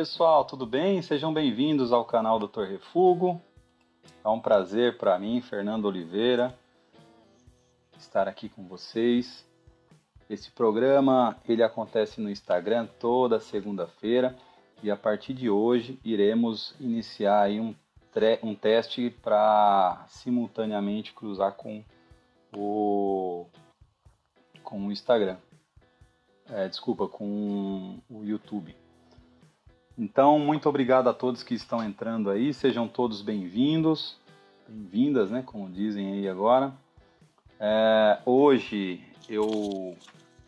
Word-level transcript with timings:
pessoal, 0.00 0.46
tudo 0.46 0.64
bem? 0.64 1.02
Sejam 1.02 1.30
bem-vindos 1.30 1.92
ao 1.92 2.06
canal 2.06 2.38
Dr. 2.38 2.62
Refugo. 2.62 3.38
É 4.24 4.28
um 4.30 4.40
prazer 4.40 4.96
para 4.96 5.18
mim, 5.18 5.42
Fernando 5.42 5.84
Oliveira, 5.84 6.58
estar 7.98 8.26
aqui 8.26 8.48
com 8.48 8.66
vocês. 8.66 9.46
Esse 10.26 10.50
programa 10.52 11.36
ele 11.46 11.62
acontece 11.62 12.18
no 12.18 12.30
Instagram 12.30 12.88
toda 12.98 13.38
segunda-feira 13.38 14.34
e 14.82 14.90
a 14.90 14.96
partir 14.96 15.34
de 15.34 15.50
hoje 15.50 16.00
iremos 16.02 16.74
iniciar 16.80 17.50
um, 17.50 17.74
um 18.42 18.54
teste 18.54 19.10
para 19.22 20.06
simultaneamente 20.08 21.12
cruzar 21.12 21.52
com 21.52 21.84
o 22.56 23.44
com 24.64 24.86
o 24.86 24.90
Instagram. 24.90 25.36
É, 26.48 26.66
desculpa, 26.68 27.06
com 27.06 28.00
o 28.08 28.24
YouTube. 28.24 28.79
Então, 30.02 30.38
muito 30.38 30.66
obrigado 30.66 31.10
a 31.10 31.12
todos 31.12 31.42
que 31.42 31.52
estão 31.52 31.84
entrando 31.84 32.30
aí, 32.30 32.54
sejam 32.54 32.88
todos 32.88 33.20
bem-vindos, 33.20 34.16
bem-vindas, 34.66 35.30
né, 35.30 35.42
como 35.44 35.68
dizem 35.68 36.14
aí 36.14 36.26
agora. 36.26 36.72
É, 37.60 38.18
hoje 38.24 39.04
eu 39.28 39.94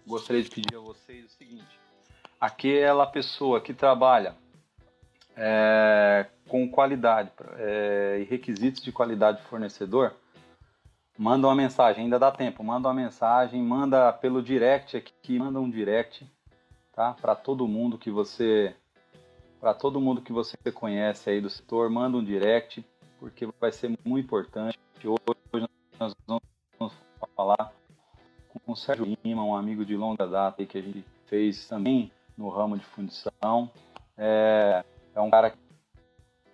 gostaria 0.06 0.42
de 0.42 0.48
pedir 0.48 0.74
a 0.74 0.80
vocês 0.80 1.26
o 1.26 1.28
seguinte: 1.36 1.78
aquela 2.40 3.04
pessoa 3.04 3.60
que 3.60 3.74
trabalha 3.74 4.34
é, 5.36 6.24
com 6.48 6.66
qualidade 6.66 7.30
é, 7.58 8.20
e 8.22 8.24
requisitos 8.24 8.82
de 8.82 8.90
qualidade 8.90 9.42
de 9.42 9.48
fornecedor, 9.48 10.14
manda 11.18 11.46
uma 11.46 11.54
mensagem, 11.54 12.04
ainda 12.04 12.18
dá 12.18 12.30
tempo, 12.30 12.64
manda 12.64 12.88
uma 12.88 12.94
mensagem, 12.94 13.62
manda 13.62 14.14
pelo 14.14 14.42
direct 14.42 14.96
aqui, 14.96 15.38
manda 15.38 15.60
um 15.60 15.68
direct, 15.68 16.26
tá? 16.94 17.14
Para 17.20 17.34
todo 17.34 17.68
mundo 17.68 17.98
que 17.98 18.10
você 18.10 18.74
para 19.62 19.72
todo 19.72 20.00
mundo 20.00 20.20
que 20.20 20.32
você 20.32 20.56
conhece 20.74 21.30
aí 21.30 21.40
do 21.40 21.48
setor, 21.48 21.88
manda 21.88 22.16
um 22.16 22.24
direct, 22.24 22.84
porque 23.20 23.48
vai 23.60 23.70
ser 23.70 23.96
muito 24.04 24.26
importante. 24.26 24.76
Hoje 25.04 25.68
nós 26.00 26.12
vamos 26.26 26.92
falar 27.36 27.72
com 28.48 28.72
o 28.72 28.74
Sérgio 28.74 29.16
Lima, 29.22 29.44
um 29.44 29.54
amigo 29.54 29.84
de 29.84 29.96
longa 29.96 30.26
data 30.26 30.66
que 30.66 30.76
a 30.76 30.82
gente 30.82 31.04
fez 31.26 31.68
também 31.68 32.10
no 32.36 32.48
ramo 32.48 32.76
de 32.76 32.84
fundição. 32.84 33.70
É, 34.18 34.84
é 35.14 35.20
um 35.20 35.30
cara 35.30 35.54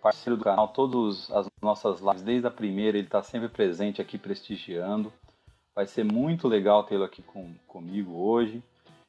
parceiro 0.03 0.37
do 0.37 0.45
canal, 0.45 0.69
todas 0.69 1.31
as 1.31 1.49
nossas 1.63 2.01
lives, 2.01 2.21
desde 2.21 2.47
a 2.47 2.51
primeira, 2.51 2.99
ele 2.99 3.07
está 3.07 3.23
sempre 3.23 3.49
presente 3.49 4.03
aqui 4.03 4.19
prestigiando. 4.19 5.11
Vai 5.75 5.87
ser 5.87 6.05
muito 6.05 6.47
legal 6.47 6.85
tê-lo 6.85 7.05
aqui 7.05 7.23
com, 7.23 7.55
comigo 7.67 8.13
hoje 8.13 8.63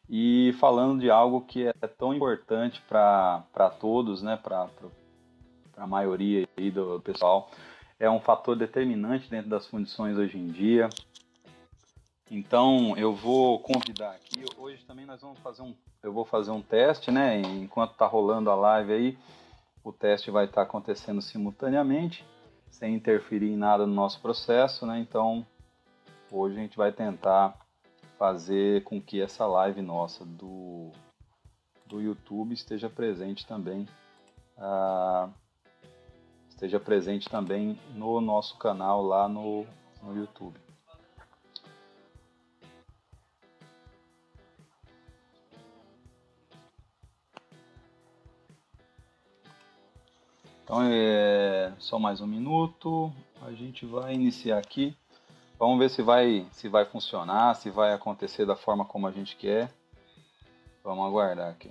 e 0.10 0.54
falando 0.60 1.02
de 1.02 1.12
algo 1.12 1.42
que 1.42 1.68
é 1.68 1.88
tão 1.88 2.16
importante 2.16 2.82
para 2.90 3.70
todos, 3.80 4.24
né, 4.24 4.38
para 4.42 4.68
a 5.78 5.86
maioria 5.86 6.50
aí 6.58 6.72
do 6.72 7.00
pessoal, 7.02 7.52
é 8.00 8.10
um 8.10 8.20
fator 8.20 8.56
determinante 8.56 9.30
dentro 9.30 9.50
das 9.50 9.68
fundições 9.68 10.18
hoje 10.18 10.38
em 10.38 10.48
dia. 10.48 10.90
Então 12.32 12.98
eu 12.98 13.14
vou 13.14 13.60
convidar 13.60 14.12
aqui. 14.12 14.44
Hoje 14.58 14.84
também 14.86 15.06
nós 15.06 15.22
vamos 15.22 15.38
fazer 15.40 15.62
um, 15.62 15.76
eu 16.02 16.12
vou 16.12 16.26
fazer 16.26 16.52
um 16.52 16.62
teste, 16.62 17.12
né? 17.12 17.40
Enquanto 17.42 17.92
está 17.92 18.08
rolando 18.08 18.50
a 18.50 18.56
live 18.56 18.94
aí, 18.94 19.18
o 19.84 19.92
teste 19.92 20.32
vai 20.32 20.46
estar 20.46 20.62
tá 20.62 20.62
acontecendo 20.64 21.22
simultaneamente, 21.22 22.26
sem 22.72 22.96
interferir 22.96 23.52
em 23.52 23.58
nada 23.58 23.86
no 23.86 23.94
nosso 23.94 24.20
processo, 24.22 24.86
né? 24.88 25.00
Então 25.00 25.46
hoje 26.32 26.56
a 26.58 26.60
gente 26.62 26.78
vai 26.78 26.92
tentar 26.92 27.56
fazer 28.20 28.84
com 28.84 29.02
que 29.02 29.22
essa 29.22 29.48
live 29.48 29.82
nossa 29.82 30.26
do, 30.26 30.92
do 31.86 32.02
YouTube 32.02 32.54
esteja 32.54 32.90
presente 32.90 33.48
também. 33.48 33.88
Uh, 34.58 35.34
esteja 36.50 36.82
presente 36.82 37.30
também 37.30 37.80
no 37.96 38.20
nosso 38.20 38.58
canal 38.58 39.02
lá 39.02 39.30
no, 39.30 39.66
no 40.04 40.18
YouTube. 40.18 40.60
Então 50.64 50.82
é 50.84 51.74
só 51.80 51.98
mais 51.98 52.20
um 52.20 52.28
minuto, 52.28 53.12
a 53.42 53.54
gente 53.54 53.86
vai 53.86 54.14
iniciar 54.14 54.60
aqui. 54.60 54.96
Vamos 55.60 55.78
ver 55.78 55.90
se 55.90 56.02
vai, 56.02 56.48
se 56.54 56.70
vai 56.70 56.86
funcionar, 56.86 57.54
se 57.54 57.70
vai 57.70 57.92
acontecer 57.92 58.46
da 58.46 58.56
forma 58.56 58.86
como 58.86 59.06
a 59.06 59.12
gente 59.12 59.36
quer. 59.36 59.70
Vamos 60.82 61.06
aguardar 61.06 61.52
aqui. 61.52 61.70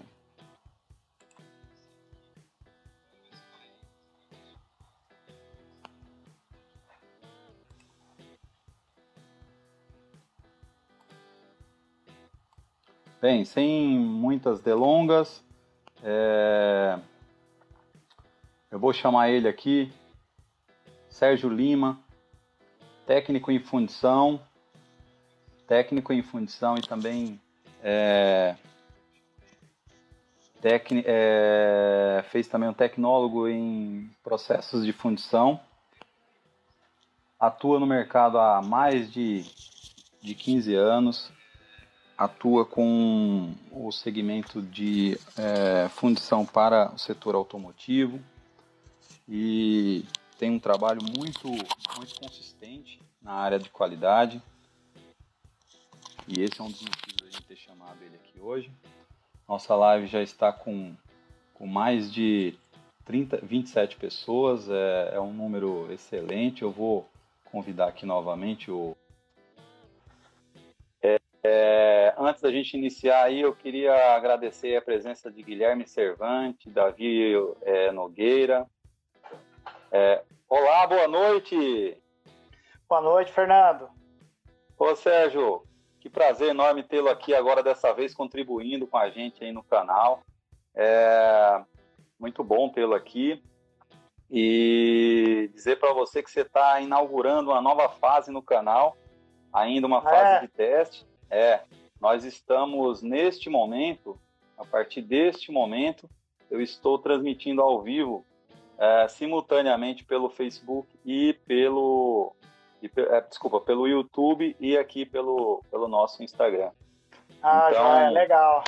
Bem, 13.23 13.43
sem 13.47 13.99
muitas 13.99 14.61
delongas, 14.61 15.43
é... 16.03 16.99
eu 18.71 18.79
vou 18.79 18.93
chamar 18.93 19.31
ele 19.31 19.49
aqui, 19.49 19.91
Sérgio 21.09 21.49
Lima, 21.49 21.99
técnico 23.09 23.51
em 23.51 23.59
fundição, 23.59 24.39
técnico 25.67 26.13
em 26.13 26.23
fundição 26.23 26.77
e 26.77 26.83
também 26.83 27.41
é, 27.83 28.55
é, 31.07 32.23
fez 32.29 32.47
também 32.49 32.69
um 32.69 32.75
tecnólogo 32.75 33.49
em 33.49 34.11
processos 34.23 34.85
de 34.85 34.93
fundição, 34.93 35.59
atua 37.41 37.81
no 37.81 37.87
mercado 37.87 38.39
há 38.39 38.61
mais 38.61 39.11
de, 39.11 39.43
de 40.21 40.35
15 40.35 40.75
anos, 40.75 41.33
atua 42.19 42.67
com 42.67 43.55
o 43.73 43.91
segmento 43.91 44.61
de 44.61 45.19
é, 45.39 45.89
fundição 45.89 46.45
para 46.45 46.93
o 46.93 46.99
setor 46.99 47.35
automotivo. 47.35 48.21
E 49.27 50.05
tem 50.39 50.53
um 50.53 50.59
trabalho 50.59 51.01
muito, 51.03 51.49
muito 51.49 52.21
consistente 52.21 53.03
na 53.21 53.33
área 53.33 53.59
de 53.59 53.69
qualidade. 53.69 54.41
E 56.29 56.41
esse 56.41 56.61
é 56.61 56.65
um 56.65 56.71
dos 56.71 56.81
motivos 56.81 57.17
da 57.21 57.27
gente 57.27 57.43
ter 57.43 57.57
chamado 57.57 57.99
ele 58.03 58.15
aqui 58.15 58.41
hoje. 58.41 58.71
Nossa 59.49 59.75
live 59.75 60.07
já 60.07 60.23
está 60.23 60.53
com, 60.53 60.95
com 61.55 61.67
mais 61.67 62.13
de 62.13 62.55
30, 63.05 63.39
27 63.43 63.97
pessoas, 63.97 64.71
é, 64.71 65.11
é 65.15 65.21
um 65.21 65.33
número 65.33 65.91
excelente. 65.93 66.63
Eu 66.63 66.71
vou 66.71 67.09
convidar 67.47 67.89
aqui 67.89 68.07
novamente 68.07 68.71
o. 68.71 68.97
É, 71.03 71.19
é, 71.43 72.15
antes 72.17 72.43
da 72.43 72.53
gente 72.53 72.77
iniciar 72.77 73.25
aí, 73.25 73.41
eu 73.41 73.55
queria 73.57 74.15
agradecer 74.15 74.77
a 74.77 74.83
presença 74.83 75.33
de 75.33 75.43
Guilherme 75.43 75.87
Servante, 75.89 76.71
Davi 76.71 77.33
é, 77.63 77.91
Nogueira, 77.91 78.67
é, 79.91 80.23
olá, 80.49 80.87
boa 80.87 81.09
noite. 81.09 81.97
Boa 82.89 83.01
noite, 83.01 83.33
Fernando. 83.33 83.89
Ô, 84.79 84.95
Sérgio, 84.95 85.63
que 86.01 86.11
prazer 86.11 86.51
enorme 86.51 86.83
tê-lo 86.83 87.09
aqui 87.09 87.35
agora, 87.35 87.63
dessa 87.63 87.93
vez, 87.93 88.15
contribuindo 88.15 88.87
com 88.87 88.97
a 88.97 89.11
gente 89.11 89.43
aí 89.43 89.53
no 89.53 89.63
canal. 89.63 90.23
É 90.75 91.61
muito 92.19 92.45
bom 92.45 92.69
tê-lo 92.69 92.95
aqui. 92.95 93.43
E 94.31 95.51
dizer 95.55 95.79
para 95.79 95.95
você 95.95 96.23
que 96.23 96.31
você 96.31 96.43
está 96.43 96.81
inaugurando 96.81 97.51
uma 97.51 97.63
nova 97.63 97.89
fase 97.89 98.31
no 98.31 98.43
canal, 98.43 98.97
ainda 99.53 99.87
uma 99.87 100.03
fase 100.03 100.37
é. 100.37 100.41
de 100.41 100.49
teste. 100.49 101.07
É, 101.31 101.63
nós 102.01 102.25
estamos 102.25 103.03
neste 103.03 103.49
momento, 103.49 104.21
a 104.57 104.65
partir 104.65 105.01
deste 105.01 105.51
momento, 105.51 106.09
eu 106.51 106.61
estou 106.61 106.99
transmitindo 106.99 107.63
ao 107.63 107.83
vivo 107.83 108.25
é, 108.79 109.09
simultaneamente 109.09 110.05
pelo 110.05 110.31
Facebook 110.31 110.89
e 111.05 111.33
pelo 111.47 112.35
e, 112.83 112.91
é, 112.97 113.21
desculpa 113.23 113.61
pelo 113.61 113.89
YouTube 113.89 114.57
e 114.61 114.77
aqui 114.77 115.05
pelo 115.05 115.63
pelo 115.71 115.89
nosso 115.89 116.23
Instagram. 116.23 116.71
Ah, 117.43 117.69
então, 117.71 117.83
já 117.83 118.03
é 118.03 118.11
legal. 118.11 118.65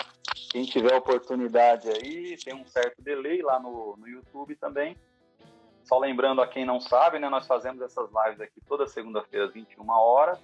Quem 0.51 0.65
tiver 0.65 0.95
oportunidade 0.95 1.89
aí, 1.89 2.37
tem 2.37 2.55
um 2.55 2.67
certo 2.67 3.01
delay 3.01 3.41
lá 3.43 3.59
no, 3.61 3.97
no 3.97 4.09
YouTube 4.09 4.57
também. 4.57 4.97
Só 5.85 5.99
lembrando 5.99 6.41
a 6.41 6.47
quem 6.47 6.65
não 6.65 6.81
sabe, 6.81 7.19
né, 7.19 7.29
nós 7.29 7.47
fazemos 7.47 7.81
essas 7.83 8.09
lives 8.11 8.41
aqui 8.41 8.61
toda 8.67 8.87
segunda-feira 8.87 9.47
às 9.47 9.53
21 9.53 9.89
horas, 9.91 10.39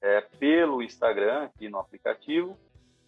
é, 0.00 0.20
pelo 0.20 0.82
Instagram, 0.82 1.44
aqui 1.44 1.68
no 1.68 1.78
aplicativo, 1.78 2.56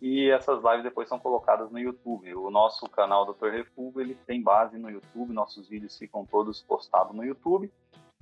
e 0.01 0.31
essas 0.31 0.63
lives 0.63 0.83
depois 0.83 1.09
são 1.09 1.19
colocadas 1.19 1.71
no 1.71 1.79
YouTube. 1.79 2.35
O 2.35 2.51
nosso 2.51 2.89
canal 2.89 3.25
Dr. 3.33 3.49
Refúgio, 3.49 4.01
ele 4.01 4.15
tem 4.27 4.43
base 4.43 4.79
no 4.79 4.91
YouTube, 4.91 5.33
nossos 5.33 5.69
vídeos 5.69 5.97
ficam 5.97 6.25
todos 6.27 6.63
postados 6.63 7.15
no 7.15 7.25
YouTube. 7.25 7.73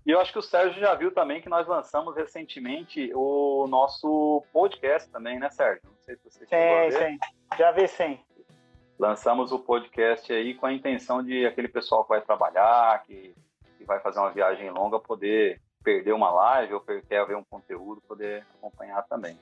E 0.06 0.10
eu 0.10 0.20
acho 0.20 0.32
que 0.32 0.38
o 0.38 0.42
Sérgio 0.42 0.78
já 0.78 0.94
viu 0.94 1.10
também 1.12 1.40
que 1.40 1.48
nós 1.48 1.66
lançamos 1.66 2.14
recentemente 2.14 3.10
o 3.14 3.66
nosso 3.66 4.44
podcast 4.52 5.10
também, 5.10 5.38
né, 5.38 5.48
Sérgio? 5.50 5.82
Não 5.84 5.98
sei 6.02 6.16
se 6.16 6.24
você 6.24 6.46
sim, 6.46 6.98
sim. 6.98 7.18
Já 7.56 7.72
vi 7.72 7.88
sim. 7.88 8.20
lançamos 8.98 9.50
o 9.50 9.58
podcast 9.58 10.30
aí 10.32 10.54
com 10.54 10.66
a 10.66 10.72
intenção 10.72 11.22
de 11.22 11.46
aquele 11.46 11.68
pessoal 11.68 12.02
que 12.04 12.10
vai 12.10 12.20
trabalhar, 12.20 13.02
que, 13.04 13.34
que 13.78 13.84
vai 13.84 13.98
fazer 14.00 14.20
uma 14.20 14.30
viagem 14.30 14.70
longa, 14.70 15.00
poder 15.00 15.60
perder 15.82 16.12
uma 16.12 16.30
live 16.30 16.74
ou 16.74 16.80
quer 16.80 17.26
ver 17.26 17.36
um 17.36 17.44
conteúdo, 17.44 18.02
poder 18.02 18.46
acompanhar 18.58 19.02
também. 19.04 19.38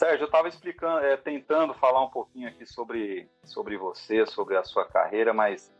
Sérgio, 0.00 0.22
eu 0.22 0.28
estava 0.28 0.48
explicando, 0.48 1.04
é, 1.04 1.14
tentando 1.14 1.74
falar 1.74 2.02
um 2.02 2.08
pouquinho 2.08 2.48
aqui 2.48 2.64
sobre, 2.64 3.28
sobre 3.44 3.76
você, 3.76 4.24
sobre 4.24 4.56
a 4.56 4.64
sua 4.64 4.86
carreira, 4.86 5.34
mas 5.34 5.70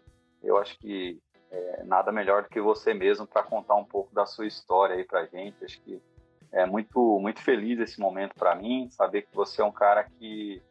eu 0.43 0.59
acho 0.59 0.79
que 0.79 1.19
é, 1.51 1.85
nada 1.85 2.13
melhor 2.13 2.43
do 2.43 2.51
que 2.51 2.61
você 2.61 2.93
mesmo 2.93 3.27
para 3.27 3.43
contar 3.43 3.77
um 3.77 3.85
pouco 3.85 4.15
da 4.15 4.27
sua 4.27 4.47
história 4.47 4.95
aí 4.95 5.05
para 5.05 5.25
gente. 5.25 5.65
Acho 5.65 5.81
que 5.81 6.03
é 6.53 6.67
muito, 6.67 7.19
muito 7.19 7.41
feliz 7.41 7.81
esse 7.81 7.99
momento 7.99 8.35
para 8.35 8.55
mim, 8.55 8.91
saber 8.91 9.23
que 9.23 9.35
você 9.35 9.63
é 9.63 9.65
um 9.65 9.73
cara 9.73 10.05
que, 10.05 10.63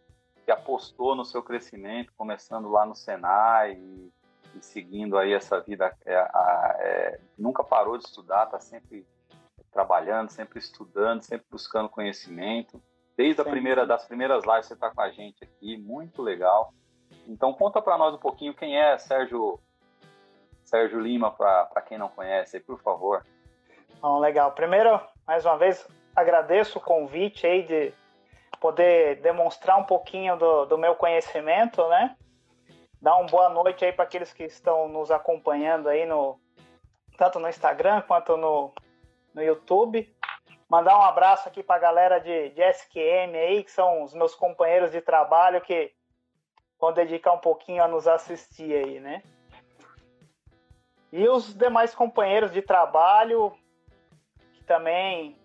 que 0.46 0.52
apostou 0.52 1.16
no 1.16 1.26
seu 1.26 1.42
crescimento, 1.42 2.14
começando 2.16 2.70
lá 2.70 2.86
no 2.86 2.94
Senai 2.94 3.72
e, 3.74 4.14
e 4.54 4.64
seguindo 4.64 5.18
aí 5.18 5.34
essa 5.34 5.60
vida, 5.60 5.92
é, 6.06 6.14
é, 6.14 7.20
nunca 7.36 7.64
parou 7.64 7.98
de 7.98 8.04
estudar, 8.04 8.46
está 8.46 8.60
sempre 8.60 9.08
trabalhando, 9.72 10.30
sempre 10.30 10.60
estudando, 10.60 11.24
sempre 11.24 11.48
buscando 11.50 11.90
conhecimento. 11.90 12.80
Desde 13.20 13.42
a 13.42 13.44
primeira 13.44 13.86
das 13.86 14.06
primeiras 14.06 14.46
lives 14.46 14.68
você 14.68 14.76
está 14.76 14.92
com 14.92 15.02
a 15.02 15.10
gente 15.10 15.44
aqui, 15.44 15.78
muito 15.78 16.22
legal. 16.22 16.74
Então 17.28 17.52
conta 17.52 17.82
para 17.82 17.98
nós 17.98 18.16
um 18.16 18.18
pouquinho 18.18 18.54
quem 18.54 18.80
é 18.80 18.98
Sérgio 18.98 19.60
Sérgio 20.64 21.02
Lima 21.02 21.30
para 21.30 21.82
quem 21.82 21.98
não 21.98 22.08
conhece, 22.08 22.62
por 22.62 22.82
favor. 22.82 23.26
Bom, 24.00 24.20
legal. 24.20 24.54
Primeiro, 24.54 25.02
mais 25.28 25.46
uma 25.46 25.58
vez, 25.58 25.86
agradeço 26.16 26.78
o 26.78 26.82
convite 26.82 27.46
aí 27.46 27.64
de 27.64 27.94
poder 28.58 29.20
demonstrar 29.20 29.78
um 29.78 29.84
pouquinho 29.84 30.38
do, 30.38 30.66
do 30.68 30.78
meu 30.78 30.96
conhecimento, 30.96 31.86
né? 31.90 32.16
Dar 33.02 33.18
uma 33.18 33.28
boa 33.28 33.50
noite 33.50 33.84
aí 33.84 33.92
para 33.92 34.06
aqueles 34.06 34.32
que 34.32 34.46
estão 34.46 34.88
nos 34.88 35.12
acompanhando 35.12 35.90
aí 35.90 36.06
no 36.06 36.40
tanto 37.18 37.38
no 37.38 37.50
Instagram 37.50 38.02
quanto 38.04 38.38
no, 38.38 38.74
no 39.34 39.42
YouTube. 39.44 40.10
Mandar 40.70 41.00
um 41.00 41.02
abraço 41.02 41.48
aqui 41.48 41.64
para 41.64 41.78
a 41.78 41.80
galera 41.80 42.20
de, 42.20 42.50
de 42.50 42.62
SQM 42.62 43.36
aí, 43.36 43.64
que 43.64 43.72
são 43.72 44.04
os 44.04 44.14
meus 44.14 44.36
companheiros 44.36 44.92
de 44.92 45.02
trabalho 45.02 45.60
que 45.62 45.92
vão 46.80 46.94
dedicar 46.94 47.34
um 47.34 47.40
pouquinho 47.40 47.84
a 47.84 47.88
nos 47.88 48.08
assistir 48.08 48.76
aí, 48.76 49.00
né? 49.00 49.24
E 51.12 51.28
os 51.28 51.56
demais 51.56 51.96
companheiros 51.96 52.52
de 52.52 52.62
trabalho 52.62 53.52
que 54.54 54.64
também 54.64 55.36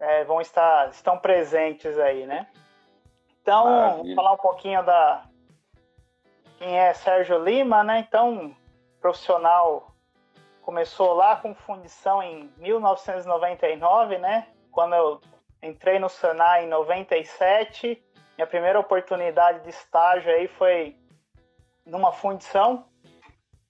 é, 0.00 0.24
vão 0.24 0.40
estar 0.40 0.90
estão 0.90 1.16
presentes 1.16 1.96
aí, 1.96 2.26
né? 2.26 2.48
Então, 3.40 3.64
Maravilha. 3.64 4.02
vou 4.02 4.14
falar 4.16 4.32
um 4.32 4.38
pouquinho 4.38 4.84
da 4.84 5.24
quem 6.58 6.76
é 6.76 6.92
Sérgio 6.94 7.38
Lima, 7.38 7.84
né? 7.84 8.00
Então, 8.00 8.56
profissional 9.00 9.95
começou 10.66 11.14
lá 11.14 11.36
com 11.36 11.54
fundição 11.54 12.20
em 12.20 12.52
1999, 12.56 14.18
né? 14.18 14.48
Quando 14.72 14.96
eu 14.96 15.20
entrei 15.62 16.00
no 16.00 16.08
Senai 16.08 16.64
em 16.64 16.68
97, 16.68 18.04
minha 18.36 18.48
primeira 18.48 18.80
oportunidade 18.80 19.60
de 19.60 19.70
estágio 19.70 20.28
aí 20.28 20.48
foi 20.48 20.96
numa 21.86 22.10
fundição, 22.10 22.84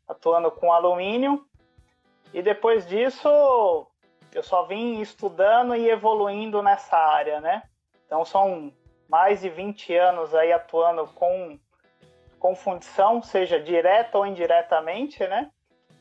atuando 0.09 0.51
com 0.51 0.73
alumínio. 0.73 1.47
E 2.33 2.41
depois 2.41 2.87
disso, 2.87 3.29
eu 4.33 4.43
só 4.43 4.65
vim 4.65 4.99
estudando 4.99 5.77
e 5.77 5.91
evoluindo 5.91 6.63
nessa 6.63 6.97
área, 6.97 7.43
né? 7.43 7.63
Então 8.07 8.25
são 8.25 8.73
mais 9.07 9.43
de 9.43 9.51
20 9.51 9.95
anos 9.95 10.35
aí 10.35 10.51
atuando 10.51 11.07
com, 11.09 11.61
com 12.39 12.57
fundição, 12.57 13.21
seja 13.21 13.61
direta 13.61 14.17
ou 14.17 14.27
indiretamente, 14.27 15.27
né? 15.27 15.51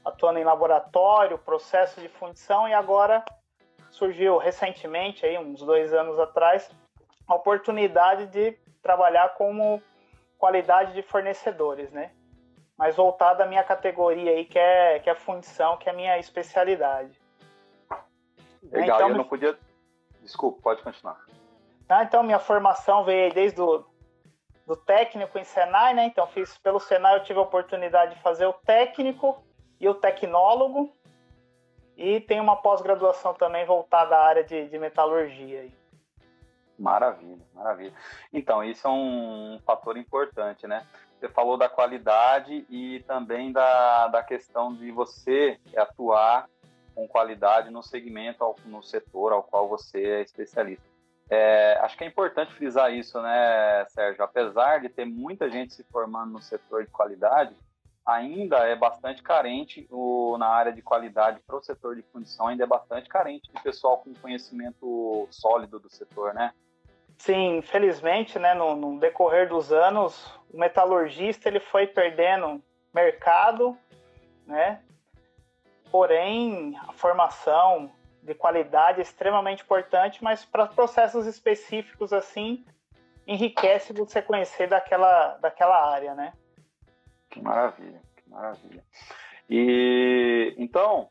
Atuando 0.06 0.40
em 0.40 0.44
laboratório, 0.44 1.38
processo 1.40 2.00
de 2.00 2.08
fundição, 2.08 2.68
e 2.68 2.74
agora 2.74 3.26
surgiu 3.90 4.38
recentemente, 4.38 5.26
aí, 5.26 5.38
uns 5.38 5.62
dois 5.62 5.94
anos 5.94 6.20
atrás, 6.20 6.70
a 7.28 7.34
oportunidade 7.34 8.28
de 8.28 8.58
trabalhar 8.82 9.30
como 9.36 9.82
qualidade 10.38 10.94
de 10.94 11.02
fornecedores, 11.02 11.92
né? 11.92 12.12
Mas 12.78 12.96
voltado 12.96 13.42
à 13.42 13.46
minha 13.46 13.64
categoria 13.64 14.32
aí, 14.32 14.46
que 14.46 14.60
é, 14.60 15.00
que 15.00 15.10
é 15.10 15.16
fundição, 15.16 15.78
que 15.78 15.90
é 15.90 15.92
a 15.92 15.96
minha 15.96 16.20
especialidade. 16.20 17.20
Legal, 18.64 18.98
então, 18.98 19.10
eu 19.10 19.16
não 19.16 19.24
podia... 19.24 19.58
Desculpa, 20.22 20.62
pode 20.62 20.84
continuar. 20.84 21.20
Ah, 21.88 22.04
então, 22.04 22.22
minha 22.22 22.40
formação 22.40 23.04
veio 23.06 23.34
desde 23.34 23.62
o 23.62 23.86
do 24.66 24.76
técnico 24.76 25.38
em 25.38 25.44
Senai, 25.44 25.94
né? 25.94 26.06
Então, 26.06 26.26
fiz 26.28 26.58
pelo 26.58 26.80
Senai, 26.80 27.16
eu 27.16 27.24
tive 27.24 27.38
a 27.38 27.44
oportunidade 27.44 28.16
de 28.16 28.22
fazer 28.22 28.48
o 28.48 28.54
técnico, 28.54 29.45
e 29.86 29.88
o 29.88 29.94
tecnólogo, 29.94 30.92
e 31.96 32.20
tem 32.20 32.42
uma 32.42 32.56
pós-graduação 32.56 33.36
também 33.36 33.68
voltada 33.68 34.18
à 34.18 34.26
área 34.26 34.44
de, 34.44 34.68
de 34.68 34.80
metalurgia. 34.80 35.62
Aí. 35.62 35.74
Maravilha, 36.78 37.46
maravilha. 37.54 37.94
Então, 38.34 38.64
isso 38.64 38.88
é 38.88 38.90
um 38.90 39.60
fator 39.64 39.96
importante, 39.96 40.66
né? 40.66 40.88
Você 41.20 41.30
falou 41.30 41.56
da 41.56 41.70
qualidade 41.70 42.66
e 42.68 43.02
também 43.02 43.52
da, 43.52 44.08
da 44.08 44.24
questão 44.24 44.74
de 44.74 44.90
você 44.92 45.60
atuar 45.78 46.50
com 46.96 47.08
qualidade 47.08 47.70
no 47.70 47.84
segmento, 47.84 48.56
no 48.66 48.82
setor 48.82 49.34
ao 49.34 49.44
qual 49.44 49.68
você 49.68 50.04
é 50.04 50.22
especialista. 50.22 50.84
É, 51.30 51.78
acho 51.82 51.96
que 51.96 52.04
é 52.04 52.08
importante 52.08 52.56
frisar 52.56 52.92
isso, 52.92 53.22
né, 53.22 53.86
Sérgio? 53.90 54.24
Apesar 54.24 54.80
de 54.80 54.90
ter 54.90 55.06
muita 55.06 55.48
gente 55.48 55.76
se 55.76 55.84
formando 55.84 56.32
no 56.32 56.42
setor 56.42 56.86
de 56.86 56.92
qualidade, 56.92 57.56
ainda 58.06 58.58
é 58.68 58.76
bastante 58.76 59.24
carente 59.24 59.88
o, 59.90 60.38
na 60.38 60.48
área 60.48 60.72
de 60.72 60.82
qualidade 60.82 61.40
para 61.46 61.56
o 61.56 61.64
setor 61.64 61.96
de 61.96 62.04
fundição, 62.04 62.48
ainda 62.48 62.64
é 62.64 62.68
bastante 62.68 63.10
carente 63.10 63.52
de 63.52 63.62
pessoal 63.64 63.98
com 63.98 64.14
conhecimento 64.14 65.28
sólido 65.32 65.80
do 65.80 65.90
setor, 65.90 66.34
né? 66.34 66.54
Sim, 67.18 67.58
infelizmente, 67.58 68.38
né, 68.38 68.54
no, 68.54 68.76
no 68.76 69.00
decorrer 69.00 69.48
dos 69.48 69.72
anos, 69.72 70.40
o 70.54 70.58
metalurgista 70.58 71.48
ele 71.48 71.60
foi 71.60 71.88
perdendo 71.88 72.62
mercado, 72.94 73.78
né? 74.46 74.82
Porém, 75.90 76.78
a 76.88 76.92
formação 76.94 77.92
de 78.22 78.34
qualidade 78.34 79.00
é 79.00 79.02
extremamente 79.02 79.64
importante, 79.64 80.24
mas 80.24 80.44
para 80.44 80.68
processos 80.68 81.26
específicos 81.26 82.12
assim, 82.12 82.66
enriquece 83.26 83.94
você 83.94 84.22
conhecer 84.22 84.68
daquela, 84.68 85.38
daquela 85.38 85.92
área, 85.92 86.14
né? 86.14 86.34
Que 87.36 87.42
maravilha, 87.42 88.02
que 88.16 88.30
maravilha. 88.30 88.82
E 89.50 90.56
então, 90.58 91.10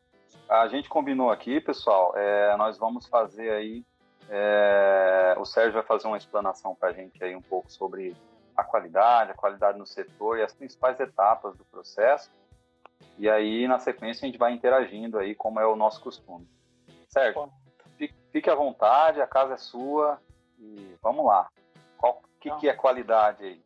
a 0.49 0.67
gente 0.67 0.89
combinou 0.89 1.29
aqui, 1.29 1.61
pessoal, 1.61 2.17
é, 2.17 2.57
nós 2.57 2.79
vamos 2.79 3.05
fazer 3.05 3.51
aí. 3.51 3.85
É, 4.27 5.35
o 5.37 5.45
Sérgio 5.45 5.73
vai 5.73 5.83
fazer 5.83 6.07
uma 6.07 6.17
explanação 6.17 6.73
para 6.73 6.89
a 6.89 6.93
gente 6.93 7.23
aí 7.23 7.35
um 7.35 7.43
pouco 7.43 7.71
sobre 7.71 8.17
a 8.57 8.63
qualidade, 8.63 9.31
a 9.31 9.35
qualidade 9.35 9.77
no 9.77 9.85
setor 9.85 10.39
e 10.39 10.41
as 10.41 10.51
principais 10.51 10.99
etapas 10.99 11.55
do 11.55 11.63
processo. 11.65 12.31
E 13.19 13.29
aí, 13.29 13.67
na 13.67 13.77
sequência, 13.77 14.25
a 14.25 14.27
gente 14.27 14.39
vai 14.39 14.51
interagindo 14.51 15.19
aí, 15.19 15.35
como 15.35 15.59
é 15.59 15.67
o 15.67 15.75
nosso 15.75 16.01
costume. 16.01 16.49
Sérgio, 17.07 17.51
fique 18.31 18.49
à 18.49 18.55
vontade, 18.55 19.21
a 19.21 19.27
casa 19.27 19.53
é 19.53 19.57
sua 19.57 20.19
e 20.57 20.97
vamos 21.03 21.23
lá. 21.23 21.47
O 22.01 22.15
que, 22.39 22.49
que 22.55 22.67
é 22.67 22.73
qualidade 22.73 23.43
aí? 23.43 23.63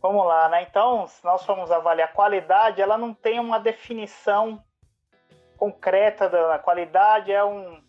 Vamos 0.00 0.26
lá, 0.26 0.48
né? 0.48 0.62
Então, 0.62 1.06
se 1.06 1.22
nós 1.24 1.44
formos 1.44 1.70
avaliar 1.70 2.12
qualidade, 2.12 2.80
ela 2.80 2.96
não 2.96 3.12
tem 3.12 3.38
uma 3.38 3.60
definição 3.60 4.62
concreta 5.58 6.26
da 6.28 6.58
qualidade, 6.58 7.30
é 7.30 7.44
um, 7.44 7.82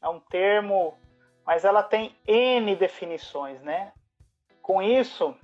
é 0.00 0.08
um 0.08 0.18
termo, 0.18 0.96
mas 1.44 1.66
ela 1.66 1.82
tem 1.82 2.16
N 2.26 2.74
definições, 2.76 3.60
né? 3.60 3.92
Com 4.62 4.80
isso, 4.80 5.36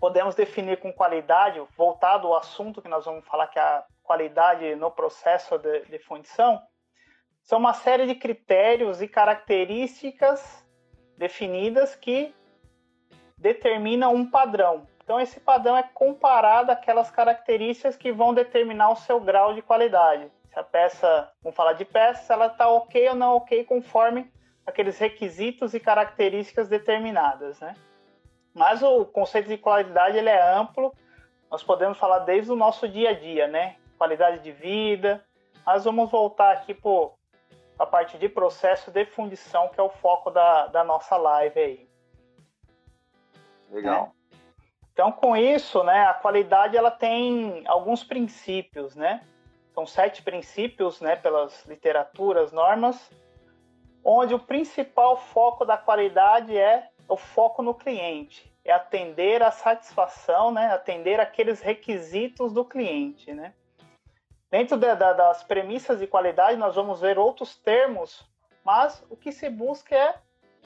podemos 0.00 0.34
definir 0.34 0.78
com 0.80 0.90
qualidade, 0.90 1.62
voltado 1.76 2.28
ao 2.28 2.36
assunto 2.36 2.80
que 2.80 2.88
nós 2.88 3.04
vamos 3.04 3.26
falar, 3.26 3.48
que 3.48 3.58
é 3.58 3.62
a 3.62 3.84
qualidade 4.02 4.74
no 4.76 4.90
processo 4.90 5.58
de, 5.58 5.80
de 5.86 5.98
fundição, 5.98 6.62
são 7.42 7.58
uma 7.58 7.74
série 7.74 8.06
de 8.06 8.14
critérios 8.14 9.02
e 9.02 9.08
características 9.08 10.64
definidas 11.18 11.94
que 11.94 12.34
determinam 13.36 14.14
um 14.14 14.30
padrão. 14.30 14.86
Então, 15.04 15.20
esse 15.20 15.38
padrão 15.38 15.76
é 15.76 15.82
comparado 15.82 16.72
àquelas 16.72 17.10
características 17.10 17.94
que 17.94 18.10
vão 18.10 18.32
determinar 18.32 18.90
o 18.90 18.96
seu 18.96 19.20
grau 19.20 19.52
de 19.52 19.60
qualidade. 19.60 20.32
Se 20.48 20.58
a 20.58 20.62
peça, 20.62 21.30
vamos 21.42 21.54
falar 21.54 21.74
de 21.74 21.84
peça, 21.84 22.32
ela 22.32 22.46
está 22.46 22.68
ok 22.68 23.10
ou 23.10 23.14
não 23.14 23.36
ok 23.36 23.64
conforme 23.64 24.32
aqueles 24.66 24.98
requisitos 24.98 25.74
e 25.74 25.80
características 25.80 26.68
determinadas, 26.68 27.60
né? 27.60 27.74
Mas 28.54 28.82
o 28.82 29.04
conceito 29.04 29.48
de 29.48 29.58
qualidade 29.58 30.16
ele 30.16 30.30
é 30.30 30.56
amplo. 30.56 30.94
Nós 31.50 31.62
podemos 31.62 31.98
falar 31.98 32.20
desde 32.20 32.50
o 32.50 32.56
nosso 32.56 32.88
dia 32.88 33.10
a 33.10 33.12
dia, 33.12 33.46
né? 33.46 33.76
Qualidade 33.98 34.38
de 34.38 34.52
vida. 34.52 35.22
Mas 35.66 35.84
vamos 35.84 36.10
voltar 36.10 36.52
aqui 36.52 36.72
para 36.72 37.10
a 37.78 37.84
parte 37.84 38.16
de 38.16 38.28
processo 38.28 38.90
de 38.90 39.04
fundição, 39.04 39.68
que 39.68 39.78
é 39.78 39.82
o 39.82 39.90
foco 39.90 40.30
da, 40.30 40.68
da 40.68 40.82
nossa 40.82 41.16
live 41.16 41.60
aí. 41.60 41.88
Legal. 43.70 44.14
Então, 44.94 45.10
com 45.10 45.36
isso, 45.36 45.82
né, 45.82 46.04
a 46.06 46.14
qualidade 46.14 46.76
ela 46.76 46.90
tem 46.90 47.64
alguns 47.66 48.04
princípios, 48.04 48.94
né? 48.94 49.26
São 49.74 49.84
sete 49.84 50.22
princípios, 50.22 51.00
né, 51.00 51.16
pelas 51.16 51.66
literaturas, 51.66 52.52
normas, 52.52 53.10
onde 54.04 54.34
o 54.34 54.38
principal 54.38 55.16
foco 55.16 55.64
da 55.64 55.76
qualidade 55.76 56.56
é 56.56 56.90
o 57.08 57.16
foco 57.16 57.60
no 57.60 57.74
cliente, 57.74 58.48
é 58.64 58.70
atender 58.70 59.42
a 59.42 59.50
satisfação, 59.50 60.52
né, 60.52 60.66
atender 60.66 61.18
aqueles 61.18 61.60
requisitos 61.60 62.52
do 62.52 62.64
cliente, 62.64 63.34
né? 63.34 63.52
Dentro 64.48 64.76
de, 64.76 64.94
da, 64.94 65.12
das 65.12 65.42
premissas 65.42 65.98
de 65.98 66.06
qualidade, 66.06 66.56
nós 66.56 66.76
vamos 66.76 67.00
ver 67.00 67.18
outros 67.18 67.56
termos, 67.56 68.24
mas 68.64 69.04
o 69.10 69.16
que 69.16 69.32
se 69.32 69.50
busca 69.50 69.96
é 69.96 70.14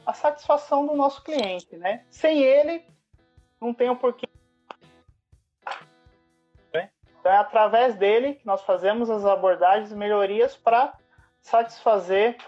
a 0.05 0.13
satisfação 0.13 0.87
do 0.87 0.95
nosso 0.95 1.25
cliente, 1.25 1.75
né? 1.79 2.05
Sem 2.11 2.43
ele, 2.43 2.85
não 3.61 3.75
tem 3.75 3.89
o 3.89 3.93
um 3.93 3.97
porquê. 3.97 4.27
Então 7.21 7.33
é 7.33 7.37
através 7.37 7.95
dele 7.95 8.35
que 8.35 8.47
nós 8.47 8.63
fazemos 8.63 9.11
as 9.11 9.25
abordagens 9.25 9.93
e 9.93 9.95
melhorias 9.95 10.57
para 10.57 10.95
satisfazer 11.43 12.39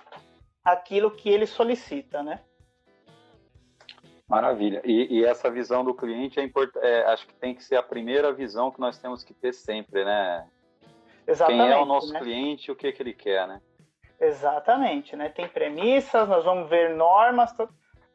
aquilo 0.65 1.11
que 1.11 1.29
ele 1.29 1.47
solicita, 1.47 2.23
né? 2.23 2.41
Maravilha. 4.29 4.81
E, 4.85 5.19
e 5.19 5.25
essa 5.25 5.51
visão 5.51 5.85
do 5.85 5.93
cliente 5.93 6.39
é 6.39 6.45
importante. 6.45 6.87
É, 6.87 7.05
acho 7.07 7.27
que 7.27 7.35
tem 7.35 7.55
que 7.55 7.65
ser 7.65 7.77
a 7.77 7.83
primeira 7.83 8.33
visão 8.33 8.71
que 8.71 8.81
nós 8.81 8.97
temos 8.97 9.25
que 9.25 9.35
ter 9.35 9.53
sempre, 9.53 10.05
né? 10.05 10.49
Exatamente. 11.27 11.63
Quem 11.63 11.73
é 11.73 11.77
o 11.77 11.85
nosso 11.85 12.13
né? 12.13 12.21
cliente, 12.21 12.71
o 12.71 12.77
que 12.77 12.93
que 12.93 13.03
ele 13.03 13.13
quer, 13.13 13.49
né? 13.49 13.61
Exatamente, 14.21 15.17
né? 15.17 15.29
Tem 15.29 15.49
premissas, 15.49 16.29
nós 16.29 16.45
vamos 16.45 16.71
ver 16.71 16.95
normas, 16.95 17.53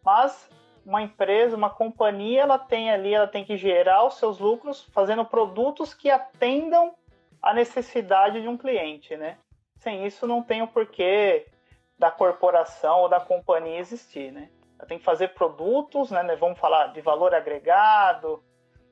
mas 0.04 0.50
uma 0.86 1.02
empresa, 1.02 1.58
uma 1.58 1.70
companhia, 1.70 2.42
ela 2.42 2.60
tem 2.60 2.92
ali, 2.92 3.14
ela 3.14 3.28
tem 3.28 3.44
que 3.44 3.58
gerar 3.58 4.06
os 4.06 4.16
seus 4.16 4.38
lucros 4.38 4.84
fazendo 4.94 5.26
produtos 5.26 5.94
que 5.94 6.12
atendam 6.12 6.94
a 7.42 7.54
necessidade 7.54 8.42
de 8.42 8.48
um 8.48 8.58
cliente, 8.58 9.18
né? 9.18 9.38
Sem 9.78 10.06
isso 10.06 10.28
não 10.28 10.44
tem 10.44 10.62
o 10.62 10.68
porquê 10.68 11.48
da 11.98 12.12
corporação 12.12 13.00
ou 13.00 13.10
da 13.10 13.20
companhia 13.20 13.80
existir, 13.80 14.32
né? 14.32 14.50
Ela 14.78 14.88
tem 14.88 15.00
que 15.00 15.04
fazer 15.04 15.30
produtos, 15.30 16.12
né? 16.12 16.24
Vamos 16.36 16.60
falar 16.60 16.88
de 16.88 17.02
valor 17.02 17.34
agregado, 17.34 18.44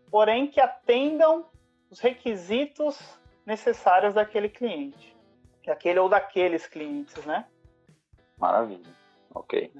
porém 0.09 0.47
que 0.47 0.59
atendam 0.59 1.45
os 1.91 2.00
requisitos 2.00 3.19
necessários 3.45 4.13
daquele 4.13 4.50
cliente, 4.50 5.15
daquele 5.65 6.00
ou 6.00 6.09
daqueles 6.09 6.65
clientes, 6.65 7.23
né? 7.25 7.45
Maravilha. 8.38 8.91
Ok. 9.33 9.71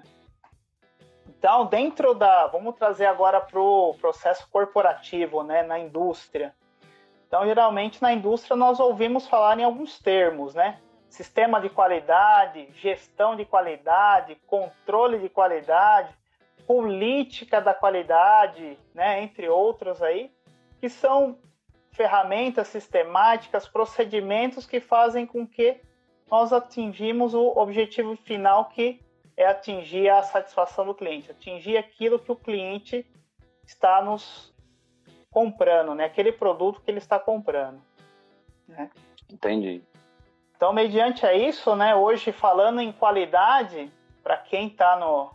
Então, 1.44 1.66
dentro 1.66 2.14
da. 2.14 2.48
Vamos 2.48 2.74
trazer 2.76 3.06
agora 3.06 3.42
para 3.42 3.60
o 3.60 3.94
processo 3.96 4.48
corporativo, 4.50 5.44
né, 5.44 5.62
na 5.62 5.78
indústria. 5.78 6.56
Então, 7.28 7.44
geralmente 7.46 8.02
na 8.02 8.14
indústria 8.14 8.56
nós 8.56 8.80
ouvimos 8.80 9.28
falar 9.28 9.60
em 9.60 9.64
alguns 9.66 10.00
termos, 10.00 10.56
né? 10.56 10.80
Sistema 11.10 11.60
de 11.60 11.68
qualidade, 11.68 12.70
gestão 12.76 13.36
de 13.36 13.44
qualidade, 13.44 14.38
controle 14.48 15.20
de 15.20 15.28
qualidade, 15.28 16.16
política 16.66 17.60
da 17.60 17.74
qualidade, 17.74 18.80
né, 18.96 19.22
entre 19.22 19.50
outros 19.50 20.02
aí, 20.02 20.32
que 20.80 20.88
são 20.88 21.38
ferramentas 21.92 22.70
sistemáticas, 22.70 23.68
procedimentos 23.68 24.66
que 24.66 24.80
fazem 24.80 25.26
com 25.26 25.46
que 25.46 25.82
nós 26.32 26.54
atingimos 26.54 27.34
o 27.34 27.48
objetivo 27.58 28.16
final 28.16 28.70
que 28.70 29.02
é 29.36 29.46
atingir 29.46 30.10
a 30.10 30.22
satisfação 30.24 30.86
do 30.86 30.94
cliente, 30.94 31.32
atingir 31.32 31.78
aquilo 31.78 32.20
que 32.20 32.32
o 32.32 32.36
cliente 32.36 33.06
está 33.66 34.02
nos 34.02 34.54
comprando, 35.32 35.96
né? 35.96 36.06
Aquele 36.06 36.32
produto 36.32 36.82
que 36.82 36.92
ele 36.92 37.00
está 37.00 37.20
comprando. 37.20 37.82
Né? 38.68 38.90
Entendi. 39.30 39.84
Então, 40.56 40.72
mediante 40.72 41.26
a 41.26 41.34
isso, 41.34 41.76
né? 41.76 41.96
Hoje 41.96 42.32
falando 42.32 42.80
em 42.80 42.92
qualidade, 42.92 43.92
para 44.22 44.38
quem 44.38 44.68
está 44.68 44.96
no, 44.96 45.32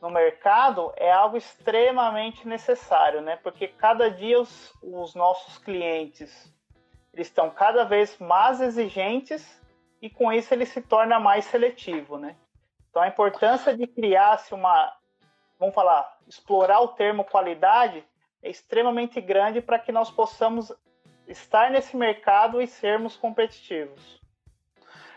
no 0.00 0.10
mercado, 0.10 0.92
é 0.96 1.10
algo 1.10 1.36
extremamente 1.36 2.46
necessário, 2.46 3.20
né? 3.20 3.36
Porque 3.36 3.68
cada 3.68 4.10
dia 4.10 4.40
os, 4.40 4.72
os 4.82 5.14
nossos 5.14 5.58
clientes 5.58 6.54
eles 7.12 7.26
estão 7.26 7.50
cada 7.50 7.84
vez 7.84 8.16
mais 8.18 8.60
exigentes 8.60 9.60
e 10.00 10.08
com 10.08 10.32
isso 10.32 10.54
ele 10.54 10.64
se 10.64 10.80
torna 10.80 11.18
mais 11.18 11.46
seletivo, 11.46 12.16
né? 12.16 12.36
Então, 12.90 13.02
a 13.02 13.08
importância 13.08 13.76
de 13.76 13.86
criar-se 13.86 14.54
uma, 14.54 14.92
vamos 15.58 15.74
falar, 15.74 16.18
explorar 16.26 16.80
o 16.80 16.88
termo 16.88 17.24
qualidade 17.24 18.04
é 18.42 18.50
extremamente 18.50 19.20
grande 19.20 19.60
para 19.60 19.78
que 19.78 19.92
nós 19.92 20.10
possamos 20.10 20.72
estar 21.26 21.70
nesse 21.70 21.96
mercado 21.96 22.60
e 22.60 22.66
sermos 22.66 23.16
competitivos. 23.16 24.18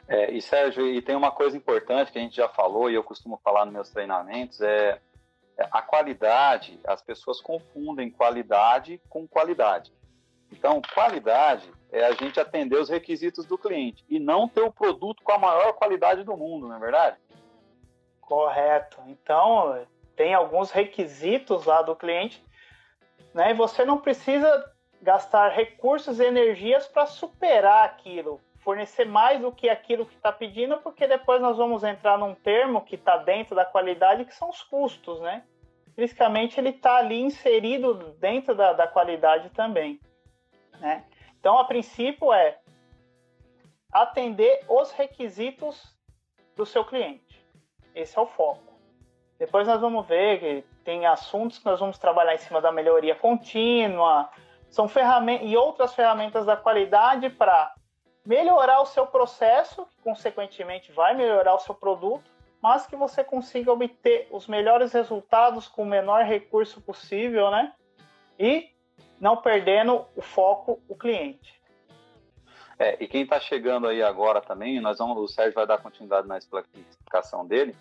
É, 0.08 0.30
e 0.32 0.42
Sérgio, 0.42 0.86
e 0.88 1.02
tem 1.02 1.16
uma 1.16 1.32
coisa 1.32 1.56
importante 1.56 2.12
que 2.12 2.20
a 2.20 2.22
gente 2.22 2.36
já 2.36 2.50
falou 2.50 2.90
e 2.90 2.96
eu 2.96 3.04
costumo 3.04 3.40
falar 3.44 3.66
nos 3.66 3.74
meus 3.74 3.90
treinamentos 3.92 4.60
é, 4.60 5.00
é 5.58 5.68
a 5.72 5.82
qualidade. 5.82 6.80
As 6.86 7.02
pessoas 7.02 7.40
confundem 7.40 8.12
qualidade 8.12 9.02
com 9.08 9.26
qualidade. 9.26 9.94
Então, 10.52 10.82
qualidade 10.94 11.72
é 11.92 12.04
a 12.04 12.12
gente 12.12 12.40
atender 12.40 12.78
os 12.78 12.90
requisitos 12.90 13.46
do 13.46 13.58
cliente 13.58 14.04
e 14.10 14.20
não 14.20 14.50
ter 14.50 14.62
o 14.62 14.72
produto 14.72 15.24
com 15.24 15.32
a 15.32 15.38
maior 15.38 15.74
qualidade 15.74 16.24
do 16.24 16.36
mundo, 16.36 16.68
não 16.68 16.76
é 16.76 16.80
verdade? 16.80 17.18
Correto. 18.32 19.02
Então, 19.08 19.86
tem 20.16 20.34
alguns 20.34 20.72
requisitos 20.72 21.66
lá 21.66 21.82
do 21.82 21.98
cliente, 21.98 22.42
né? 23.34 23.52
E 23.52 23.54
você 23.54 23.84
não 23.84 23.98
precisa 23.98 24.74
gastar 25.02 25.50
recursos 25.50 26.18
e 26.18 26.24
energias 26.24 26.88
para 26.88 27.06
superar 27.06 27.84
aquilo, 27.84 28.40
fornecer 28.60 29.04
mais 29.04 29.42
do 29.42 29.52
que 29.52 29.68
aquilo 29.68 30.06
que 30.06 30.16
está 30.16 30.32
pedindo, 30.32 30.78
porque 30.78 31.06
depois 31.08 31.42
nós 31.42 31.58
vamos 31.58 31.84
entrar 31.84 32.18
num 32.18 32.34
termo 32.34 32.86
que 32.86 32.96
está 32.96 33.18
dentro 33.18 33.54
da 33.54 33.66
qualidade, 33.66 34.24
que 34.24 34.34
são 34.34 34.50
os 34.50 34.64
custos, 34.64 35.20
né? 35.20 35.44
Fisicamente 35.94 36.58
ele 36.58 36.70
está 36.70 37.00
ali 37.00 37.20
inserido 37.20 38.16
dentro 38.18 38.56
da, 38.56 38.72
da 38.72 38.88
qualidade 38.88 39.50
também, 39.50 40.00
né? 40.80 41.04
Então, 41.38 41.58
a 41.58 41.66
princípio 41.66 42.32
é 42.32 42.60
atender 43.92 44.64
os 44.70 44.90
requisitos 44.92 45.94
do 46.56 46.66
seu 46.66 46.86
cliente. 46.86 47.31
Esse 47.94 48.18
é 48.18 48.22
o 48.22 48.26
foco. 48.26 48.72
Depois 49.38 49.68
nós 49.68 49.82
vamos 49.82 50.06
ver 50.06 50.40
que 50.40 50.64
tem 50.84 51.06
assuntos 51.06 51.58
que 51.58 51.66
nós 51.66 51.80
vamos 51.80 51.98
trabalhar 51.98 52.36
em 52.36 52.40
cima 52.40 52.62
da 52.62 52.72
melhoria 52.72 53.16
contínua, 53.16 54.30
são 54.70 54.88
ferramentas 54.88 55.50
e 55.50 55.58
outras 55.58 55.94
ferramentas 55.94 56.46
da 56.46 56.56
qualidade 56.56 57.30
para 57.30 57.74
melhorar 58.26 58.82
o 58.82 58.86
seu 58.86 59.06
processo, 59.06 59.86
que 59.86 60.02
consequentemente 60.04 60.92
vai 60.92 61.16
melhorar 61.16 61.56
o 61.56 61.60
seu 61.60 61.76
produto, 61.76 62.30
mas 62.62 62.86
que 62.86 62.96
você 62.96 63.24
consiga 63.24 63.72
obter 63.72 64.28
os 64.32 64.48
melhores 64.48 64.94
resultados 64.94 65.68
com 65.68 65.84
o 65.84 65.86
menor 65.86 66.24
recurso 66.24 66.80
possível, 66.80 67.50
né? 67.50 67.74
E 68.40 68.70
não 69.20 69.38
perdendo 69.38 70.06
o 70.16 70.22
foco, 70.22 70.80
o 70.88 70.96
cliente. 70.96 71.61
É, 72.82 72.98
e 73.00 73.08
quem 73.08 73.22
está 73.22 73.40
chegando 73.40 73.88
aí 73.88 74.02
agora 74.02 74.42
também, 74.42 74.82
nós 74.82 74.98
vamos, 74.98 75.16
o 75.16 75.28
Sérgio 75.28 75.54
vai 75.54 75.68
dar 75.68 75.78
continuidade 75.78 76.28
na 76.28 76.40
explicação 76.40 77.46
dele, 77.46 77.76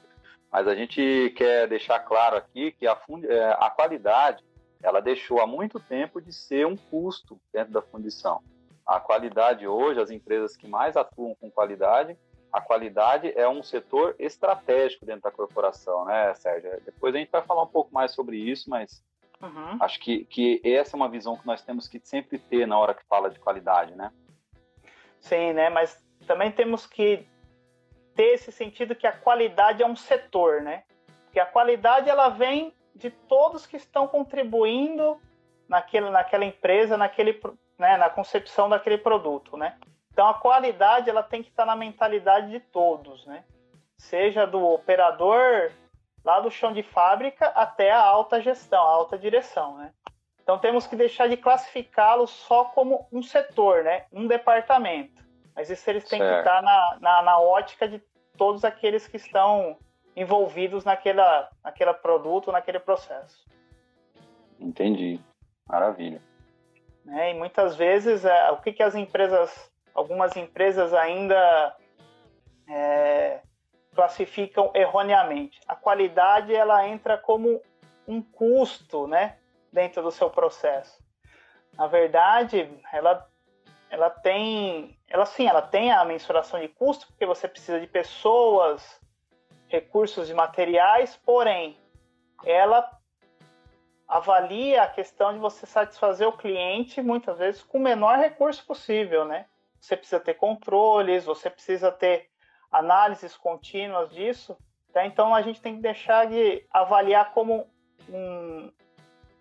mas 0.52 0.68
a 0.68 0.74
gente 0.74 1.32
quer 1.34 1.66
deixar 1.66 2.00
claro 2.00 2.36
aqui 2.36 2.72
que 2.72 2.86
a, 2.86 2.94
é, 3.26 3.56
a 3.58 3.70
qualidade 3.70 4.44
ela 4.82 5.00
deixou 5.00 5.40
há 5.40 5.46
muito 5.46 5.80
tempo 5.80 6.20
de 6.20 6.34
ser 6.34 6.66
um 6.66 6.76
custo 6.76 7.40
dentro 7.50 7.72
da 7.72 7.80
fundição. 7.80 8.42
A 8.86 9.00
qualidade 9.00 9.66
hoje, 9.66 9.98
as 9.98 10.10
empresas 10.10 10.54
que 10.54 10.68
mais 10.68 10.98
atuam 10.98 11.34
com 11.40 11.50
qualidade, 11.50 12.14
a 12.52 12.60
qualidade 12.60 13.32
é 13.34 13.48
um 13.48 13.62
setor 13.62 14.14
estratégico 14.18 15.06
dentro 15.06 15.22
da 15.22 15.30
corporação, 15.30 16.04
né, 16.04 16.34
Sérgio? 16.34 16.78
Depois 16.84 17.14
a 17.14 17.18
gente 17.18 17.30
vai 17.30 17.40
falar 17.40 17.62
um 17.62 17.68
pouco 17.68 17.90
mais 17.90 18.12
sobre 18.12 18.36
isso, 18.36 18.68
mas 18.68 19.02
uhum. 19.40 19.78
acho 19.80 19.98
que, 19.98 20.26
que 20.26 20.60
essa 20.62 20.94
é 20.94 20.98
uma 20.98 21.08
visão 21.08 21.38
que 21.38 21.46
nós 21.46 21.62
temos 21.62 21.88
que 21.88 21.98
sempre 22.04 22.38
ter 22.38 22.66
na 22.66 22.78
hora 22.78 22.92
que 22.92 23.06
fala 23.08 23.30
de 23.30 23.38
qualidade, 23.38 23.94
né? 23.94 24.12
Sim, 25.20 25.52
né? 25.52 25.68
Mas 25.68 26.02
também 26.26 26.50
temos 26.50 26.86
que 26.86 27.26
ter 28.14 28.34
esse 28.34 28.50
sentido 28.50 28.94
que 28.94 29.06
a 29.06 29.12
qualidade 29.12 29.82
é 29.82 29.86
um 29.86 29.96
setor, 29.96 30.62
né? 30.62 30.84
Que 31.32 31.38
a 31.38 31.46
qualidade 31.46 32.08
ela 32.08 32.28
vem 32.28 32.74
de 32.94 33.10
todos 33.10 33.66
que 33.66 33.76
estão 33.76 34.06
contribuindo 34.08 35.20
naquele, 35.68 36.10
naquela 36.10 36.44
empresa, 36.44 36.96
naquele, 36.96 37.40
né, 37.78 37.96
na 37.96 38.10
concepção 38.10 38.68
daquele 38.68 38.98
produto, 38.98 39.56
né? 39.56 39.78
Então 40.12 40.28
a 40.28 40.34
qualidade 40.34 41.08
ela 41.08 41.22
tem 41.22 41.42
que 41.42 41.48
estar 41.48 41.64
na 41.64 41.76
mentalidade 41.76 42.50
de 42.50 42.60
todos, 42.60 43.24
né? 43.26 43.44
Seja 43.96 44.46
do 44.46 44.62
operador 44.62 45.70
lá 46.24 46.40
do 46.40 46.50
chão 46.50 46.72
de 46.72 46.82
fábrica 46.82 47.46
até 47.48 47.90
a 47.90 48.02
alta 48.02 48.40
gestão, 48.40 48.82
a 48.82 48.90
alta 48.90 49.16
direção, 49.16 49.78
né? 49.78 49.92
Então 50.50 50.58
temos 50.58 50.84
que 50.84 50.96
deixar 50.96 51.28
de 51.28 51.36
classificá-lo 51.36 52.26
só 52.26 52.64
como 52.64 53.06
um 53.12 53.22
setor, 53.22 53.84
né? 53.84 54.06
um 54.12 54.26
departamento. 54.26 55.22
Mas 55.54 55.70
isso 55.70 55.88
eles 55.88 56.08
têm 56.08 56.18
certo. 56.18 56.32
que 56.32 56.38
estar 56.40 56.60
na, 56.60 56.98
na, 57.00 57.22
na, 57.22 57.38
ótica 57.38 57.86
de 57.86 58.02
todos 58.36 58.64
aqueles 58.64 59.06
que 59.06 59.16
estão 59.16 59.78
envolvidos 60.16 60.84
naquela, 60.84 61.48
naquele 61.62 61.94
produto, 61.94 62.50
naquele 62.50 62.80
processo. 62.80 63.46
Entendi. 64.58 65.20
Maravilha. 65.68 66.20
Né? 67.04 67.30
E 67.30 67.34
muitas 67.34 67.76
vezes, 67.76 68.24
é, 68.24 68.50
o 68.50 68.56
que, 68.56 68.72
que 68.72 68.82
as 68.82 68.96
empresas, 68.96 69.72
algumas 69.94 70.36
empresas 70.36 70.92
ainda 70.92 71.76
é, 72.68 73.38
classificam 73.94 74.72
erroneamente? 74.74 75.60
A 75.68 75.76
qualidade 75.76 76.52
ela 76.52 76.88
entra 76.88 77.16
como 77.16 77.62
um 78.08 78.20
custo, 78.20 79.06
né, 79.06 79.36
dentro 79.72 80.02
do 80.02 80.10
seu 80.10 80.30
processo. 80.30 81.02
Na 81.74 81.86
verdade, 81.86 82.68
ela 82.92 83.26
ela 83.90 84.08
tem, 84.08 84.96
ela 85.08 85.26
sim, 85.26 85.46
ela 85.46 85.62
tem 85.62 85.90
a 85.90 86.04
mensuração 86.04 86.60
de 86.60 86.68
custo 86.68 87.08
porque 87.08 87.26
você 87.26 87.48
precisa 87.48 87.80
de 87.80 87.88
pessoas, 87.88 89.00
recursos 89.66 90.30
e 90.30 90.34
materiais, 90.34 91.16
porém, 91.16 91.76
ela 92.44 92.88
avalia 94.06 94.82
a 94.82 94.88
questão 94.88 95.32
de 95.32 95.40
você 95.40 95.66
satisfazer 95.66 96.26
o 96.26 96.36
cliente 96.36 97.02
muitas 97.02 97.38
vezes 97.38 97.62
com 97.62 97.78
o 97.78 97.82
menor 97.82 98.16
recurso 98.18 98.64
possível, 98.64 99.24
né? 99.24 99.46
Você 99.80 99.96
precisa 99.96 100.20
ter 100.20 100.34
controles, 100.34 101.24
você 101.24 101.50
precisa 101.50 101.90
ter 101.90 102.28
análises 102.70 103.36
contínuas 103.36 104.10
disso. 104.10 104.56
Tá? 104.92 105.06
Então 105.06 105.34
a 105.34 105.42
gente 105.42 105.60
tem 105.60 105.76
que 105.76 105.82
deixar 105.82 106.26
de 106.26 106.66
avaliar 106.70 107.32
como 107.32 107.68
um, 108.08 108.70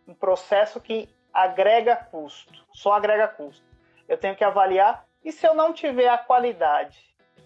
um 0.10 0.14
processo 0.14 0.82
que 0.82 1.08
agrega 1.32 1.96
custo, 1.96 2.66
só 2.74 2.94
agrega 2.94 3.28
custo. 3.28 3.64
Eu 4.08 4.18
tenho 4.18 4.36
que 4.36 4.44
avaliar 4.44 5.06
e 5.24 5.32
se 5.32 5.46
eu 5.46 5.54
não 5.54 5.72
tiver 5.72 6.10
a 6.10 6.18
qualidade, 6.18 6.98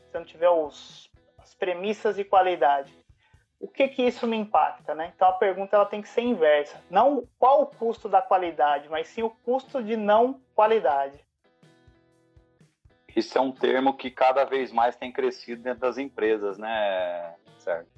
se 0.10 0.16
eu 0.16 0.22
não 0.22 0.26
tiver 0.26 0.50
os, 0.50 1.12
as 1.38 1.54
premissas 1.54 2.16
de 2.16 2.24
qualidade, 2.24 2.94
o 3.60 3.68
que 3.68 3.88
que 3.90 4.02
isso 4.02 4.26
me 4.26 4.38
impacta, 4.38 4.96
né? 4.96 5.12
Então 5.14 5.28
a 5.28 5.34
pergunta 5.34 5.76
ela 5.76 5.86
tem 5.86 6.02
que 6.02 6.08
ser 6.08 6.22
inversa. 6.22 6.82
Não 6.90 7.28
qual 7.38 7.64
o 7.64 7.66
custo 7.66 8.08
da 8.08 8.22
qualidade, 8.22 8.88
mas 8.90 9.08
sim 9.08 9.24
o 9.24 9.30
custo 9.30 9.84
de 9.84 9.98
não 9.98 10.40
qualidade. 10.56 11.20
Isso 13.14 13.38
é 13.38 13.42
um 13.42 13.52
termo 13.52 13.96
que 13.96 14.10
cada 14.10 14.46
vez 14.46 14.72
mais 14.72 14.96
tem 14.96 15.12
crescido 15.12 15.62
dentro 15.62 15.82
das 15.82 15.98
empresas, 15.98 16.58
né, 16.58 17.36
certo? 17.60 17.93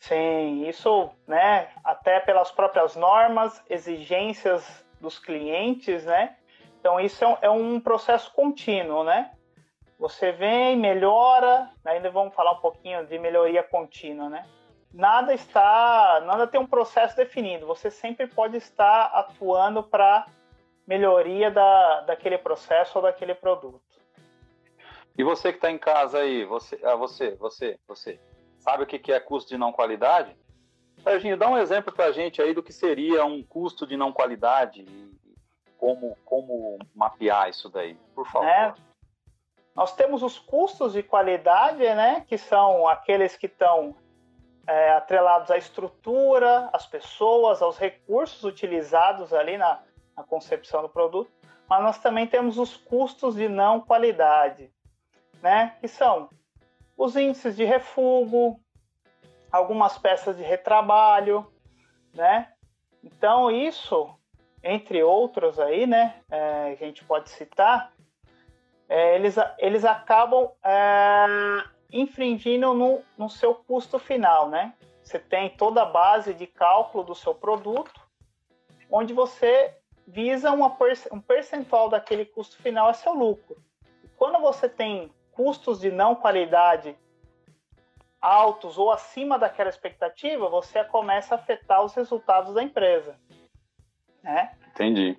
Sim, 0.00 0.66
isso, 0.66 1.10
né, 1.26 1.68
até 1.84 2.18
pelas 2.20 2.50
próprias 2.50 2.96
normas, 2.96 3.62
exigências 3.70 4.84
dos 5.00 5.18
clientes, 5.18 6.04
né? 6.04 6.36
Então 6.80 6.98
isso 6.98 7.22
é 7.22 7.28
um, 7.28 7.36
é 7.42 7.50
um 7.50 7.78
processo 7.78 8.32
contínuo, 8.32 9.04
né? 9.04 9.30
Você 9.98 10.32
vem, 10.32 10.76
melhora, 10.76 11.70
ainda 11.84 12.10
vamos 12.10 12.34
falar 12.34 12.52
um 12.52 12.60
pouquinho 12.60 13.06
de 13.06 13.18
melhoria 13.18 13.62
contínua, 13.62 14.28
né? 14.28 14.44
nada 14.92 15.32
está, 15.32 16.20
nada 16.24 16.46
tem 16.46 16.60
um 16.60 16.66
processo 16.66 17.16
definido. 17.16 17.66
Você 17.66 17.90
sempre 17.90 18.26
pode 18.26 18.56
estar 18.56 19.04
atuando 19.06 19.82
para 19.82 20.26
melhoria 20.86 21.50
da, 21.50 22.00
daquele 22.02 22.38
processo 22.38 22.98
ou 22.98 23.02
daquele 23.02 23.34
produto. 23.34 23.80
E 25.16 25.22
você 25.22 25.52
que 25.52 25.58
está 25.58 25.70
em 25.70 25.78
casa 25.78 26.18
aí, 26.18 26.44
você, 26.44 26.78
ah, 26.82 26.96
você, 26.96 27.34
você, 27.36 27.78
você, 27.86 28.18
sabe 28.60 28.84
o 28.84 28.86
que 28.86 29.12
é 29.12 29.18
custo 29.18 29.50
de 29.50 29.58
não 29.58 29.72
qualidade? 29.72 30.36
Serginho, 31.02 31.36
dá 31.36 31.48
um 31.48 31.58
exemplo 31.58 31.92
para 31.92 32.06
a 32.06 32.12
gente 32.12 32.40
aí 32.40 32.54
do 32.54 32.62
que 32.62 32.72
seria 32.72 33.24
um 33.24 33.42
custo 33.42 33.86
de 33.86 33.96
não 33.96 34.12
qualidade 34.12 34.82
e 34.82 35.18
como, 35.78 36.16
como 36.24 36.78
mapear 36.94 37.48
isso 37.48 37.70
daí, 37.70 37.96
por 38.14 38.26
favor. 38.26 38.46
É, 38.46 38.74
nós 39.74 39.94
temos 39.94 40.22
os 40.22 40.38
custos 40.38 40.92
de 40.92 41.02
qualidade, 41.02 41.78
né, 41.78 42.24
que 42.28 42.36
são 42.36 42.86
aqueles 42.86 43.34
que 43.34 43.46
estão 43.46 43.96
é, 44.66 44.92
atrelados 44.92 45.50
à 45.50 45.56
estrutura, 45.56 46.68
às 46.72 46.86
pessoas, 46.86 47.62
aos 47.62 47.78
recursos 47.78 48.44
utilizados 48.44 49.32
ali 49.32 49.56
na, 49.56 49.82
na 50.14 50.22
concepção 50.22 50.82
do 50.82 50.88
produto, 50.88 51.30
mas 51.66 51.82
nós 51.82 51.98
também 51.98 52.26
temos 52.26 52.58
os 52.58 52.76
custos 52.76 53.36
de 53.36 53.48
não 53.48 53.80
qualidade, 53.80 54.70
né? 55.40 55.76
Que 55.80 55.88
são 55.88 56.28
os 57.00 57.16
índices 57.16 57.56
de 57.56 57.64
refugo, 57.64 58.60
algumas 59.50 59.96
peças 59.96 60.36
de 60.36 60.42
retrabalho, 60.42 61.50
né? 62.12 62.52
Então 63.02 63.50
isso, 63.50 64.14
entre 64.62 65.02
outros 65.02 65.58
aí, 65.58 65.86
né? 65.86 66.20
É, 66.30 66.72
a 66.72 66.74
gente 66.74 67.02
pode 67.02 67.30
citar, 67.30 67.90
é, 68.86 69.14
eles, 69.14 69.34
eles 69.58 69.82
acabam 69.82 70.50
é, 70.62 71.64
infringindo 71.90 72.74
no, 72.74 73.00
no 73.16 73.30
seu 73.30 73.54
custo 73.54 73.98
final, 73.98 74.50
né? 74.50 74.74
Você 75.02 75.18
tem 75.18 75.48
toda 75.48 75.80
a 75.80 75.86
base 75.86 76.34
de 76.34 76.46
cálculo 76.46 77.02
do 77.02 77.14
seu 77.14 77.34
produto, 77.34 77.98
onde 78.90 79.14
você 79.14 79.74
visa 80.06 80.50
uma, 80.50 80.76
um 81.10 81.20
percentual 81.20 81.88
daquele 81.88 82.26
custo 82.26 82.58
final 82.58 82.90
é 82.90 82.92
seu 82.92 83.14
lucro. 83.14 83.56
Quando 84.18 84.38
você 84.38 84.68
tem 84.68 85.10
custos 85.40 85.80
de 85.80 85.90
não 85.90 86.14
qualidade 86.14 86.94
altos 88.20 88.76
ou 88.76 88.90
acima 88.90 89.38
daquela 89.38 89.70
expectativa, 89.70 90.50
você 90.50 90.84
começa 90.84 91.34
a 91.34 91.38
afetar 91.38 91.82
os 91.82 91.94
resultados 91.94 92.52
da 92.52 92.62
empresa. 92.62 93.16
Né? 94.22 94.54
Entendi. 94.68 95.18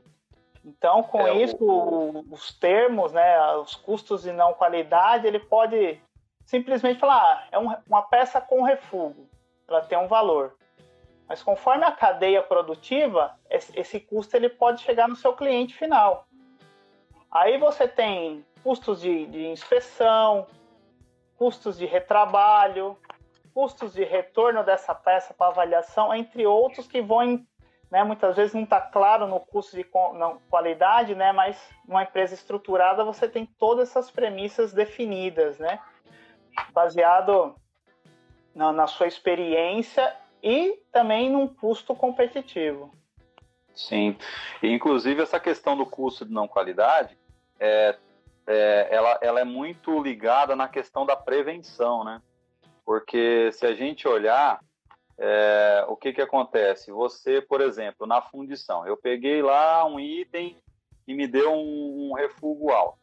Então, 0.63 1.01
com 1.01 1.25
é, 1.25 1.41
isso, 1.41 1.57
o... 1.59 2.23
os 2.31 2.53
termos, 2.53 3.11
né, 3.11 3.55
os 3.55 3.73
custos 3.73 4.21
de 4.21 4.31
não 4.31 4.53
qualidade, 4.53 5.25
ele 5.25 5.39
pode 5.39 5.99
simplesmente 6.45 6.99
falar, 6.99 7.19
ah, 7.19 7.47
é 7.51 7.57
um, 7.57 7.75
uma 7.87 8.03
peça 8.03 8.39
com 8.39 8.61
refúgio, 8.61 9.27
ela 9.67 9.81
tem 9.81 9.97
um 9.97 10.07
valor. 10.07 10.55
Mas 11.27 11.41
conforme 11.41 11.83
a 11.83 11.91
cadeia 11.91 12.43
produtiva, 12.43 13.35
esse, 13.49 13.79
esse 13.79 13.99
custo 13.99 14.35
ele 14.35 14.49
pode 14.49 14.83
chegar 14.83 15.07
no 15.07 15.15
seu 15.15 15.33
cliente 15.33 15.73
final. 15.73 16.27
Aí 17.31 17.57
você 17.57 17.87
tem 17.87 18.45
custos 18.63 19.01
de, 19.01 19.25
de 19.27 19.47
inspeção, 19.47 20.47
custos 21.37 21.77
de 21.77 21.85
retrabalho, 21.85 22.97
custos 23.53 23.93
de 23.93 24.03
retorno 24.03 24.63
dessa 24.63 24.93
peça 24.93 25.33
para 25.33 25.47
avaliação, 25.47 26.13
entre 26.13 26.45
outros 26.45 26.87
que 26.87 27.01
vão, 27.01 27.45
né, 27.89 28.03
muitas 28.03 28.35
vezes 28.35 28.53
não 28.53 28.63
está 28.63 28.79
claro 28.79 29.27
no 29.27 29.39
custo 29.39 29.75
de 29.75 29.85
não, 30.13 30.39
qualidade, 30.49 31.15
né, 31.15 31.31
mas 31.31 31.57
numa 31.87 32.03
empresa 32.03 32.33
estruturada 32.33 33.03
você 33.03 33.27
tem 33.27 33.45
todas 33.45 33.89
essas 33.89 34.09
premissas 34.09 34.73
definidas, 34.73 35.57
né? 35.57 35.79
baseado 36.73 37.55
na, 38.53 38.71
na 38.71 38.87
sua 38.87 39.07
experiência 39.07 40.15
e 40.43 40.79
também 40.91 41.29
num 41.29 41.47
custo 41.47 41.95
competitivo. 41.95 42.93
Sim, 43.73 44.17
inclusive 44.61 45.21
essa 45.21 45.39
questão 45.39 45.77
do 45.77 45.85
custo 45.85 46.25
de 46.25 46.33
não 46.33 46.47
qualidade, 46.47 47.17
é, 47.59 47.97
é, 48.51 48.87
ela, 48.91 49.17
ela 49.21 49.39
é 49.39 49.45
muito 49.45 50.01
ligada 50.01 50.55
na 50.55 50.67
questão 50.67 51.05
da 51.05 51.15
prevenção, 51.15 52.03
né? 52.03 52.21
Porque 52.85 53.51
se 53.53 53.65
a 53.65 53.73
gente 53.73 54.07
olhar, 54.07 54.59
é, 55.17 55.85
o 55.87 55.95
que 55.95 56.11
que 56.11 56.21
acontece? 56.21 56.91
Você, 56.91 57.41
por 57.41 57.61
exemplo, 57.61 58.05
na 58.05 58.21
fundição, 58.21 58.85
eu 58.85 58.97
peguei 58.97 59.41
lá 59.41 59.85
um 59.85 59.99
item 59.99 60.57
e 61.07 61.13
me 61.13 61.27
deu 61.27 61.53
um, 61.53 62.11
um 62.11 62.13
refúgio 62.13 62.69
alto. 62.69 62.99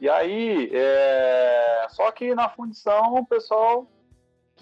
E 0.00 0.08
aí, 0.08 0.70
é... 0.72 1.86
só 1.90 2.10
que 2.12 2.34
na 2.34 2.48
fundição 2.48 3.14
o 3.14 3.26
pessoal 3.26 3.86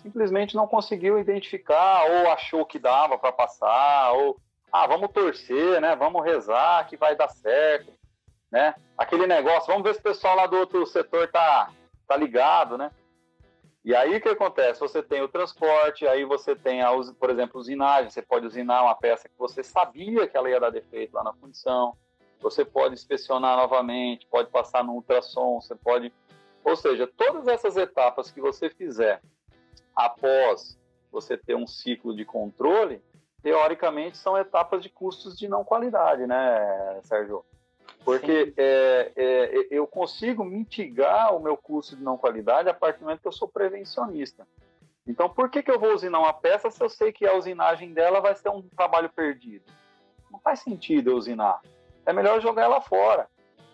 simplesmente 0.03 0.57
não 0.57 0.67
conseguiu 0.67 1.19
identificar 1.19 2.05
ou 2.05 2.31
achou 2.31 2.65
que 2.65 2.79
dava 2.79 3.19
para 3.19 3.33
passar 3.33 4.13
ou 4.13 4.41
ah, 4.73 4.87
vamos 4.87 5.11
torcer, 5.13 5.81
né? 5.81 5.95
Vamos 5.95 6.25
rezar 6.25 6.87
que 6.89 6.97
vai 6.97 7.15
dar 7.15 7.29
certo, 7.29 7.93
né? 8.51 8.75
Aquele 8.97 9.27
negócio, 9.27 9.67
vamos 9.67 9.83
ver 9.83 9.95
se 9.95 10.01
o 10.01 10.05
pessoal 10.05 10.37
lá 10.37 10.47
do 10.47 10.57
outro 10.57 10.85
setor 10.87 11.29
tá 11.29 11.71
tá 12.07 12.17
ligado, 12.17 12.79
né? 12.79 12.91
E 13.85 13.95
aí 13.95 14.17
o 14.17 14.21
que 14.21 14.29
acontece? 14.29 14.81
Você 14.81 15.03
tem 15.03 15.23
o 15.23 15.29
transporte, 15.29 16.07
aí 16.07 16.25
você 16.25 16.55
tem, 16.55 16.83
a, 16.83 16.91
por 17.19 17.31
exemplo, 17.31 17.61
usinagem. 17.61 18.11
Você 18.11 18.23
pode 18.23 18.47
usinar 18.47 18.83
uma 18.83 18.95
peça 18.95 19.29
que 19.29 19.39
você 19.39 19.63
sabia 19.63 20.27
que 20.27 20.37
ela 20.37 20.51
ia 20.51 20.61
dar 20.61 20.71
defeito 20.71 21.15
lá 21.15 21.23
na 21.25 21.33
fundição 21.33 21.97
você 22.41 22.65
pode 22.65 22.95
inspecionar 22.95 23.57
novamente, 23.57 24.27
pode 24.27 24.51
passar 24.51 24.85
no 24.85 24.93
ultrassom, 24.93 25.61
você 25.61 25.75
pode. 25.75 26.13
Ou 26.65 26.77
seja, 26.77 27.07
todas 27.07 27.47
essas 27.49 27.77
etapas 27.77 28.31
que 28.31 28.41
você 28.41 28.69
fizer 28.71 29.23
após 29.95 30.79
você 31.11 31.37
ter 31.37 31.55
um 31.55 31.67
ciclo 31.67 32.15
de 32.15 32.25
controle, 32.25 33.03
teoricamente 33.43 34.17
são 34.17 34.37
etapas 34.37 34.83
de 34.83 34.89
custos 34.89 35.39
de 35.39 35.49
não 35.49 35.65
qualidade, 35.65 36.27
né, 36.27 37.01
Sérgio? 37.03 37.45
Porque 38.07 38.55
é, 38.57 39.13
é, 39.15 39.67
eu 39.71 39.87
consigo 39.87 40.45
mitigar 40.45 41.37
o 41.37 41.41
meu 41.41 41.59
custo 41.59 41.95
de 41.95 42.03
não 42.03 42.17
qualidade 42.17 42.71
a 42.71 42.75
partir 42.75 43.01
do 43.01 43.05
momento 43.05 43.21
que 43.21 43.29
eu 43.29 43.33
sou 43.33 43.49
prevencionista. 43.49 44.49
Então, 45.07 45.29
por 45.29 45.51
que, 45.51 45.63
que 45.63 45.71
eu 45.71 45.79
vou 45.79 45.93
usinar 45.93 46.21
uma 46.21 46.33
peça 46.33 46.71
se 46.71 46.83
eu 46.83 46.89
sei 46.89 47.13
que 47.13 47.27
a 47.27 47.35
usinagem 47.35 47.93
dela 47.93 48.21
vai 48.21 48.35
ser 48.35 48.49
um 48.49 48.63
trabalho 48.63 49.11
perdido? 49.11 49.65
Não 50.31 50.41
faz 50.41 50.61
sentido 50.61 51.11
eu 51.11 51.17
usinar 51.17 51.61
é 52.07 52.13
melhor 52.13 52.41
jogar 52.41 52.63
ela 52.63 52.81
fora. 52.81 53.29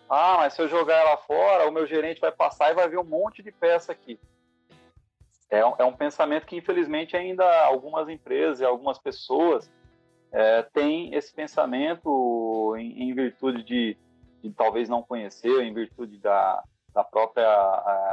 Ah, 0.09 0.37
mas 0.39 0.53
se 0.53 0.61
eu 0.61 0.67
jogar 0.67 0.97
ela 0.97 1.15
fora, 1.17 1.69
o 1.69 1.71
meu 1.71 1.85
gerente 1.85 2.19
vai 2.19 2.31
passar 2.31 2.71
e 2.71 2.75
vai 2.75 2.89
ver 2.89 2.97
um 2.97 3.03
monte 3.03 3.41
de 3.41 3.51
peça 3.51 3.91
aqui. 3.91 4.19
É 5.49 5.63
um, 5.63 5.75
é 5.77 5.85
um 5.85 5.93
pensamento 5.93 6.47
que, 6.47 6.57
infelizmente, 6.57 7.15
ainda 7.15 7.45
algumas 7.63 8.09
empresas 8.09 8.59
e 8.59 8.65
algumas 8.65 8.97
pessoas 8.97 9.71
é, 10.31 10.63
têm 10.63 11.13
esse 11.13 11.31
pensamento 11.31 12.75
em, 12.75 13.03
em 13.03 13.13
virtude 13.13 13.63
de, 13.63 13.97
de, 14.43 14.51
talvez 14.51 14.89
não 14.89 15.01
conhecer, 15.01 15.63
em 15.63 15.73
virtude 15.73 16.17
da, 16.17 16.61
da 16.93 17.03
própria 17.03 17.47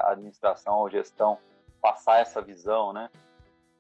administração 0.05 0.79
ou 0.79 0.89
gestão 0.89 1.39
passar 1.81 2.21
essa 2.21 2.41
visão, 2.41 2.93
né? 2.93 3.11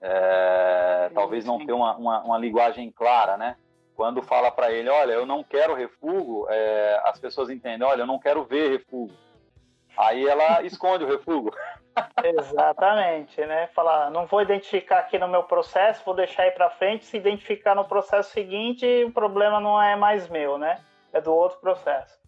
É, 0.00 1.06
sim, 1.08 1.14
talvez 1.14 1.44
não 1.44 1.64
ter 1.64 1.72
uma, 1.72 1.94
uma, 1.96 2.22
uma, 2.22 2.38
linguagem 2.38 2.90
clara, 2.90 3.36
né? 3.36 3.56
Quando 3.94 4.22
fala 4.22 4.50
para 4.50 4.72
ele, 4.72 4.88
olha, 4.88 5.12
eu 5.12 5.26
não 5.26 5.44
quero 5.44 5.74
refúgio, 5.74 6.46
é, 6.48 7.00
as 7.04 7.20
pessoas 7.20 7.50
entendem, 7.50 7.86
olha, 7.86 8.02
eu 8.02 8.06
não 8.06 8.18
quero 8.18 8.44
ver 8.44 8.70
refúgio. 8.70 9.16
Aí 9.96 10.26
ela 10.26 10.62
esconde 10.64 11.04
o 11.04 11.08
refúgio. 11.08 11.52
Exatamente, 12.24 13.44
né? 13.44 13.66
Falar, 13.68 14.10
não 14.10 14.24
vou 14.24 14.40
identificar 14.40 15.00
aqui 15.00 15.18
no 15.18 15.28
meu 15.28 15.42
processo, 15.42 16.04
vou 16.04 16.14
deixar 16.14 16.44
aí 16.44 16.50
para 16.50 16.70
frente. 16.70 17.04
Se 17.04 17.16
identificar 17.16 17.74
no 17.74 17.84
processo 17.84 18.30
seguinte, 18.30 18.86
o 19.04 19.12
problema 19.12 19.60
não 19.60 19.80
é 19.80 19.96
mais 19.96 20.28
meu, 20.28 20.56
né? 20.56 20.80
É 21.12 21.20
do 21.20 21.34
outro 21.34 21.58
processo. 21.58 22.19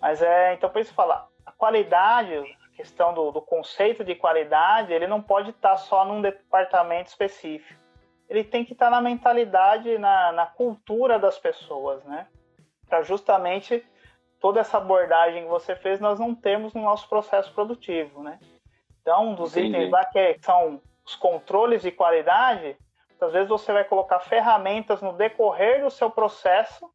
Mas 0.00 0.22
é, 0.22 0.54
então 0.54 0.70
por 0.70 0.80
isso 0.80 0.94
falar, 0.94 1.28
a 1.44 1.52
qualidade, 1.52 2.34
a 2.34 2.76
questão 2.76 3.12
do, 3.12 3.30
do 3.30 3.42
conceito 3.42 4.02
de 4.04 4.14
qualidade, 4.14 4.92
ele 4.92 5.06
não 5.06 5.20
pode 5.20 5.50
estar 5.50 5.76
só 5.76 6.04
num 6.04 6.22
departamento 6.22 7.10
específico. 7.10 7.78
Ele 8.28 8.44
tem 8.44 8.64
que 8.64 8.72
estar 8.72 8.90
na 8.90 9.00
mentalidade, 9.00 9.98
na, 9.98 10.32
na 10.32 10.46
cultura 10.46 11.18
das 11.18 11.38
pessoas, 11.38 12.02
né? 12.04 12.28
Para 12.88 13.02
justamente 13.02 13.84
toda 14.40 14.60
essa 14.60 14.78
abordagem 14.78 15.42
que 15.42 15.48
você 15.48 15.74
fez, 15.74 16.00
nós 16.00 16.18
não 16.18 16.34
temos 16.34 16.72
no 16.72 16.82
nosso 16.82 17.08
processo 17.08 17.52
produtivo, 17.52 18.22
né? 18.22 18.38
Então, 19.02 19.30
um 19.30 19.34
dos 19.34 19.56
Entendi. 19.56 19.76
itens 19.76 19.90
lá 19.90 20.04
que 20.04 20.38
são 20.40 20.80
os 21.04 21.16
controles 21.16 21.82
de 21.82 21.90
qualidade, 21.90 22.76
às 23.20 23.32
vezes 23.32 23.48
você 23.48 23.72
vai 23.72 23.84
colocar 23.84 24.20
ferramentas 24.20 25.02
no 25.02 25.12
decorrer 25.12 25.82
do 25.82 25.90
seu 25.90 26.10
processo 26.10 26.90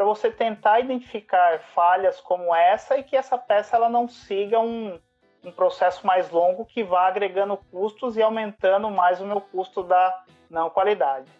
para 0.00 0.06
você 0.06 0.30
tentar 0.30 0.80
identificar 0.80 1.60
falhas 1.74 2.22
como 2.22 2.54
essa 2.54 2.96
e 2.96 3.02
que 3.02 3.14
essa 3.14 3.36
peça 3.36 3.76
ela 3.76 3.90
não 3.90 4.08
siga 4.08 4.58
um, 4.58 4.98
um 5.44 5.52
processo 5.52 6.06
mais 6.06 6.30
longo 6.30 6.64
que 6.64 6.82
vá 6.82 7.06
agregando 7.06 7.58
custos 7.70 8.16
e 8.16 8.22
aumentando 8.22 8.90
mais 8.90 9.20
o 9.20 9.26
meu 9.26 9.42
custo 9.42 9.82
da 9.82 10.24
não 10.48 10.70
qualidade. 10.70 11.30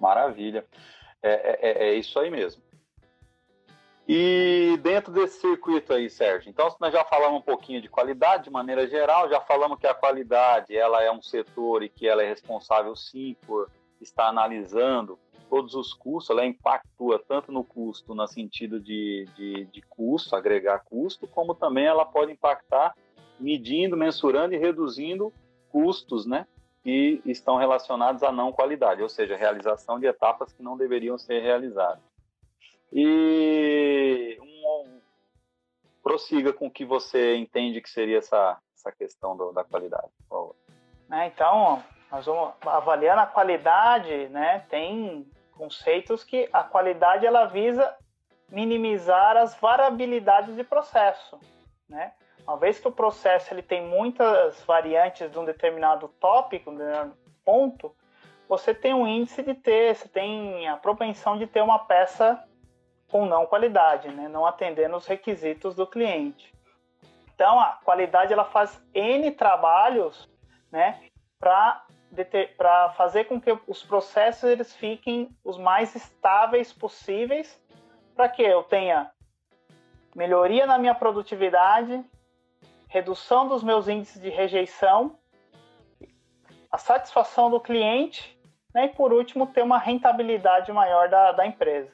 Maravilha. 0.00 0.66
É, 1.22 1.30
é, 1.30 1.58
é, 1.62 1.88
é 1.90 1.94
isso 1.94 2.18
aí 2.18 2.28
mesmo. 2.28 2.60
E 4.08 4.76
dentro 4.82 5.12
desse 5.12 5.40
circuito 5.40 5.92
aí, 5.92 6.10
Sérgio, 6.10 6.50
então 6.50 6.74
nós 6.80 6.92
já 6.92 7.04
falamos 7.04 7.38
um 7.38 7.44
pouquinho 7.44 7.80
de 7.80 7.88
qualidade 7.88 8.42
de 8.42 8.50
maneira 8.50 8.84
geral, 8.88 9.28
já 9.28 9.40
falamos 9.40 9.78
que 9.78 9.86
a 9.86 9.94
qualidade 9.94 10.76
ela 10.76 11.04
é 11.04 11.12
um 11.12 11.22
setor 11.22 11.84
e 11.84 11.88
que 11.88 12.08
ela 12.08 12.24
é 12.24 12.26
responsável 12.26 12.96
sim 12.96 13.36
por 13.46 13.70
estar 14.00 14.26
analisando 14.26 15.16
todos 15.48 15.74
os 15.74 15.92
custos, 15.94 16.30
ela 16.30 16.46
impactua 16.46 17.18
tanto 17.18 17.50
no 17.50 17.64
custo, 17.64 18.14
no 18.14 18.26
sentido 18.26 18.80
de, 18.80 19.26
de, 19.36 19.64
de 19.66 19.82
custo, 19.82 20.36
agregar 20.36 20.84
custo, 20.84 21.26
como 21.26 21.54
também 21.54 21.86
ela 21.86 22.04
pode 22.04 22.32
impactar 22.32 22.94
medindo, 23.38 23.96
mensurando 23.96 24.54
e 24.54 24.58
reduzindo 24.58 25.32
custos, 25.70 26.26
né? 26.26 26.46
Que 26.82 27.20
estão 27.24 27.56
relacionados 27.56 28.22
à 28.22 28.32
não 28.32 28.52
qualidade, 28.52 29.02
ou 29.02 29.08
seja, 29.08 29.36
realização 29.36 29.98
de 29.98 30.06
etapas 30.06 30.52
que 30.52 30.62
não 30.62 30.76
deveriam 30.76 31.18
ser 31.18 31.40
realizadas. 31.40 32.02
E 32.92 34.38
um, 34.40 35.00
prossiga 36.02 36.52
com 36.52 36.66
o 36.66 36.70
que 36.70 36.84
você 36.84 37.36
entende 37.36 37.80
que 37.80 37.90
seria 37.90 38.18
essa, 38.18 38.58
essa 38.74 38.90
questão 38.92 39.36
do, 39.36 39.52
da 39.52 39.64
qualidade, 39.64 40.08
por 40.18 40.28
favor. 40.28 40.56
É, 41.10 41.26
então, 41.26 41.82
nós 42.10 42.24
vamos 42.24 42.54
avaliando 42.62 43.20
a 43.20 43.26
qualidade, 43.26 44.28
né? 44.28 44.60
Tem 44.70 45.26
conceitos 45.58 46.22
que 46.22 46.48
a 46.52 46.62
qualidade 46.62 47.26
ela 47.26 47.44
visa 47.46 47.94
minimizar 48.48 49.36
as 49.36 49.54
variabilidades 49.56 50.54
de 50.54 50.62
processo, 50.62 51.38
né? 51.88 52.12
Uma 52.46 52.56
vez 52.56 52.78
que 52.78 52.88
o 52.88 52.92
processo 52.92 53.52
ele 53.52 53.60
tem 53.60 53.86
muitas 53.86 54.64
variantes 54.64 55.30
de 55.30 55.38
um 55.38 55.44
determinado 55.44 56.08
tópico, 56.18 56.70
um 56.70 57.12
ponto, 57.44 57.94
você 58.48 58.72
tem 58.72 58.94
um 58.94 59.06
índice 59.06 59.42
de 59.42 59.52
ter, 59.52 59.94
você 59.94 60.08
tem 60.08 60.66
a 60.66 60.78
propensão 60.78 61.36
de 61.36 61.46
ter 61.46 61.60
uma 61.60 61.80
peça 61.80 62.42
com 63.10 63.26
não 63.26 63.44
qualidade, 63.44 64.08
né? 64.08 64.28
não 64.28 64.46
atendendo 64.46 64.96
os 64.96 65.06
requisitos 65.06 65.74
do 65.74 65.86
cliente. 65.86 66.54
Então, 67.34 67.60
a 67.60 67.78
qualidade 67.84 68.32
ela 68.32 68.46
faz 68.46 68.82
N 68.94 69.30
trabalhos 69.32 70.28
né, 70.72 71.00
para 71.38 71.84
fazer 72.96 73.24
com 73.24 73.40
que 73.40 73.56
os 73.66 73.82
processos 73.82 74.44
eles 74.44 74.74
fiquem 74.74 75.28
os 75.44 75.58
mais 75.58 75.94
estáveis 75.94 76.72
possíveis 76.72 77.60
para 78.14 78.28
que 78.28 78.42
eu 78.42 78.62
tenha 78.64 79.10
melhoria 80.14 80.66
na 80.66 80.78
minha 80.78 80.94
produtividade, 80.94 82.04
redução 82.88 83.46
dos 83.46 83.62
meus 83.62 83.86
índices 83.86 84.20
de 84.20 84.28
rejeição, 84.28 85.16
a 86.70 86.78
satisfação 86.78 87.50
do 87.50 87.60
cliente 87.60 88.36
né, 88.74 88.86
e, 88.86 88.88
por 88.88 89.12
último, 89.12 89.46
ter 89.46 89.62
uma 89.62 89.78
rentabilidade 89.78 90.72
maior 90.72 91.08
da, 91.08 91.32
da 91.32 91.46
empresa. 91.46 91.92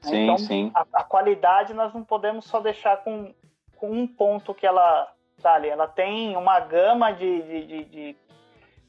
Sim, 0.00 0.24
então, 0.24 0.38
sim. 0.38 0.70
A, 0.74 0.86
a, 0.92 1.04
qualidade 1.04 1.74
nós 1.74 1.92
não 1.92 2.04
podemos 2.04 2.44
só 2.44 2.60
deixar 2.60 2.98
com, 2.98 3.34
com 3.76 3.90
um 3.90 4.06
ponto 4.06 4.54
que 4.54 4.66
ela 4.66 5.12
tá 5.42 5.54
ali. 5.54 5.68
Ela 5.68 5.88
tem 5.88 6.36
uma 6.36 6.60
gama 6.60 7.12
de, 7.12 7.42
de, 7.42 7.66
de, 7.66 7.84
de 7.84 8.16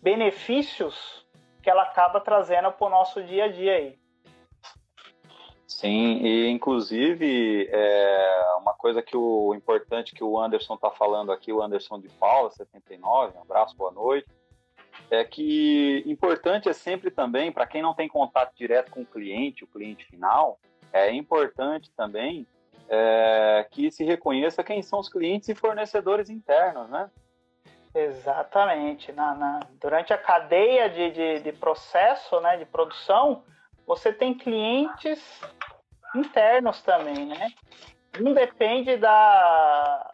benefícios 0.08 1.28
que 1.62 1.70
ela 1.70 1.84
acaba 1.84 2.22
trazendo 2.22 2.72
para 2.72 2.88
o 2.88 2.90
nosso 2.90 3.22
dia 3.22 3.44
a 3.44 3.48
dia 3.50 3.74
aí. 3.74 4.00
Sim, 5.68 6.20
e 6.24 6.48
inclusive 6.48 7.68
é 7.70 8.56
uma 8.58 8.74
coisa 8.74 9.02
que 9.02 9.18
o 9.18 9.54
importante 9.54 10.16
que 10.16 10.24
o 10.24 10.40
Anderson 10.40 10.76
está 10.76 10.90
falando 10.90 11.30
aqui, 11.30 11.52
o 11.52 11.62
Anderson 11.62 12.00
de 12.00 12.08
Paula, 12.08 12.50
79, 12.52 13.38
um 13.38 13.42
abraço, 13.42 13.76
boa 13.76 13.92
noite, 13.92 14.30
é 15.12 15.26
que 15.26 16.04
importante 16.06 16.70
é 16.70 16.74
sempre 16.74 17.12
também, 17.12 17.52
para 17.52 17.68
quem 17.68 17.82
não 17.82 17.94
tem 17.94 18.08
contato 18.08 18.56
direto 18.56 18.90
com 18.92 19.02
o 19.02 19.06
cliente, 19.06 19.66
o 19.66 19.68
cliente 19.68 20.06
final, 20.06 20.58
é 20.94 21.14
importante 21.14 21.92
também 21.98 22.48
é, 22.88 23.68
que 23.70 23.92
se 23.92 24.06
reconheça 24.06 24.64
quem 24.64 24.82
são 24.82 25.00
os 25.00 25.10
clientes 25.10 25.50
e 25.50 25.56
fornecedores 25.56 26.30
internos, 26.30 26.90
né? 26.90 27.12
Exatamente. 27.98 29.12
Na, 29.12 29.34
na 29.34 29.60
durante 29.82 30.14
a 30.14 30.18
cadeia 30.18 30.88
de, 30.88 31.12
de, 31.12 31.40
de, 31.40 31.52
processo, 31.52 32.40
né, 32.42 32.58
de 32.58 32.66
produção, 32.66 33.44
você 33.88 34.14
tem 34.14 34.36
clientes 34.36 35.42
internos 36.16 36.82
também, 36.84 37.26
né? 37.26 37.50
Um 38.20 38.34
depende 38.34 38.98
da, 38.98 40.14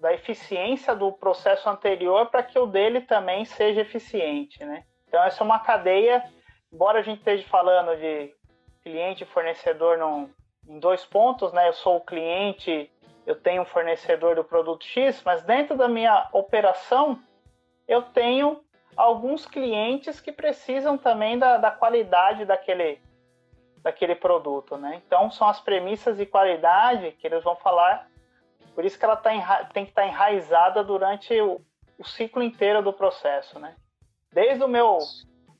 da 0.00 0.12
eficiência 0.14 0.94
do 0.94 1.10
processo 1.10 1.68
anterior 1.68 2.26
para 2.26 2.44
que 2.44 2.58
o 2.58 2.66
dele 2.66 3.00
também 3.00 3.44
seja 3.44 3.80
eficiente, 3.80 4.64
né? 4.64 4.84
Então 5.08 5.22
essa 5.24 5.42
é 5.42 5.44
uma 5.44 5.58
cadeia, 5.58 6.22
embora 6.72 7.00
a 7.00 7.02
gente 7.02 7.18
esteja 7.18 7.46
falando 7.48 7.96
de 7.98 8.32
cliente 8.82 9.24
e 9.24 9.26
fornecedor 9.26 9.98
num, 9.98 10.30
em 10.68 10.78
dois 10.78 11.04
pontos, 11.04 11.52
né? 11.52 11.68
Eu 11.68 11.72
sou 11.72 11.96
o 11.96 12.04
cliente, 12.04 12.88
eu 13.30 13.40
tenho 13.40 13.62
um 13.62 13.66
fornecedor 13.66 14.34
do 14.34 14.44
produto 14.44 14.84
X, 14.84 15.22
mas 15.24 15.42
dentro 15.42 15.76
da 15.76 15.88
minha 15.88 16.28
operação 16.32 17.18
eu 17.86 18.02
tenho 18.02 18.62
alguns 18.96 19.46
clientes 19.46 20.20
que 20.20 20.32
precisam 20.32 20.98
também 20.98 21.38
da, 21.38 21.56
da 21.56 21.70
qualidade 21.70 22.44
daquele, 22.44 23.00
daquele 23.82 24.14
produto, 24.14 24.76
né? 24.76 25.00
Então 25.06 25.30
são 25.30 25.48
as 25.48 25.60
premissas 25.60 26.16
de 26.16 26.26
qualidade 26.26 27.12
que 27.12 27.26
eles 27.26 27.42
vão 27.44 27.56
falar, 27.56 28.08
por 28.74 28.84
isso 28.84 28.98
que 28.98 29.04
ela 29.04 29.16
tá 29.16 29.30
tem 29.72 29.84
que 29.84 29.90
estar 29.90 30.02
tá 30.02 30.08
enraizada 30.08 30.82
durante 30.82 31.40
o, 31.40 31.60
o 31.98 32.04
ciclo 32.04 32.42
inteiro 32.42 32.82
do 32.82 32.92
processo, 32.92 33.58
né? 33.58 33.76
Desde 34.32 34.62
o 34.64 34.68
meu 34.68 34.98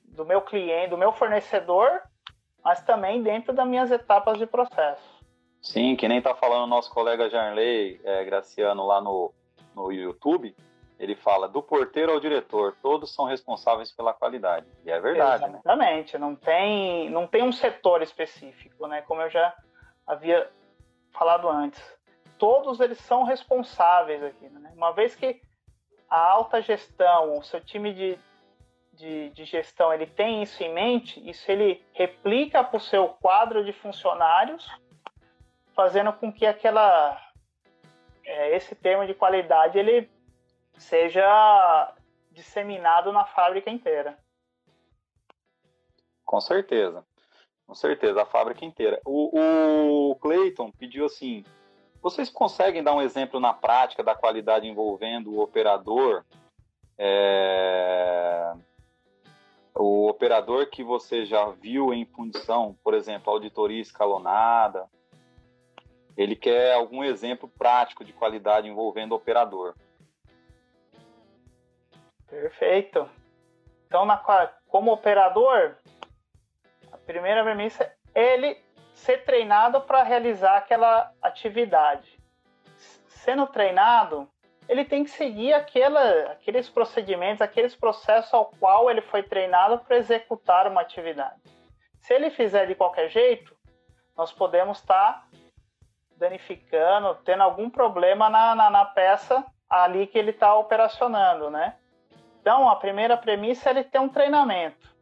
do 0.09 0.25
meu 0.25 0.43
cliente, 0.43 0.91
do 0.91 0.99
meu 0.99 1.13
fornecedor 1.13 2.03
mas 2.65 2.83
também 2.83 3.23
dentro 3.23 3.53
das 3.53 3.67
minhas 3.67 3.91
etapas 3.91 4.39
de 4.39 4.47
processo. 4.47 5.10
Sim, 5.63 5.95
que 5.97 6.09
nem 6.09 6.19
está 6.19 6.35
falando 6.35 6.65
o 6.65 6.67
nosso 6.67 6.91
colega 6.91 7.29
Jarley 7.29 8.01
é, 8.03 8.25
Graciano 8.25 8.87
lá 8.87 9.01
no, 9.01 9.33
no 9.75 9.93
YouTube, 9.93 10.55
ele 10.99 11.15
fala 11.15 11.49
do 11.49 11.63
porteiro 11.63 12.13
ao 12.13 12.21
diretor, 12.21 12.77
todos 12.83 13.15
são 13.15 13.25
responsáveis 13.25 13.91
pela 13.91 14.13
qualidade. 14.13 14.67
E 14.85 14.91
é 14.91 15.01
verdade? 15.01 15.45
Exatamente, 15.45 16.15
né? 16.15 16.19
não 16.19 16.35
tem, 16.35 17.11
não 17.11 17.27
tem 17.27 17.43
um 17.43 17.53
setor 17.53 18.03
específico, 18.03 18.87
né? 18.87 19.03
Como 19.03 19.23
eu 19.23 19.31
já 19.31 19.55
havia 20.07 20.51
falado 21.13 21.49
antes. 21.49 21.83
Todos 22.39 22.81
eles 22.81 22.99
são 22.99 23.23
responsáveis 23.23 24.23
aqui, 24.23 24.49
né? 24.49 24.73
Uma 24.75 24.93
vez 24.93 25.15
que 25.15 25.41
a 26.09 26.19
alta 26.19 26.61
gestão, 26.61 27.39
o 27.39 27.43
seu 27.43 27.61
time 27.61 27.95
de, 27.95 28.19
de, 28.95 29.31
de 29.31 29.45
gestão 29.45 29.93
ele 29.93 30.07
tem 30.07 30.43
isso 30.43 30.63
em 30.63 30.73
mente, 30.73 31.23
isso 31.29 31.51
ele 31.51 31.83
replica 31.95 32.65
para 32.65 32.77
o 32.77 32.81
seu 32.81 33.09
quadro 33.09 33.65
de 33.65 33.73
funcionários, 33.73 34.69
fazendo 35.75 36.13
com 36.13 36.33
que 36.33 36.47
aquela 36.47 37.21
é, 38.25 38.57
esse 38.57 38.75
termo 38.75 39.07
de 39.07 39.15
qualidade 39.15 39.79
ele 39.79 40.11
seja 40.79 41.95
disseminado 42.31 43.13
na 43.13 43.25
fábrica 43.25 43.71
inteira. 43.71 44.19
Com 46.25 46.41
certeza. 46.41 47.05
Com 47.67 47.75
certeza, 47.75 48.23
a 48.23 48.27
fábrica 48.27 48.65
inteira. 48.65 49.01
O, 49.05 50.11
o 50.11 50.17
Clayton 50.17 50.73
pediu 50.73 51.07
assim: 51.07 51.45
vocês 52.03 52.31
conseguem 52.31 52.83
dar 52.83 52.95
um 52.95 53.03
exemplo 53.03 53.39
na 53.39 53.53
prática 53.53 54.03
da 54.03 54.15
qualidade 54.15 54.67
envolvendo 54.67 55.33
o 55.33 55.41
operador? 55.41 56.25
É, 56.99 58.53
o 59.75 60.09
operador 60.09 60.67
que 60.67 60.83
você 60.83 61.25
já 61.25 61.47
viu 61.51 61.95
em 61.95 62.05
fundição, 62.05 62.77
por 62.83 62.93
exemplo, 62.93 63.33
auditoria 63.33 63.81
escalonada, 63.81 64.89
ele 66.17 66.37
quer 66.37 66.75
algum 66.75 67.03
exemplo 67.03 67.49
prático 67.49 68.05
de 68.05 68.13
qualidade 68.13 68.69
envolvendo 68.69 69.13
o 69.13 69.17
operador. 69.17 69.75
Perfeito. 72.27 73.09
Então, 73.87 74.05
na, 74.05 74.17
como 74.69 74.93
operador, 74.93 75.77
a 76.93 76.97
primeira 76.99 77.43
premissa 77.43 77.93
é 78.15 78.35
ele 78.35 78.57
ser 78.95 79.25
treinado 79.25 79.81
para 79.81 80.03
realizar 80.03 80.57
aquela 80.57 81.13
atividade. 81.21 82.19
Sendo 83.09 83.47
treinado, 83.47 84.29
ele 84.69 84.85
tem 84.85 85.03
que 85.03 85.11
seguir 85.11 85.53
aquela, 85.53 86.31
aqueles 86.31 86.69
procedimentos, 86.69 87.43
aqueles 87.43 87.75
processos 87.75 88.33
ao 88.33 88.47
qual 88.61 88.89
ele 88.89 89.01
foi 89.01 89.23
treinado 89.23 89.79
para 89.81 89.97
executar 89.97 90.67
uma 90.69 90.81
atividade. 90.81 91.41
Se 92.01 92.15
ele 92.15 92.31
fizer 92.31 92.67
de 92.67 92.75
qualquer 92.75 93.09
jeito, 93.09 93.57
nós 94.17 94.33
podemos 94.33 94.79
estar 94.79 95.13
tá 95.13 95.30
danificando, 96.21 97.15
tendo 97.25 97.43
algum 97.43 97.71
problema 97.71 98.29
na, 98.29 98.55
na, 98.55 98.71
na 98.71 98.85
peça 98.85 99.43
ali 99.69 100.07
que 100.07 100.19
ele 100.19 100.31
está 100.31 100.55
operacionando, 100.55 101.51
né? 101.51 101.77
Então, 102.41 102.69
a 102.69 102.77
primeira 102.77 103.17
premissa 103.17 103.71
é 103.71 103.73
ele 103.73 103.85
ter 103.85 103.99
um 103.99 104.09
treinamento. 104.09 104.95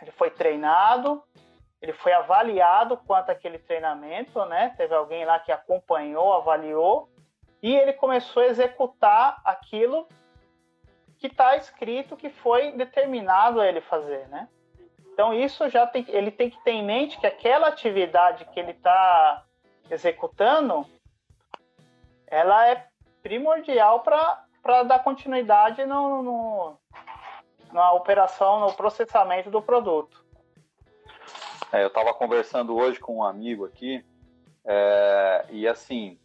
Ele 0.00 0.10
foi 0.12 0.30
treinado, 0.30 1.22
ele 1.80 1.92
foi 1.94 2.12
avaliado 2.12 2.96
quanto 2.98 3.30
àquele 3.30 3.58
treinamento, 3.58 4.44
né? 4.44 4.74
Teve 4.76 4.94
alguém 4.94 5.24
lá 5.24 5.38
que 5.38 5.50
acompanhou, 5.50 6.34
avaliou, 6.34 7.08
e 7.62 7.74
ele 7.74 7.92
começou 7.94 8.42
a 8.42 8.46
executar 8.46 9.40
aquilo 9.44 10.06
que 11.18 11.28
está 11.28 11.56
escrito, 11.56 12.16
que 12.16 12.28
foi 12.28 12.72
determinado 12.72 13.60
a 13.60 13.66
ele 13.66 13.80
fazer, 13.80 14.28
né? 14.28 14.48
Então 15.12 15.32
isso 15.32 15.68
já 15.68 15.86
tem, 15.86 16.04
ele 16.08 16.30
tem 16.30 16.50
que 16.50 16.62
ter 16.64 16.72
em 16.72 16.84
mente 16.84 17.18
que 17.18 17.26
aquela 17.26 17.68
atividade 17.68 18.44
que 18.46 18.58
ele 18.58 18.72
está 18.72 19.44
executando, 19.92 20.86
ela 22.26 22.66
é 22.66 22.86
primordial 23.22 24.00
para 24.00 24.82
dar 24.84 25.04
continuidade 25.04 25.84
no, 25.84 26.22
no, 26.22 26.76
na 27.72 27.92
operação, 27.92 28.60
no 28.60 28.72
processamento 28.72 29.50
do 29.50 29.60
produto. 29.60 30.24
É, 31.70 31.82
eu 31.82 31.88
estava 31.88 32.12
conversando 32.14 32.74
hoje 32.74 32.98
com 32.98 33.18
um 33.18 33.22
amigo 33.22 33.66
aqui, 33.66 34.04
é, 34.64 35.44
e 35.50 35.68
assim, 35.68 36.18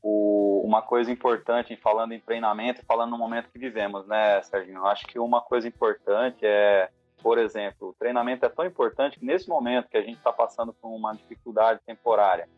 o, 0.00 0.62
uma 0.64 0.80
coisa 0.80 1.10
importante 1.10 1.72
em 1.72 1.76
falando 1.76 2.12
em 2.12 2.20
treinamento 2.20 2.80
e 2.80 2.84
falando 2.84 3.10
no 3.10 3.18
momento 3.18 3.50
que 3.50 3.58
vivemos, 3.58 4.06
né, 4.06 4.40
Serginho? 4.42 4.78
Eu 4.78 4.86
acho 4.86 5.06
que 5.06 5.18
uma 5.18 5.40
coisa 5.40 5.66
importante 5.66 6.46
é, 6.46 6.90
por 7.20 7.38
exemplo, 7.38 7.88
o 7.88 7.94
treinamento 7.94 8.44
é 8.46 8.48
tão 8.48 8.64
importante 8.64 9.18
que 9.18 9.26
nesse 9.26 9.48
momento 9.48 9.88
que 9.88 9.96
a 9.96 10.02
gente 10.02 10.18
está 10.18 10.32
passando 10.32 10.72
por 10.72 10.88
uma 10.88 11.12
dificuldade 11.14 11.80
temporária, 11.86 12.48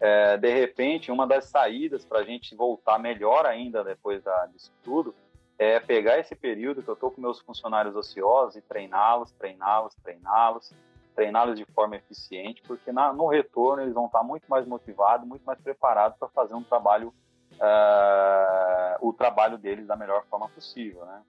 é, 0.00 0.36
de 0.36 0.48
repente, 0.48 1.10
uma 1.10 1.26
das 1.26 1.46
saídas 1.46 2.04
para 2.04 2.20
a 2.20 2.24
gente 2.24 2.54
voltar 2.54 2.98
melhor 2.98 3.46
ainda 3.46 3.82
depois 3.82 4.22
da, 4.22 4.46
disso 4.46 4.72
tudo 4.82 5.14
é 5.58 5.80
pegar 5.80 6.18
esse 6.18 6.36
período 6.36 6.82
que 6.82 6.88
eu 6.88 6.94
estou 6.94 7.10
com 7.10 7.20
meus 7.20 7.40
funcionários 7.40 7.96
ociosos 7.96 8.54
e 8.54 8.62
treiná-los, 8.62 9.32
treiná-los, 9.32 9.92
treiná-los, 9.96 10.72
treiná-los 11.16 11.58
de 11.58 11.64
forma 11.66 11.96
eficiente, 11.96 12.62
porque 12.62 12.92
na, 12.92 13.12
no 13.12 13.26
retorno 13.26 13.82
eles 13.82 13.92
vão 13.92 14.06
estar 14.06 14.22
muito 14.22 14.44
mais 14.48 14.64
motivados, 14.66 15.26
muito 15.26 15.42
mais 15.42 15.60
preparados 15.60 16.16
para 16.16 16.28
fazer 16.28 16.54
um 16.54 16.62
trabalho, 16.62 17.12
uh, 17.54 19.04
o 19.06 19.12
trabalho 19.12 19.58
deles 19.58 19.88
da 19.88 19.96
melhor 19.96 20.24
forma 20.30 20.48
possível, 20.48 21.04
né? 21.04 21.22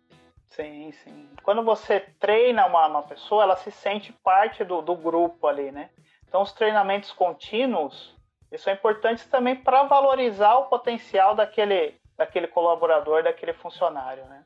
Sim, 0.45 0.91
sim. 1.03 1.29
Quando 1.41 1.63
você 1.63 1.99
treina 2.19 2.67
uma, 2.67 2.85
uma 2.85 3.01
pessoa, 3.01 3.43
ela 3.43 3.55
se 3.55 3.71
sente 3.71 4.13
parte 4.13 4.63
do, 4.63 4.81
do 4.81 4.95
grupo 4.95 5.47
ali, 5.47 5.71
né? 5.71 5.89
Então, 6.27 6.43
os 6.43 6.51
treinamentos 6.51 7.11
contínuos, 7.11 8.15
isso 8.51 8.69
é 8.69 8.73
importante 8.73 9.27
também 9.27 9.55
para 9.55 9.83
valorizar 9.83 10.55
o 10.55 10.65
potencial 10.65 11.35
daquele, 11.35 11.95
daquele 12.17 12.47
colaborador, 12.47 13.23
daquele 13.23 13.53
funcionário, 13.53 14.25
né? 14.25 14.43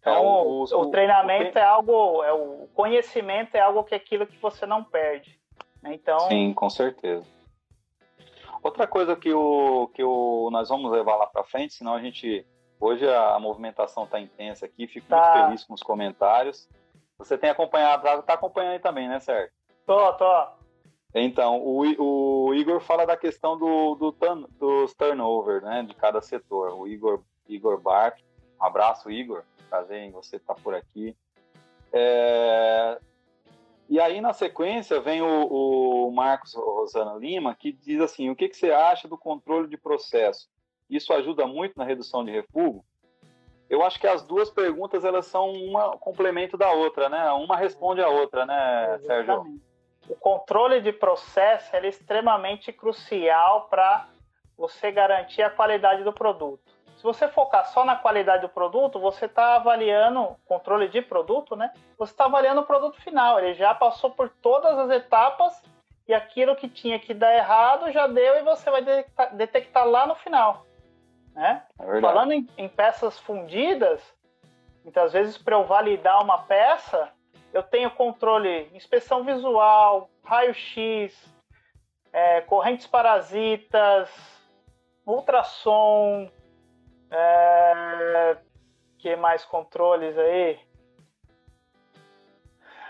Então, 0.00 0.14
é, 0.14 0.18
o, 0.18 0.64
o, 0.64 0.64
o, 0.64 0.90
treinamento 0.90 1.56
o, 1.56 1.58
é 1.58 1.64
algo, 1.64 2.24
é 2.24 2.32
o 2.32 2.68
conhecimento 2.74 3.54
é 3.54 3.60
algo 3.60 3.84
que 3.84 3.94
é 3.94 3.98
aquilo 3.98 4.26
que 4.26 4.36
você 4.38 4.64
não 4.64 4.82
perde. 4.82 5.38
Né? 5.82 5.94
Então, 5.94 6.20
sim, 6.20 6.54
com 6.54 6.70
certeza. 6.70 7.26
Outra 8.62 8.86
coisa 8.86 9.16
que 9.16 9.32
o 9.32 9.88
que 9.94 10.02
o 10.02 10.50
nós 10.50 10.68
vamos 10.68 10.90
levar 10.90 11.16
lá 11.16 11.26
para 11.26 11.44
frente, 11.44 11.74
senão 11.74 11.94
a 11.94 12.00
gente 12.00 12.46
hoje 12.78 13.06
a 13.08 13.38
movimentação 13.38 14.04
está 14.04 14.20
intensa 14.20 14.66
aqui, 14.66 14.86
fico 14.86 15.06
tá. 15.06 15.16
muito 15.16 15.44
feliz 15.44 15.64
com 15.64 15.74
os 15.74 15.82
comentários. 15.82 16.68
Você 17.18 17.36
tem 17.36 17.50
acompanhado, 17.50 18.06
está 18.06 18.34
acompanhando 18.34 18.72
aí 18.72 18.78
também, 18.78 19.08
né, 19.08 19.20
Sérgio? 19.20 19.52
Tô, 19.86 20.12
tô. 20.14 20.59
Então, 21.14 21.60
o, 21.60 22.46
o 22.48 22.54
Igor 22.54 22.80
fala 22.80 23.04
da 23.04 23.16
questão 23.16 23.58
do, 23.58 23.94
do 23.96 24.12
turn, 24.12 24.46
dos 24.58 24.94
turnover, 24.94 25.62
né, 25.62 25.82
de 25.82 25.94
cada 25.94 26.20
setor. 26.20 26.72
O 26.74 26.86
Igor, 26.86 27.22
Igor 27.48 27.80
Bark, 27.80 28.20
um 28.60 28.64
abraço, 28.64 29.10
Igor, 29.10 29.42
prazer 29.68 29.98
em 29.98 30.12
você 30.12 30.36
estar 30.36 30.54
por 30.54 30.74
aqui. 30.74 31.16
É, 31.92 33.00
e 33.88 33.98
aí, 33.98 34.20
na 34.20 34.32
sequência, 34.32 35.00
vem 35.00 35.20
o, 35.20 36.06
o 36.06 36.12
Marcos 36.12 36.54
Rosana 36.54 37.14
Lima, 37.14 37.56
que 37.56 37.72
diz 37.72 38.00
assim, 38.00 38.30
o 38.30 38.36
que, 38.36 38.48
que 38.48 38.56
você 38.56 38.70
acha 38.70 39.08
do 39.08 39.18
controle 39.18 39.66
de 39.66 39.76
processo? 39.76 40.48
Isso 40.88 41.12
ajuda 41.12 41.44
muito 41.44 41.74
na 41.76 41.84
redução 41.84 42.24
de 42.24 42.30
refúgio? 42.30 42.84
Eu 43.68 43.82
acho 43.84 43.98
que 43.98 44.06
as 44.06 44.22
duas 44.22 44.48
perguntas, 44.48 45.04
elas 45.04 45.26
são 45.26 45.50
uma 45.52 45.96
complemento 45.96 46.56
da 46.56 46.72
outra, 46.72 47.08
né? 47.08 47.30
Uma 47.32 47.56
responde 47.56 48.00
a 48.00 48.08
outra, 48.08 48.46
né, 48.46 48.98
Sérgio? 49.06 49.60
O 50.10 50.16
controle 50.16 50.80
de 50.80 50.92
processo 50.92 51.74
é 51.76 51.86
extremamente 51.86 52.72
crucial 52.72 53.68
para 53.70 54.08
você 54.58 54.90
garantir 54.90 55.40
a 55.40 55.50
qualidade 55.50 56.02
do 56.02 56.12
produto. 56.12 56.60
Se 56.96 57.02
você 57.04 57.28
focar 57.28 57.64
só 57.66 57.84
na 57.84 57.94
qualidade 57.94 58.42
do 58.42 58.48
produto, 58.48 58.98
você 58.98 59.26
está 59.26 59.54
avaliando 59.54 60.36
controle 60.46 60.88
de 60.88 61.00
produto, 61.00 61.54
né? 61.54 61.72
Você 61.96 62.12
está 62.12 62.24
avaliando 62.24 62.60
o 62.60 62.66
produto 62.66 63.00
final. 63.00 63.38
Ele 63.38 63.54
já 63.54 63.72
passou 63.72 64.10
por 64.10 64.28
todas 64.28 64.76
as 64.76 64.90
etapas 64.90 65.62
e 66.08 66.12
aquilo 66.12 66.56
que 66.56 66.68
tinha 66.68 66.98
que 66.98 67.14
dar 67.14 67.32
errado 67.32 67.90
já 67.92 68.08
deu 68.08 68.36
e 68.36 68.42
você 68.42 68.68
vai 68.68 68.82
detectar, 68.82 69.36
detectar 69.36 69.86
lá 69.86 70.06
no 70.06 70.16
final. 70.16 70.66
Né? 71.32 71.62
É 71.78 72.00
Falando 72.00 72.32
em, 72.32 72.48
em 72.58 72.68
peças 72.68 73.18
fundidas, 73.20 74.02
muitas 74.82 75.12
vezes 75.12 75.38
para 75.38 75.54
eu 75.54 75.64
validar 75.64 76.22
uma 76.22 76.38
peça, 76.38 77.10
eu 77.52 77.62
tenho 77.62 77.90
controle, 77.90 78.70
inspeção 78.74 79.24
visual, 79.24 80.08
raio-x, 80.24 81.14
é, 82.12 82.40
correntes 82.42 82.86
parasitas, 82.86 84.08
ultrassom, 85.06 86.30
é, 87.10 88.36
que 88.98 89.16
mais 89.16 89.44
controles 89.44 90.16
aí? 90.16 90.58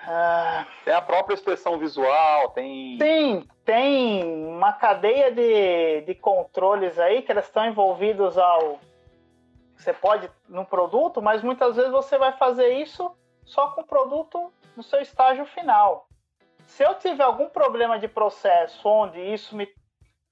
Ah, 0.06 0.66
tem 0.84 0.94
a 0.94 1.02
própria 1.02 1.34
inspeção 1.34 1.78
visual, 1.78 2.50
tem. 2.50 2.98
Sim, 2.98 3.46
tem 3.64 4.24
uma 4.24 4.72
cadeia 4.72 5.30
de, 5.30 6.00
de 6.02 6.14
controles 6.14 6.98
aí 6.98 7.22
que 7.22 7.30
elas 7.30 7.44
estão 7.46 7.66
envolvidos 7.66 8.36
ao. 8.36 8.80
Você 9.76 9.92
pode 9.92 10.30
no 10.48 10.64
produto, 10.64 11.22
mas 11.22 11.42
muitas 11.42 11.76
vezes 11.76 11.90
você 11.90 12.18
vai 12.18 12.32
fazer 12.32 12.70
isso 12.74 13.14
só 13.50 13.68
com 13.72 13.80
o 13.80 13.86
produto 13.86 14.52
no 14.76 14.82
seu 14.82 15.00
estágio 15.00 15.44
final. 15.44 16.06
Se 16.66 16.84
eu 16.84 16.94
tiver 16.94 17.24
algum 17.24 17.48
problema 17.48 17.98
de 17.98 18.06
processo 18.06 18.88
onde 18.88 19.20
isso 19.20 19.56
me 19.56 19.68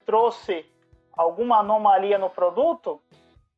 trouxe 0.05 0.65
alguma 1.11 1.59
anomalia 1.59 2.17
no 2.17 2.29
produto, 2.29 3.01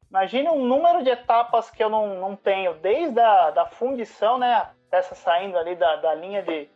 imagine 0.10 0.50
um 0.50 0.66
número 0.66 1.04
de 1.04 1.12
etapas 1.12 1.70
que 1.70 1.84
eu 1.84 1.90
não, 1.90 2.20
não 2.20 2.36
tenho, 2.36 2.74
desde 2.74 3.20
a 3.20 3.52
da 3.52 3.68
fundição, 3.68 4.40
né, 4.40 4.72
peça 4.90 5.14
saindo 5.14 5.58
ali 5.58 5.76
da, 5.76 5.98
da 5.98 6.16
linha 6.16 6.42
de, 6.42 6.68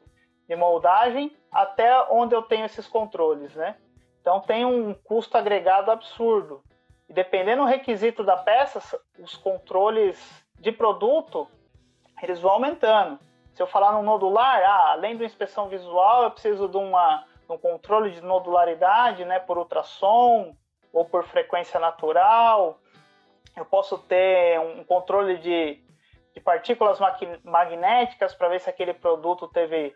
de 0.47 0.55
moldagem, 0.55 1.35
até 1.51 1.99
onde 2.11 2.35
eu 2.35 2.43
tenho 2.43 2.65
esses 2.65 2.87
controles, 2.87 3.55
né? 3.55 3.75
Então 4.21 4.39
tem 4.41 4.63
um 4.63 4.93
custo 4.93 5.37
agregado 5.37 5.89
absurdo. 5.89 6.63
E 7.09 7.13
dependendo 7.13 7.63
do 7.63 7.67
requisito 7.67 8.23
da 8.23 8.37
peça, 8.37 8.99
os 9.19 9.35
controles 9.35 10.45
de 10.59 10.71
produto 10.71 11.47
eles 12.25 12.39
vão 12.39 12.51
aumentando. 12.51 13.19
Se 13.53 13.61
eu 13.61 13.67
falar 13.67 13.93
no 13.93 14.03
nodular, 14.03 14.61
ah, 14.63 14.91
além 14.91 15.15
da 15.15 15.23
inspeção 15.23 15.69
visual, 15.69 16.23
eu 16.23 16.31
preciso 16.31 16.67
de, 16.67 16.77
uma, 16.77 17.23
de 17.47 17.53
um 17.53 17.57
controle 17.57 18.11
de 18.11 18.21
nodularidade, 18.21 19.23
né, 19.23 19.39
por 19.39 19.57
ultrassom 19.57 20.55
ou 20.91 21.05
por 21.05 21.23
frequência 21.23 21.79
natural. 21.79 22.79
Eu 23.55 23.63
posso 23.63 23.97
ter 23.97 24.59
um 24.59 24.83
controle 24.83 25.37
de, 25.37 25.81
de 26.33 26.41
partículas 26.41 26.99
magnéticas 27.43 28.33
para 28.35 28.49
ver 28.49 28.59
se 28.59 28.69
aquele 28.69 28.93
produto 28.93 29.47
teve 29.47 29.95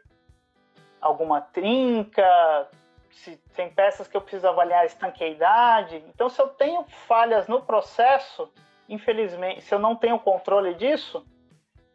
alguma 1.02 1.42
trinca, 1.42 2.70
se 3.12 3.36
tem 3.56 3.70
peças 3.70 4.08
que 4.08 4.16
eu 4.16 4.22
preciso 4.22 4.48
avaliar 4.48 4.82
a 4.82 4.86
estanqueidade. 4.86 5.98
Então, 6.08 6.30
se 6.30 6.42
eu 6.42 6.48
tenho 6.48 6.86
falhas 7.08 7.48
no 7.48 7.62
processo, 7.62 8.50
infelizmente, 8.88 9.62
se 9.62 9.74
eu 9.74 9.80
não 9.80 9.96
tenho 9.96 10.20
controle 10.20 10.74
disso, 10.76 11.26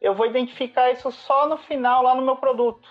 eu 0.00 0.14
vou 0.14 0.26
identificar 0.26 0.90
isso 0.90 1.11
só 1.11 1.48
no 1.48 1.57
final, 1.57 2.02
lá 2.02 2.14
no 2.14 2.22
meu 2.22 2.37
produto, 2.37 2.88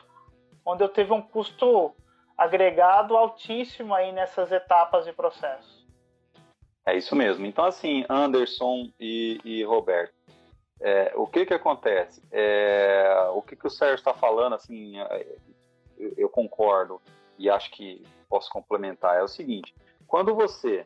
onde 0.65 0.83
eu 0.83 0.89
teve 0.89 1.11
um 1.13 1.21
custo 1.21 1.93
agregado 2.37 3.15
altíssimo 3.15 3.93
aí 3.93 4.11
nessas 4.11 4.51
etapas 4.51 5.05
de 5.05 5.13
processo. 5.13 5.83
É 6.85 6.95
isso 6.97 7.15
mesmo. 7.15 7.45
Então, 7.45 7.65
assim, 7.65 8.05
Anderson 8.09 8.91
e, 8.99 9.39
e 9.45 9.63
Roberto, 9.63 10.13
é, 10.81 11.13
o 11.15 11.25
que 11.25 11.45
que 11.45 11.53
acontece? 11.53 12.21
É, 12.31 13.29
o 13.33 13.41
que 13.41 13.55
que 13.55 13.67
o 13.67 13.69
Sérgio 13.69 13.95
está 13.95 14.13
falando, 14.13 14.53
assim, 14.53 14.99
é, 14.99 15.25
eu, 15.97 16.13
eu 16.17 16.29
concordo 16.29 17.01
e 17.37 17.49
acho 17.49 17.71
que 17.71 18.05
posso 18.27 18.49
complementar, 18.49 19.17
é 19.17 19.23
o 19.23 19.27
seguinte, 19.27 19.73
quando 20.07 20.33
você 20.35 20.85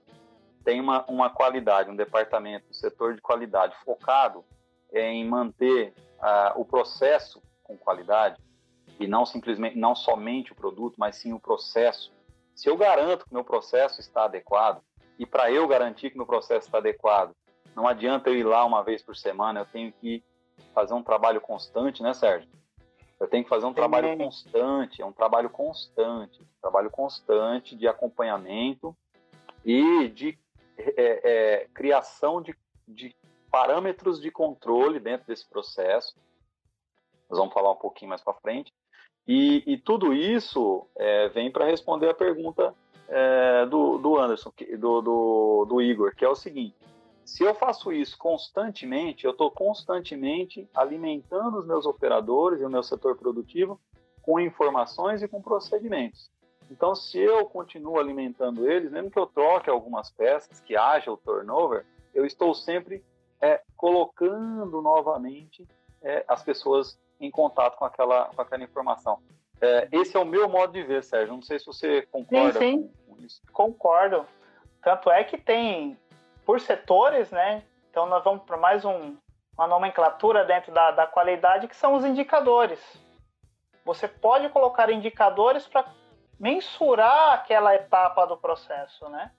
tem 0.63 0.79
uma, 0.79 1.05
uma 1.05 1.29
qualidade, 1.29 1.89
um 1.89 1.95
departamento, 1.95 2.65
um 2.69 2.73
setor 2.73 3.15
de 3.15 3.21
qualidade 3.21 3.75
focado 3.83 4.43
em 4.91 5.25
manter 5.25 5.93
uh, 6.17 6.59
o 6.59 6.65
processo 6.65 7.41
com 7.63 7.77
qualidade 7.77 8.41
e 8.99 9.07
não 9.07 9.25
simplesmente, 9.25 9.77
não 9.77 9.95
somente 9.95 10.51
o 10.51 10.55
produto, 10.55 10.95
mas 10.97 11.17
sim 11.17 11.33
o 11.33 11.39
processo. 11.39 12.11
Se 12.55 12.69
eu 12.69 12.77
garanto 12.77 13.25
que 13.25 13.33
meu 13.33 13.43
processo 13.43 13.99
está 13.99 14.25
adequado 14.25 14.81
e 15.19 15.25
para 15.25 15.51
eu 15.51 15.67
garantir 15.67 16.09
que 16.09 16.17
meu 16.17 16.25
processo 16.25 16.67
está 16.67 16.79
adequado, 16.79 17.35
não 17.75 17.87
adianta 17.87 18.29
eu 18.29 18.35
ir 18.35 18.43
lá 18.43 18.65
uma 18.65 18.83
vez 18.83 19.03
por 19.03 19.15
semana, 19.15 19.61
eu 19.61 19.65
tenho 19.65 19.91
que 19.91 20.23
fazer 20.73 20.93
um 20.93 21.03
trabalho 21.03 21.39
constante, 21.39 22.01
né, 22.01 22.13
Sérgio? 22.13 22.49
Eu 23.19 23.27
tenho 23.27 23.43
que 23.43 23.49
fazer 23.49 23.65
um 23.65 23.73
trabalho 23.73 24.15
constante, 24.15 25.01
é 25.01 25.05
um 25.05 25.11
trabalho 25.11 25.49
constante, 25.49 26.41
um 26.41 26.61
trabalho 26.61 26.89
constante 26.91 27.75
de 27.75 27.87
acompanhamento 27.87 28.95
e 29.65 30.07
de 30.09 30.37
é, 30.77 30.93
é, 30.97 31.67
criação 31.73 32.41
de, 32.41 32.55
de 32.87 33.15
parâmetros 33.57 34.21
de 34.21 34.29
controle 34.29 34.99
dentro 34.99 35.25
desse 35.25 35.49
processo. 35.49 36.15
Nós 37.27 37.39
vamos 37.39 37.51
falar 37.51 37.71
um 37.71 37.77
pouquinho 37.77 38.09
mais 38.09 38.21
para 38.21 38.35
frente. 38.35 38.71
E, 39.27 39.63
e, 39.65 39.79
tudo 39.79 40.13
isso 40.13 40.85
é, 40.95 41.27
vem 41.29 41.51
para 41.51 41.65
responder 41.65 42.07
a 42.07 42.13
pergunta 42.13 42.71
é, 43.09 43.65
do, 43.65 43.97
do 43.97 44.15
Anderson, 44.15 44.53
do, 44.77 45.01
do, 45.01 45.65
do 45.65 45.81
Igor, 45.81 46.15
que 46.15 46.23
é 46.23 46.29
o 46.29 46.35
seguinte: 46.35 46.75
se 47.25 47.43
eu 47.43 47.55
faço 47.55 47.91
isso 47.91 48.15
constantemente, 48.19 49.25
eu 49.25 49.31
estou 49.31 49.49
constantemente 49.49 50.69
alimentando 50.75 51.57
os 51.57 51.65
meus 51.65 51.87
operadores 51.87 52.61
e 52.61 52.63
o 52.63 52.69
meu 52.69 52.83
setor 52.83 53.17
produtivo 53.17 53.81
com 54.21 54.39
informações 54.39 55.23
e 55.23 55.27
com 55.27 55.41
procedimentos. 55.41 56.29
Então, 56.69 56.93
se 56.93 57.17
eu 57.17 57.47
continuo 57.47 57.99
alimentando 57.99 58.69
eles, 58.69 58.91
mesmo 58.91 59.09
que 59.09 59.17
eu 59.17 59.25
troque 59.25 59.67
algumas 59.67 60.11
peças, 60.11 60.59
que 60.59 60.77
haja 60.77 61.11
o 61.11 61.17
turnover, 61.17 61.85
eu 62.13 62.23
estou 62.23 62.53
sempre 62.53 63.03
é, 63.41 63.61
colocando 63.75 64.81
novamente 64.81 65.67
é, 66.01 66.23
as 66.27 66.43
pessoas 66.43 66.99
em 67.19 67.31
contato 67.31 67.77
com 67.77 67.85
aquela, 67.85 68.25
com 68.25 68.41
aquela 68.41 68.63
informação. 68.63 69.19
É, 69.59 69.87
esse 69.91 70.15
é 70.15 70.19
o 70.19 70.25
meu 70.25 70.47
modo 70.47 70.73
de 70.73 70.83
ver, 70.83 71.03
Sérgio. 71.03 71.33
Não 71.33 71.41
sei 71.41 71.59
se 71.59 71.65
você 71.65 72.03
concorda 72.03 72.59
sim, 72.59 72.83
sim. 72.83 72.93
Com, 73.07 73.17
isso. 73.21 73.41
Concordo. 73.51 74.25
Tanto 74.83 75.09
é 75.09 75.23
que 75.23 75.37
tem 75.37 75.97
por 76.45 76.59
setores, 76.59 77.31
né? 77.31 77.63
Então 77.89 78.05
nós 78.05 78.23
vamos 78.23 78.43
para 78.43 78.57
mais 78.57 78.85
um, 78.85 79.17
uma 79.57 79.67
nomenclatura 79.67 80.45
dentro 80.45 80.71
da, 80.71 80.91
da 80.91 81.07
qualidade 81.07 81.67
que 81.67 81.75
são 81.75 81.95
os 81.95 82.05
indicadores. 82.05 82.79
Você 83.83 84.07
pode 84.07 84.49
colocar 84.49 84.89
indicadores 84.91 85.67
para 85.67 85.85
mensurar 86.39 87.33
aquela 87.33 87.73
etapa 87.73 88.25
do 88.25 88.37
processo, 88.37 89.09
né? 89.09 89.31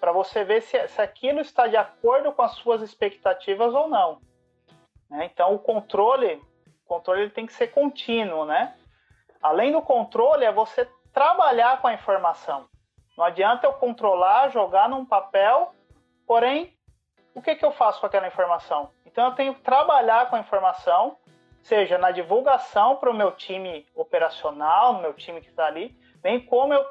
Para 0.00 0.12
você 0.12 0.44
ver 0.44 0.62
se, 0.62 0.88
se 0.88 1.00
aquilo 1.00 1.40
está 1.40 1.66
de 1.66 1.76
acordo 1.76 2.32
com 2.32 2.42
as 2.42 2.52
suas 2.52 2.82
expectativas 2.82 3.74
ou 3.74 3.88
não. 3.88 4.20
Né? 5.10 5.30
Então 5.32 5.54
o 5.54 5.58
controle, 5.58 6.34
o 6.84 6.86
controle 6.86 7.22
ele 7.22 7.30
tem 7.30 7.46
que 7.46 7.52
ser 7.52 7.68
contínuo, 7.68 8.44
né? 8.44 8.76
Além 9.42 9.72
do 9.72 9.82
controle 9.82 10.44
é 10.44 10.52
você 10.52 10.88
trabalhar 11.12 11.80
com 11.80 11.88
a 11.88 11.94
informação. 11.94 12.68
Não 13.16 13.24
adianta 13.24 13.66
eu 13.66 13.72
controlar, 13.74 14.50
jogar 14.50 14.88
num 14.88 15.06
papel 15.06 15.72
Porém, 16.26 16.76
o 17.34 17.40
que, 17.40 17.54
que 17.54 17.64
eu 17.64 17.70
faço 17.70 18.00
com 18.00 18.06
aquela 18.06 18.26
informação? 18.26 18.90
Então, 19.04 19.26
eu 19.26 19.34
tenho 19.34 19.54
que 19.54 19.60
trabalhar 19.60 20.28
com 20.28 20.36
a 20.36 20.40
informação, 20.40 21.16
seja 21.62 21.96
na 21.96 22.10
divulgação 22.10 22.96
para 22.96 23.10
o 23.10 23.14
meu 23.14 23.30
time 23.32 23.86
operacional, 23.94 24.94
no 24.94 25.02
meu 25.02 25.14
time 25.14 25.40
que 25.40 25.48
está 25.48 25.66
ali, 25.66 25.96
bem 26.16 26.44
como 26.44 26.74
eu 26.74 26.84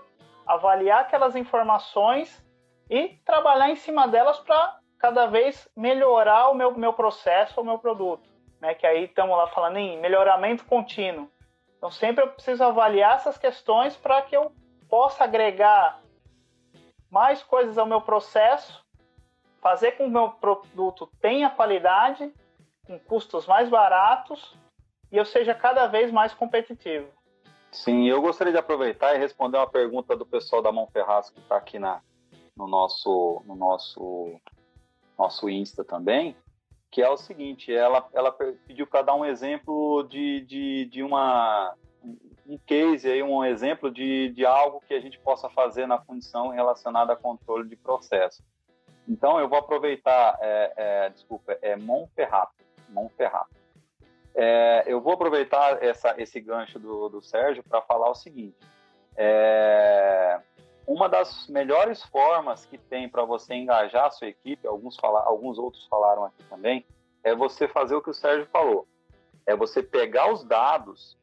avaliar 0.47 1.01
aquelas 1.01 1.35
informações 1.35 2.43
e 2.89 3.09
trabalhar 3.25 3.69
em 3.69 3.75
cima 3.75 4.07
delas 4.07 4.39
para 4.39 4.79
cada 4.99 5.25
vez 5.27 5.67
melhorar 5.75 6.49
o 6.49 6.53
meu, 6.53 6.75
meu 6.77 6.93
processo, 6.93 7.59
o 7.59 7.63
meu 7.63 7.77
produto. 7.77 8.27
Né? 8.59 8.73
Que 8.73 8.85
aí 8.85 9.05
estamos 9.05 9.37
lá 9.37 9.47
falando 9.47 9.77
em 9.77 9.99
melhoramento 9.99 10.65
contínuo. 10.65 11.29
Então, 11.77 11.91
sempre 11.91 12.23
eu 12.23 12.29
preciso 12.29 12.63
avaliar 12.63 13.15
essas 13.15 13.37
questões 13.37 13.95
para 13.95 14.21
que 14.21 14.35
eu 14.35 14.51
possa 14.89 15.23
agregar 15.23 16.01
mais 17.09 17.43
coisas 17.43 17.77
ao 17.77 17.85
meu 17.85 18.01
processo 18.01 18.85
fazer 19.65 19.93
com 19.93 20.03
que 20.03 20.09
o 20.09 20.11
meu 20.11 20.29
produto 20.29 21.09
tenha 21.19 21.49
qualidade, 21.49 22.31
com 22.85 22.99
custos 22.99 23.47
mais 23.47 23.67
baratos 23.67 24.55
e 25.11 25.17
eu 25.17 25.25
seja 25.25 25.55
cada 25.55 25.87
vez 25.87 26.11
mais 26.11 26.35
competitivo. 26.35 27.07
Sim, 27.71 28.07
eu 28.07 28.21
gostaria 28.21 28.53
de 28.53 28.59
aproveitar 28.59 29.15
e 29.15 29.17
responder 29.17 29.57
uma 29.57 29.67
pergunta 29.67 30.15
do 30.15 30.23
pessoal 30.23 30.61
da 30.61 30.71
Mão 30.71 30.85
Ferraz 30.85 31.31
que 31.31 31.39
está 31.39 31.57
aqui 31.57 31.79
na, 31.79 31.99
no 32.55 32.67
nosso 32.67 33.41
no 33.45 33.55
nosso 33.55 34.39
nosso 35.17 35.49
Insta 35.49 35.83
também, 35.83 36.35
que 36.91 37.01
é 37.01 37.09
o 37.09 37.17
seguinte, 37.17 37.73
ela, 37.73 38.07
ela 38.13 38.31
pediu 38.31 38.87
para 38.87 39.01
dar 39.01 39.15
um 39.15 39.25
exemplo 39.25 40.03
de, 40.03 40.41
de, 40.41 40.85
de 40.85 41.03
uma 41.03 41.73
um 42.47 42.57
case 42.57 43.09
aí, 43.09 43.23
um 43.23 43.43
exemplo 43.43 43.91
de, 43.91 44.29
de 44.29 44.45
algo 44.45 44.81
que 44.87 44.93
a 44.93 44.99
gente 44.99 45.19
possa 45.19 45.49
fazer 45.49 45.87
na 45.87 45.99
função 45.99 46.49
relacionada 46.49 47.13
a 47.13 47.15
controle 47.15 47.67
de 47.67 47.75
processo. 47.75 48.43
Então, 49.07 49.39
eu 49.39 49.49
vou 49.49 49.57
aproveitar, 49.57 50.37
é, 50.41 50.73
é, 50.77 51.09
desculpa, 51.09 51.57
é 51.61 51.75
Monferrato. 51.75 52.63
Monferrato. 52.89 53.55
É, 54.33 54.83
eu 54.85 55.01
vou 55.01 55.13
aproveitar 55.13 55.83
essa, 55.83 56.13
esse 56.21 56.39
gancho 56.39 56.77
do, 56.77 57.09
do 57.09 57.21
Sérgio 57.21 57.63
para 57.63 57.81
falar 57.81 58.09
o 58.09 58.15
seguinte. 58.15 58.57
É, 59.15 60.39
uma 60.87 61.09
das 61.09 61.47
melhores 61.47 62.03
formas 62.03 62.65
que 62.65 62.77
tem 62.77 63.09
para 63.09 63.23
você 63.23 63.53
engajar 63.53 64.05
a 64.05 64.11
sua 64.11 64.27
equipe, 64.27 64.67
alguns, 64.67 64.95
fala, 64.97 65.21
alguns 65.23 65.57
outros 65.57 65.85
falaram 65.87 66.25
aqui 66.25 66.43
também, 66.49 66.85
é 67.23 67.35
você 67.35 67.67
fazer 67.67 67.95
o 67.95 68.01
que 68.01 68.09
o 68.09 68.13
Sérgio 68.13 68.47
falou. 68.51 68.87
É 69.45 69.55
você 69.55 69.81
pegar 69.81 70.31
os 70.31 70.43
dados 70.43 71.17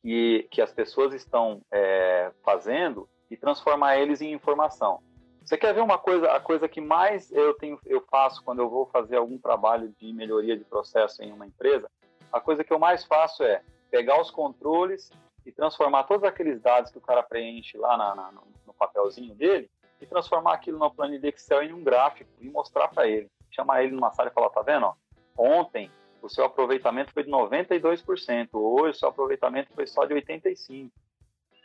que, 0.00 0.48
que 0.50 0.62
as 0.62 0.72
pessoas 0.72 1.12
estão 1.14 1.60
é, 1.70 2.32
fazendo 2.42 3.08
e 3.30 3.36
transformar 3.36 3.98
eles 3.98 4.20
em 4.20 4.32
informação. 4.32 5.00
Você 5.44 5.56
quer 5.56 5.74
ver 5.74 5.82
uma 5.82 5.98
coisa, 5.98 6.30
a 6.30 6.40
coisa 6.40 6.68
que 6.68 6.80
mais 6.80 7.30
eu 7.32 7.54
tenho, 7.54 7.78
eu 7.84 8.00
faço 8.10 8.42
quando 8.44 8.60
eu 8.60 8.70
vou 8.70 8.86
fazer 8.86 9.16
algum 9.16 9.38
trabalho 9.38 9.92
de 9.98 10.12
melhoria 10.12 10.56
de 10.56 10.64
processo 10.64 11.22
em 11.22 11.32
uma 11.32 11.46
empresa? 11.46 11.90
A 12.32 12.40
coisa 12.40 12.62
que 12.62 12.72
eu 12.72 12.78
mais 12.78 13.04
faço 13.04 13.42
é 13.42 13.62
pegar 13.90 14.20
os 14.20 14.30
controles 14.30 15.10
e 15.44 15.52
transformar 15.52 16.04
todos 16.04 16.24
aqueles 16.24 16.60
dados 16.60 16.90
que 16.90 16.98
o 16.98 17.02
cara 17.02 17.22
preenche 17.22 17.76
lá 17.76 17.96
na, 17.96 18.14
na, 18.14 18.32
no 18.32 18.42
papelzinho 18.86 19.34
dele 19.34 19.70
e 20.00 20.06
transformar 20.06 20.54
aquilo 20.54 20.78
numa 20.78 20.90
planilha 20.90 21.20
de 21.20 21.28
Excel 21.28 21.62
em 21.62 21.72
um 21.72 21.82
gráfico 21.82 22.30
e 22.40 22.48
mostrar 22.48 22.88
para 22.88 23.06
ele. 23.06 23.30
Chamar 23.50 23.84
ele 23.84 23.94
numa 23.94 24.10
sala 24.10 24.28
e 24.28 24.32
falar, 24.32 24.50
tá 24.50 24.62
vendo? 24.62 24.86
Ó, 24.86 24.94
ontem 25.36 25.90
o 26.20 26.28
seu 26.28 26.44
aproveitamento 26.44 27.12
foi 27.12 27.24
de 27.24 27.30
92%, 27.30 28.48
hoje 28.52 28.90
o 28.90 28.98
seu 28.98 29.08
aproveitamento 29.08 29.72
foi 29.74 29.86
só 29.86 30.04
de 30.04 30.14
85%. 30.14 30.90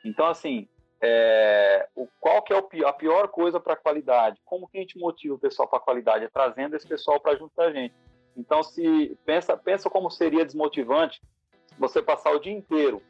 Então, 0.06 0.28
assim, 0.28 0.68
é, 1.02 1.88
o, 1.96 2.08
qual 2.20 2.42
que 2.42 2.54
é 2.54 2.58
o, 2.58 2.88
a 2.88 2.94
pior 2.94 3.28
coisa 3.28 3.60
para 3.60 3.74
a 3.74 3.78
qualidade? 3.78 4.40
Como 4.46 4.68
que 4.68 4.78
a 4.78 4.82
gente 4.82 4.98
motiva 4.98 5.36
o 5.36 5.40
pessoal 5.40 5.68
para 5.68 5.80
a 5.80 5.82
qualidade? 5.82 6.26
É 6.26 6.30
trazendo 6.30 6.76
esse 6.76 6.88
pessoal 6.88 7.20
para 7.20 7.38
junto 7.38 7.56
da 7.56 7.72
gente. 7.72 7.94
Então, 8.36 8.62
se 8.64 9.18
pensa, 9.26 9.58
pensa 9.58 9.90
como 9.90 10.10
seria 10.10 10.46
desmotivante 10.46 11.22
você 11.78 12.02
passar 12.02 12.32
o 12.32 12.40
dia 12.40 12.54
inteiro 12.54 13.02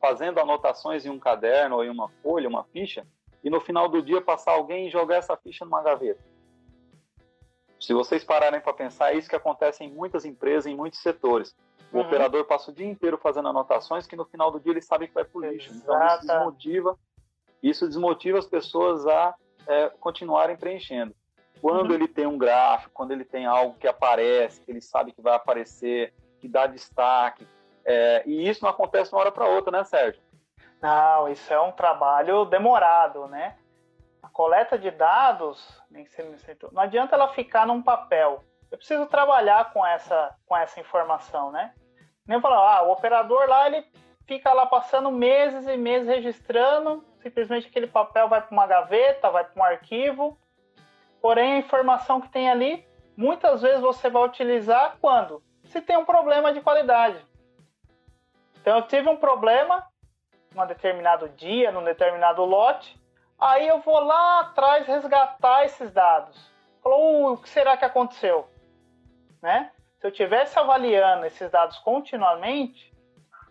fazendo 0.00 0.40
anotações 0.40 1.04
em 1.04 1.10
um 1.10 1.18
caderno 1.18 1.76
ou 1.76 1.84
em 1.84 1.90
uma 1.90 2.08
folha, 2.22 2.48
uma 2.48 2.64
ficha, 2.64 3.06
e 3.42 3.50
no 3.50 3.60
final 3.60 3.88
do 3.88 4.02
dia 4.02 4.20
passar 4.20 4.52
alguém 4.52 4.88
e 4.88 4.90
jogar 4.90 5.16
essa 5.16 5.36
ficha 5.36 5.64
numa 5.64 5.82
gaveta. 5.82 6.20
Se 7.80 7.94
vocês 7.94 8.22
pararem 8.22 8.60
para 8.60 8.74
pensar, 8.74 9.12
é 9.12 9.16
isso 9.16 9.28
que 9.28 9.36
acontece 9.36 9.82
em 9.82 9.90
muitas 9.90 10.24
empresas, 10.24 10.66
em 10.66 10.76
muitos 10.76 11.00
setores. 11.00 11.56
O 11.92 11.96
uhum. 11.96 12.02
operador 12.02 12.44
passa 12.44 12.70
o 12.70 12.74
dia 12.74 12.86
inteiro 12.86 13.18
fazendo 13.18 13.48
anotações 13.48 14.06
que 14.06 14.14
no 14.14 14.24
final 14.24 14.50
do 14.50 14.60
dia 14.60 14.72
ele 14.72 14.82
sabe 14.82 15.08
que 15.08 15.14
vai 15.14 15.24
para 15.24 15.38
o 15.38 15.44
lixo. 15.44 15.72
Então 15.74 16.06
isso 16.06 16.26
desmotiva 16.26 16.98
isso 17.62 17.86
desmotiva 17.86 18.38
as 18.38 18.46
pessoas 18.46 19.06
a 19.06 19.34
é, 19.66 19.90
continuarem 20.00 20.56
preenchendo. 20.56 21.14
Quando 21.60 21.90
uhum. 21.90 21.94
ele 21.94 22.08
tem 22.08 22.26
um 22.26 22.38
gráfico, 22.38 22.90
quando 22.94 23.10
ele 23.10 23.24
tem 23.24 23.44
algo 23.44 23.76
que 23.78 23.86
aparece, 23.86 24.62
que 24.62 24.70
ele 24.70 24.80
sabe 24.80 25.12
que 25.12 25.20
vai 25.20 25.34
aparecer, 25.34 26.14
que 26.40 26.48
dá 26.48 26.66
destaque, 26.66 27.46
é, 27.84 28.22
e 28.26 28.48
isso 28.48 28.62
não 28.62 28.70
acontece 28.70 29.10
de 29.10 29.14
uma 29.14 29.20
hora 29.20 29.32
para 29.32 29.46
outra, 29.46 29.70
né, 29.70 29.84
Sérgio? 29.84 30.22
Não, 30.80 31.28
isso 31.28 31.52
é 31.52 31.60
um 31.60 31.72
trabalho 31.72 32.44
demorado, 32.44 33.26
né? 33.26 33.56
A 34.22 34.28
coleta 34.28 34.78
de 34.78 34.90
dados, 34.90 35.82
nem 35.90 36.06
não 36.72 36.82
adianta 36.82 37.14
ela 37.14 37.28
ficar 37.28 37.66
num 37.66 37.82
papel. 37.82 38.42
Eu 38.70 38.78
preciso 38.78 39.06
trabalhar 39.06 39.72
com 39.72 39.84
essa, 39.84 40.34
com 40.46 40.56
essa 40.56 40.80
informação, 40.80 41.50
né? 41.50 41.74
Nem 42.26 42.40
falar, 42.40 42.78
ah, 42.78 42.82
o 42.82 42.92
operador 42.92 43.48
lá, 43.48 43.66
ele 43.66 43.84
fica 44.26 44.52
lá 44.52 44.64
passando 44.64 45.10
meses 45.10 45.66
e 45.66 45.76
meses 45.76 46.08
registrando, 46.08 47.04
simplesmente 47.20 47.66
aquele 47.66 47.88
papel 47.88 48.28
vai 48.28 48.40
para 48.40 48.52
uma 48.52 48.66
gaveta, 48.66 49.30
vai 49.30 49.44
para 49.44 49.60
um 49.60 49.64
arquivo. 49.64 50.38
Porém, 51.20 51.54
a 51.54 51.58
informação 51.58 52.20
que 52.20 52.28
tem 52.28 52.48
ali, 52.48 52.86
muitas 53.16 53.60
vezes 53.60 53.80
você 53.80 54.08
vai 54.08 54.22
utilizar 54.24 54.96
quando? 55.00 55.42
Se 55.64 55.82
tem 55.82 55.96
um 55.96 56.04
problema 56.04 56.52
de 56.52 56.60
qualidade. 56.60 57.22
Então, 58.60 58.76
eu 58.76 58.86
tive 58.86 59.08
um 59.08 59.16
problema, 59.16 59.89
um 60.54 60.66
determinado 60.66 61.28
dia, 61.30 61.70
num 61.70 61.84
determinado 61.84 62.44
lote, 62.44 62.98
aí 63.38 63.68
eu 63.68 63.80
vou 63.80 64.00
lá 64.00 64.40
atrás 64.40 64.86
resgatar 64.86 65.64
esses 65.64 65.92
dados. 65.92 66.50
Falou, 66.82 67.00
uh, 67.00 67.32
o 67.34 67.38
que 67.38 67.48
será 67.48 67.76
que 67.76 67.84
aconteceu? 67.84 68.48
Né? 69.40 69.70
Se 69.98 70.06
eu 70.06 70.10
tivesse 70.10 70.58
avaliando 70.58 71.26
esses 71.26 71.50
dados 71.50 71.78
continuamente, 71.78 72.92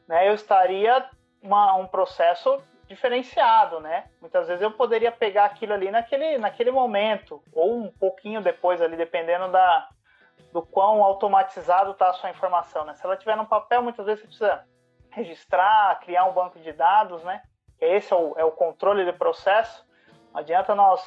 né, 0.08 0.28
eu 0.28 0.34
estaria 0.34 1.08
uma, 1.42 1.76
um 1.76 1.88
processo 1.88 2.62
diferenciado, 2.88 3.80
né? 3.80 4.10
Muitas 4.20 4.48
vezes 4.48 4.64
eu 4.64 4.72
poderia 4.72 5.12
pegar 5.12 5.46
aquilo 5.46 5.74
ali 5.74 5.92
naquele, 5.92 6.40
naquele 6.40 6.72
momento, 6.72 7.42
ou 7.54 7.78
um 7.84 7.92
pouquinho 7.92 8.42
depois 8.42 8.82
ali, 8.82 8.98
dependendo 8.98 9.52
da, 9.52 9.88
do 10.52 10.64
quão 10.64 11.04
automatizado 11.04 11.92
está 11.92 12.10
a 12.10 12.14
sua 12.14 12.32
informação, 12.32 12.84
né? 12.86 12.96
Se 12.96 13.06
ela 13.06 13.16
tiver 13.16 13.38
no 13.38 13.46
papel, 13.46 13.84
muitas 13.84 14.08
vezes 14.08 14.22
você 14.22 14.28
precisa 14.28 14.66
registrar, 15.12 16.00
criar 16.00 16.26
um 16.26 16.34
banco 16.34 16.60
de 16.60 16.72
dados, 16.72 17.24
né? 17.24 17.42
Esse 17.80 18.14
é 18.14 18.16
o, 18.16 18.34
é 18.38 18.44
o 18.44 18.52
controle 18.52 19.06
do 19.06 19.14
processo. 19.14 19.86
Não 20.32 20.42
adianta 20.42 20.76
nós 20.76 21.02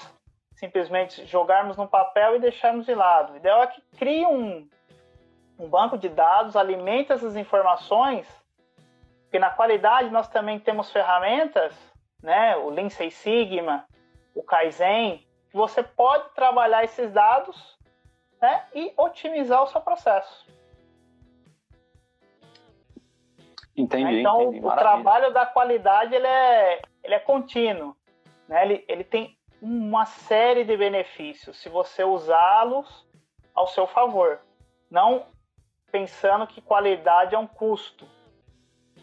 simplesmente 0.54 1.24
jogarmos 1.26 1.76
no 1.76 1.88
papel 1.88 2.36
e 2.36 2.40
deixarmos 2.40 2.86
de 2.86 2.94
lado. 2.94 3.32
O 3.32 3.36
ideal 3.36 3.62
é 3.62 3.66
que 3.66 3.82
crie 3.98 4.26
um, 4.26 4.68
um 5.58 5.68
banco 5.68 5.98
de 5.98 6.08
dados, 6.08 6.56
alimente 6.56 7.12
essas 7.12 7.36
informações, 7.36 8.26
porque 9.24 9.38
na 9.38 9.50
qualidade 9.50 10.10
nós 10.10 10.28
também 10.28 10.58
temos 10.58 10.90
ferramentas, 10.90 11.74
né? 12.22 12.56
O 12.56 12.70
Lean 12.70 12.88
Six 12.88 13.14
Sigma, 13.14 13.86
o 14.34 14.42
Kaizen, 14.42 15.26
que 15.50 15.56
você 15.56 15.82
pode 15.82 16.30
trabalhar 16.34 16.84
esses 16.84 17.12
dados 17.12 17.78
né? 18.40 18.64
e 18.74 18.92
otimizar 18.96 19.62
o 19.62 19.66
seu 19.68 19.80
processo. 19.80 20.46
Entendi. 23.76 24.20
Então, 24.20 24.42
entendi. 24.42 24.66
o 24.66 24.70
trabalho 24.70 25.32
da 25.32 25.46
qualidade 25.46 26.14
ele 26.14 26.26
é, 26.26 26.82
ele 27.02 27.14
é 27.14 27.18
contínuo. 27.18 27.96
Né? 28.46 28.62
Ele, 28.62 28.84
ele 28.86 29.04
tem 29.04 29.36
uma 29.60 30.04
série 30.04 30.64
de 30.64 30.76
benefícios 30.76 31.56
se 31.58 31.68
você 31.68 32.04
usá-los 32.04 33.06
ao 33.54 33.66
seu 33.66 33.86
favor. 33.86 34.40
Não 34.90 35.26
pensando 35.90 36.46
que 36.46 36.60
qualidade 36.60 37.34
é 37.34 37.38
um 37.38 37.46
custo. 37.46 38.06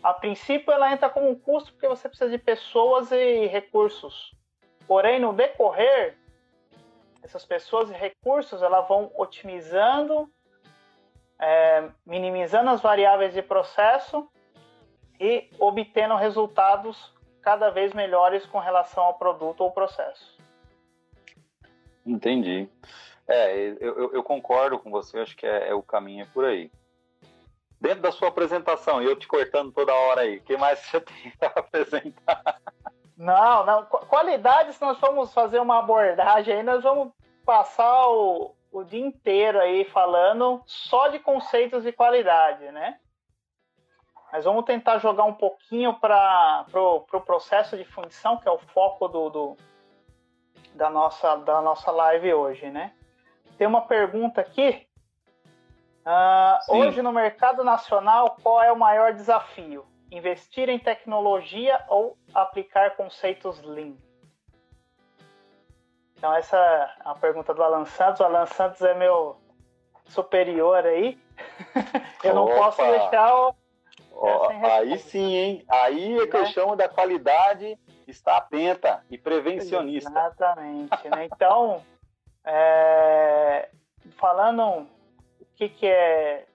A 0.02 0.14
princípio, 0.14 0.72
ela 0.72 0.92
entra 0.92 1.10
como 1.10 1.30
um 1.30 1.36
custo 1.36 1.72
porque 1.74 1.88
você 1.88 2.08
precisa 2.08 2.30
de 2.30 2.38
pessoas 2.38 3.12
e 3.12 3.48
recursos. 3.48 4.34
Porém, 4.88 5.20
no 5.20 5.34
decorrer, 5.34 6.18
essas 7.22 7.46
pessoas 7.46 7.90
e 7.90 7.94
recursos 7.94 8.62
elas 8.62 8.88
vão 8.88 9.12
otimizando, 9.16 10.32
é, 11.40 11.90
minimizando 12.06 12.70
as 12.70 12.82
variáveis 12.82 13.34
de 13.34 13.42
processo 13.42 14.30
e 15.20 15.50
obtendo 15.60 16.16
resultados 16.16 17.14
cada 17.42 17.70
vez 17.70 17.94
melhores 17.94 18.46
com 18.46 18.60
relação 18.60 19.04
ao 19.04 19.16
produto 19.16 19.62
ou 19.62 19.72
processo. 19.72 20.38
Entendi. 22.06 22.68
É, 23.28 23.76
eu, 23.80 24.12
eu, 24.12 24.24
concordo 24.24 24.80
com 24.80 24.90
você, 24.90 25.20
acho 25.20 25.38
que 25.38 25.46
é, 25.46 25.70
é, 25.70 25.74
o 25.74 25.84
caminho 25.84 26.24
é 26.24 26.28
por 26.34 26.46
aí. 26.46 26.72
Dentro 27.80 28.02
da 28.02 28.12
sua 28.12 28.30
apresentação, 28.30 29.02
eu 29.02 29.16
te 29.16 29.28
cortando 29.28 29.72
toda 29.72 29.94
hora 29.94 30.22
aí, 30.22 30.38
o 30.38 30.42
que 30.42 30.58
mais 30.58 30.80
você 30.80 31.00
tem 31.02 31.32
para 31.38 31.48
apresentar? 31.56 32.60
Não, 33.16 33.66
não. 33.66 33.86
Qualidade, 33.86 34.74
se 34.74 34.82
nós 34.82 34.98
formos 34.98 35.34
fazer 35.34 35.60
uma 35.60 35.80
abordagem 35.80 36.56
aí, 36.56 36.64
nós 36.64 36.82
vamos 36.82 37.14
passar 37.46 38.08
o, 38.08 38.56
o 38.72 38.84
dia 38.84 39.06
inteiro 39.06 39.60
aí 39.60 39.86
falando 39.86 40.62
só 40.66 41.10
de 41.10 41.20
conceitos 41.20 41.84
de 41.84 41.92
qualidade, 41.92 42.72
né? 42.72 43.00
Mas 44.32 44.46
vamos 44.46 44.66
tentar 44.66 45.00
jogar 45.00 45.24
um 45.24 45.34
pouquinho 45.34 45.94
para 45.96 46.66
o 46.68 46.72
pro, 46.72 47.02
pro 47.02 47.22
processo 47.22 47.76
de 47.76 47.84
fundição, 47.84 48.38
que 48.38 48.48
é 48.48 48.52
o 48.52 48.60
foco 48.60 49.08
do, 49.08 49.30
do, 49.30 49.58
da, 50.76 50.90
nossa, 50.90 51.36
da 51.38 51.62
nossa 51.62 51.92
live 51.92 52.34
hoje, 52.34 52.70
né? 52.70 52.94
Tem 53.58 53.68
uma 53.68 53.82
pergunta 53.82 54.40
aqui. 54.40 54.88
Uh, 56.06 56.78
hoje 56.78 57.02
no 57.02 57.12
mercado 57.12 57.64
nacional, 57.64 58.38
qual 58.42 58.62
é 58.64 58.72
o 58.72 58.78
maior 58.78 59.14
desafio? 59.14 59.86
Investir 60.12 60.70
em 60.70 60.80
tecnologia 60.80 61.84
ou 61.88 62.18
aplicar 62.34 62.96
conceitos 62.96 63.62
Lean? 63.62 63.96
Então 66.16 66.34
essa 66.36 66.58
é 66.58 66.90
a 67.06 67.16
pergunta 67.16 67.54
do 67.54 67.64
Alan 67.64 67.86
Santos. 67.86 68.20
O 68.20 68.24
Alan 68.24 68.46
Santos 68.46 68.82
é 68.82 68.94
meu 68.94 69.38
superior 70.06 70.86
aí. 70.86 71.20
Eu 72.24 72.34
não 72.34 72.46
Opa. 72.46 72.56
posso 72.56 72.82
deixar 72.82 73.36
o, 73.36 73.56
aí 74.22 74.98
sim, 74.98 75.34
hein? 75.34 75.66
Aí 75.70 76.20
é 76.20 76.28
que 76.28 76.36
eu 76.36 76.46
chamo 76.48 76.76
da 76.76 76.90
qualidade 76.90 77.78
está 78.10 78.38
atenta 78.38 79.04
e 79.10 79.18
prevencionista. 79.18 80.10
Exatamente. 80.10 81.10
Né? 81.10 81.26
Então, 81.26 81.84
é, 82.44 83.70
falando 84.18 84.88
o 85.40 85.46
que, 85.56 85.70
que 85.70 85.88
é 85.88 86.46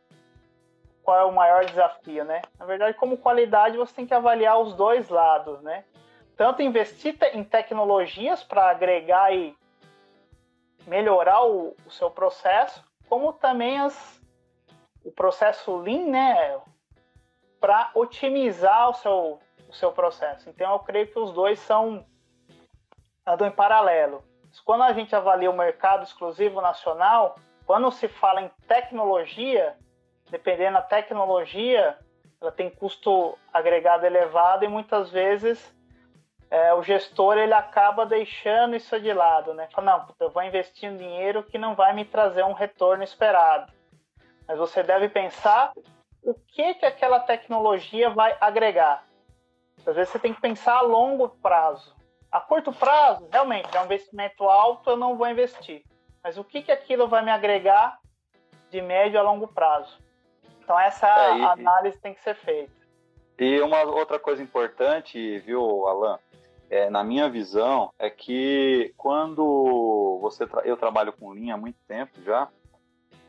qual 1.03 1.19
é 1.19 1.25
o 1.25 1.33
maior 1.33 1.65
desafio, 1.67 2.25
né? 2.25 2.41
Na 2.59 2.65
verdade, 2.65 2.97
como 2.97 3.19
qualidade, 3.19 3.77
você 3.77 3.95
tem 3.95 4.07
que 4.07 4.15
avaliar 4.15 4.59
os 4.59 4.75
dois 4.75 5.11
lados, 5.11 5.61
né? 5.61 5.85
Tanto 6.35 6.63
investir 6.63 7.17
em 7.35 7.45
tecnologias 7.45 8.43
para 8.43 8.71
agregar 8.71 9.33
e 9.33 9.55
melhorar 10.87 11.45
o, 11.45 11.77
o, 11.87 11.91
seu 11.91 12.11
processo, 12.11 12.83
como 13.09 13.35
também 13.35 13.79
as, 13.79 14.21
o 15.05 15.13
processo 15.13 15.77
Lean, 15.77 16.07
né? 16.07 16.59
Para 17.65 17.91
otimizar 17.95 18.91
o 18.91 18.93
seu, 18.93 19.41
o 19.67 19.73
seu 19.73 19.91
processo. 19.91 20.51
Então, 20.51 20.71
eu 20.71 20.79
creio 20.81 21.07
que 21.07 21.19
os 21.19 21.33
dois 21.33 21.59
são 21.61 22.05
andam 23.27 23.49
em 23.49 23.51
paralelo. 23.51 24.23
Quando 24.67 24.83
a 24.83 24.93
gente 24.93 25.17
avalia 25.17 25.51
o 25.51 25.57
mercado 25.57 26.03
exclusivo 26.03 26.61
nacional, 26.61 27.39
quando 27.65 27.91
se 27.91 28.07
fala 28.07 28.43
em 28.43 28.51
tecnologia, 28.69 29.79
dependendo 30.29 30.75
da 30.75 30.83
tecnologia, 30.83 31.97
ela 32.39 32.53
tem 32.53 32.69
custo 32.69 33.39
agregado 33.51 34.05
elevado 34.05 34.67
e 34.67 34.69
muitas 34.69 35.09
vezes 35.09 35.75
é, 36.51 36.75
o 36.75 36.83
gestor 36.83 37.39
ele 37.39 37.55
acaba 37.55 38.05
deixando 38.05 38.77
isso 38.77 39.01
de 39.01 39.15
lado, 39.15 39.55
né? 39.55 39.71
Fala, 39.73 39.91
não, 39.91 40.15
eu 40.21 40.29
vou 40.29 40.43
investir 40.43 40.91
um 40.91 40.99
dinheiro 40.99 41.43
que 41.43 41.57
não 41.57 41.75
vai 41.75 41.95
me 41.95 42.05
trazer 42.05 42.45
um 42.45 42.53
retorno 42.53 43.03
esperado. 43.03 43.73
Mas 44.47 44.59
você 44.59 44.83
deve 44.83 45.09
pensar 45.09 45.73
o 46.25 46.35
que, 46.35 46.75
que 46.75 46.87
aquela 46.87 47.21
tecnologia 47.21 48.11
vai 48.11 48.37
agregar. 48.41 49.07
Às 49.87 49.95
vezes 49.95 50.11
você 50.11 50.19
tem 50.19 50.33
que 50.33 50.41
pensar 50.41 50.79
a 50.79 50.81
longo 50.81 51.29
prazo. 51.29 51.95
A 52.33 52.41
curto 52.41 52.73
prazo, 52.73 53.29
realmente, 53.31 53.77
é 53.77 53.81
um 53.81 53.85
investimento 53.85 54.45
alto, 54.45 54.91
eu 54.91 54.97
não 54.97 55.17
vou 55.17 55.29
investir. 55.29 55.85
Mas 56.23 56.39
o 56.39 56.43
que, 56.43 56.63
que 56.63 56.73
aquilo 56.73 57.07
vai 57.07 57.23
me 57.23 57.31
agregar 57.31 57.99
de 58.71 58.81
médio 58.81 59.21
a 59.21 59.23
longo 59.23 59.47
prazo? 59.47 59.99
Então 60.61 60.81
essa 60.81 61.07
é, 61.07 61.39
e, 61.39 61.45
análise 61.45 62.01
tem 62.01 62.15
que 62.15 62.23
ser 62.23 62.35
feita. 62.35 62.73
E 63.39 63.61
uma 63.61 63.83
outra 63.83 64.19
coisa 64.19 64.43
importante, 64.43 65.39
viu, 65.41 65.87
Alan? 65.87 66.19
É, 66.71 66.89
na 66.89 67.05
minha 67.05 67.29
visão, 67.29 67.93
é 67.99 68.09
que 68.09 68.95
quando 68.97 70.19
você 70.23 70.47
tra 70.47 70.63
eu 70.65 70.77
trabalho 70.77 71.13
com 71.13 71.31
Lean 71.31 71.55
há 71.55 71.57
muito 71.59 71.79
tempo 71.87 72.23
já, 72.23 72.49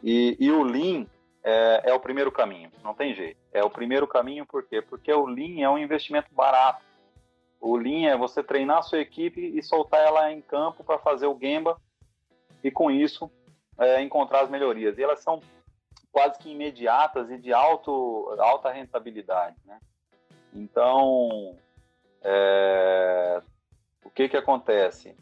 e, 0.01 0.37
e 0.39 0.51
o 0.51 0.63
Lean 0.63 1.05
é, 1.47 1.91
é, 1.91 1.93
o 1.93 1.99
primeiro 1.99 2.31
caminho, 2.31 2.71
não 2.83 2.95
tem 2.95 3.13
jeito. 3.13 3.39
É 3.53 3.63
o 3.63 3.69
primeiro 3.69 4.07
caminho 4.07 4.47
por 4.47 4.63
quê? 4.63 4.81
Porque 4.81 5.13
o 5.13 5.27
Lean 5.27 5.63
é 5.63 5.69
um 5.69 5.77
investimento 5.77 6.33
barato. 6.33 6.83
O 7.61 7.77
Lean 7.77 8.09
é 8.09 8.17
você 8.17 8.43
treinar 8.43 8.79
a 8.79 8.81
sua 8.81 8.99
equipe 8.99 9.39
e 9.39 9.61
soltar 9.61 10.01
ela 10.01 10.31
em 10.31 10.41
campo 10.41 10.83
para 10.83 10.97
fazer 10.97 11.27
o 11.27 11.37
Gemba 11.39 11.79
e 12.63 12.71
com 12.71 12.89
isso 12.89 13.29
é, 13.77 14.01
encontrar 14.01 14.41
as 14.41 14.49
melhorias. 14.49 14.97
E 14.97 15.03
elas 15.03 15.19
são 15.19 15.39
quase 16.11 16.39
que 16.39 16.49
imediatas 16.49 17.29
e 17.29 17.37
de 17.37 17.53
alto, 17.53 18.35
alta 18.39 18.71
rentabilidade. 18.71 19.55
Né? 19.65 19.79
Então, 20.51 21.55
é, 22.23 23.39
o 24.03 24.09
que, 24.09 24.27
que 24.27 24.37
acontece? 24.37 25.15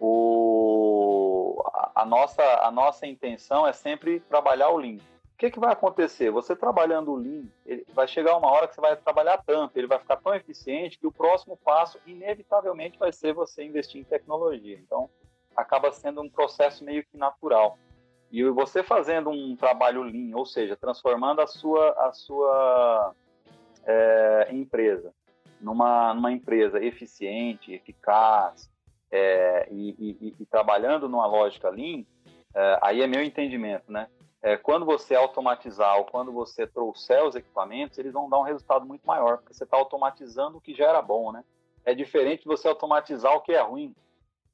O, 0.00 1.62
a, 1.66 2.00
a, 2.00 2.06
nossa, 2.06 2.42
a 2.62 2.70
nossa 2.70 3.06
intenção 3.06 3.66
é 3.66 3.74
sempre 3.74 4.20
trabalhar 4.20 4.70
o 4.70 4.78
Lean 4.78 4.96
o 5.34 5.36
que, 5.36 5.50
que 5.50 5.58
vai 5.58 5.72
acontecer? 5.72 6.30
Você 6.30 6.54
trabalhando 6.54 7.10
o 7.10 7.16
Lean, 7.16 7.46
vai 7.92 8.06
chegar 8.06 8.36
uma 8.36 8.48
hora 8.48 8.68
que 8.68 8.74
você 8.74 8.80
vai 8.80 8.96
trabalhar 8.96 9.42
tanto, 9.44 9.76
ele 9.76 9.88
vai 9.88 9.98
ficar 9.98 10.16
tão 10.16 10.32
eficiente 10.32 10.96
que 10.96 11.08
o 11.08 11.12
próximo 11.12 11.56
passo, 11.56 11.98
inevitavelmente, 12.06 12.98
vai 12.98 13.12
ser 13.12 13.34
você 13.34 13.64
investir 13.64 14.00
em 14.00 14.04
tecnologia. 14.04 14.78
Então, 14.78 15.10
acaba 15.56 15.90
sendo 15.90 16.22
um 16.22 16.30
processo 16.30 16.84
meio 16.84 17.04
que 17.04 17.16
natural. 17.16 17.76
E 18.30 18.44
você 18.44 18.82
fazendo 18.84 19.28
um 19.28 19.56
trabalho 19.56 20.02
lean, 20.02 20.36
ou 20.36 20.46
seja, 20.46 20.76
transformando 20.76 21.40
a 21.40 21.48
sua, 21.48 21.90
a 21.90 22.12
sua 22.12 23.14
é, 23.84 24.48
empresa 24.52 25.12
numa, 25.60 26.14
numa 26.14 26.30
empresa 26.30 26.82
eficiente, 26.82 27.72
eficaz, 27.72 28.70
é, 29.10 29.66
e, 29.70 30.16
e, 30.20 30.34
e, 30.38 30.46
trabalhando 30.46 31.08
numa 31.08 31.26
lógica 31.26 31.70
lean, 31.70 32.04
é, 32.54 32.78
aí 32.82 33.02
é 33.02 33.06
meu 33.06 33.22
entendimento, 33.22 33.90
né? 33.90 34.08
É, 34.44 34.58
quando 34.58 34.84
você 34.84 35.14
automatizar 35.14 35.96
ou 35.96 36.04
quando 36.04 36.30
você 36.30 36.66
trouxer 36.66 37.24
os 37.24 37.34
equipamentos, 37.34 37.96
eles 37.96 38.12
vão 38.12 38.28
dar 38.28 38.38
um 38.38 38.42
resultado 38.42 38.84
muito 38.84 39.06
maior, 39.06 39.38
porque 39.38 39.54
você 39.54 39.64
está 39.64 39.74
automatizando 39.74 40.58
o 40.58 40.60
que 40.60 40.74
já 40.74 40.86
era 40.86 41.00
bom, 41.00 41.32
né? 41.32 41.42
É 41.82 41.94
diferente 41.94 42.42
de 42.42 42.48
você 42.48 42.68
automatizar 42.68 43.32
o 43.32 43.40
que 43.40 43.52
é 43.52 43.62
ruim. 43.62 43.96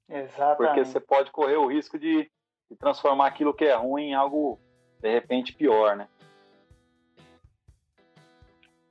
Exatamente. 0.09 0.57
Porque 0.59 0.85
você 0.85 1.01
pode 1.01 1.33
correr 1.33 1.57
o 1.57 1.67
risco 1.67 1.99
de, 1.99 2.31
de 2.71 2.77
transformar 2.77 3.27
aquilo 3.27 3.53
que 3.53 3.65
é 3.65 3.75
ruim 3.75 4.11
em 4.11 4.15
algo, 4.15 4.61
de 5.01 5.11
repente, 5.11 5.53
pior, 5.55 5.97
né? 5.97 6.09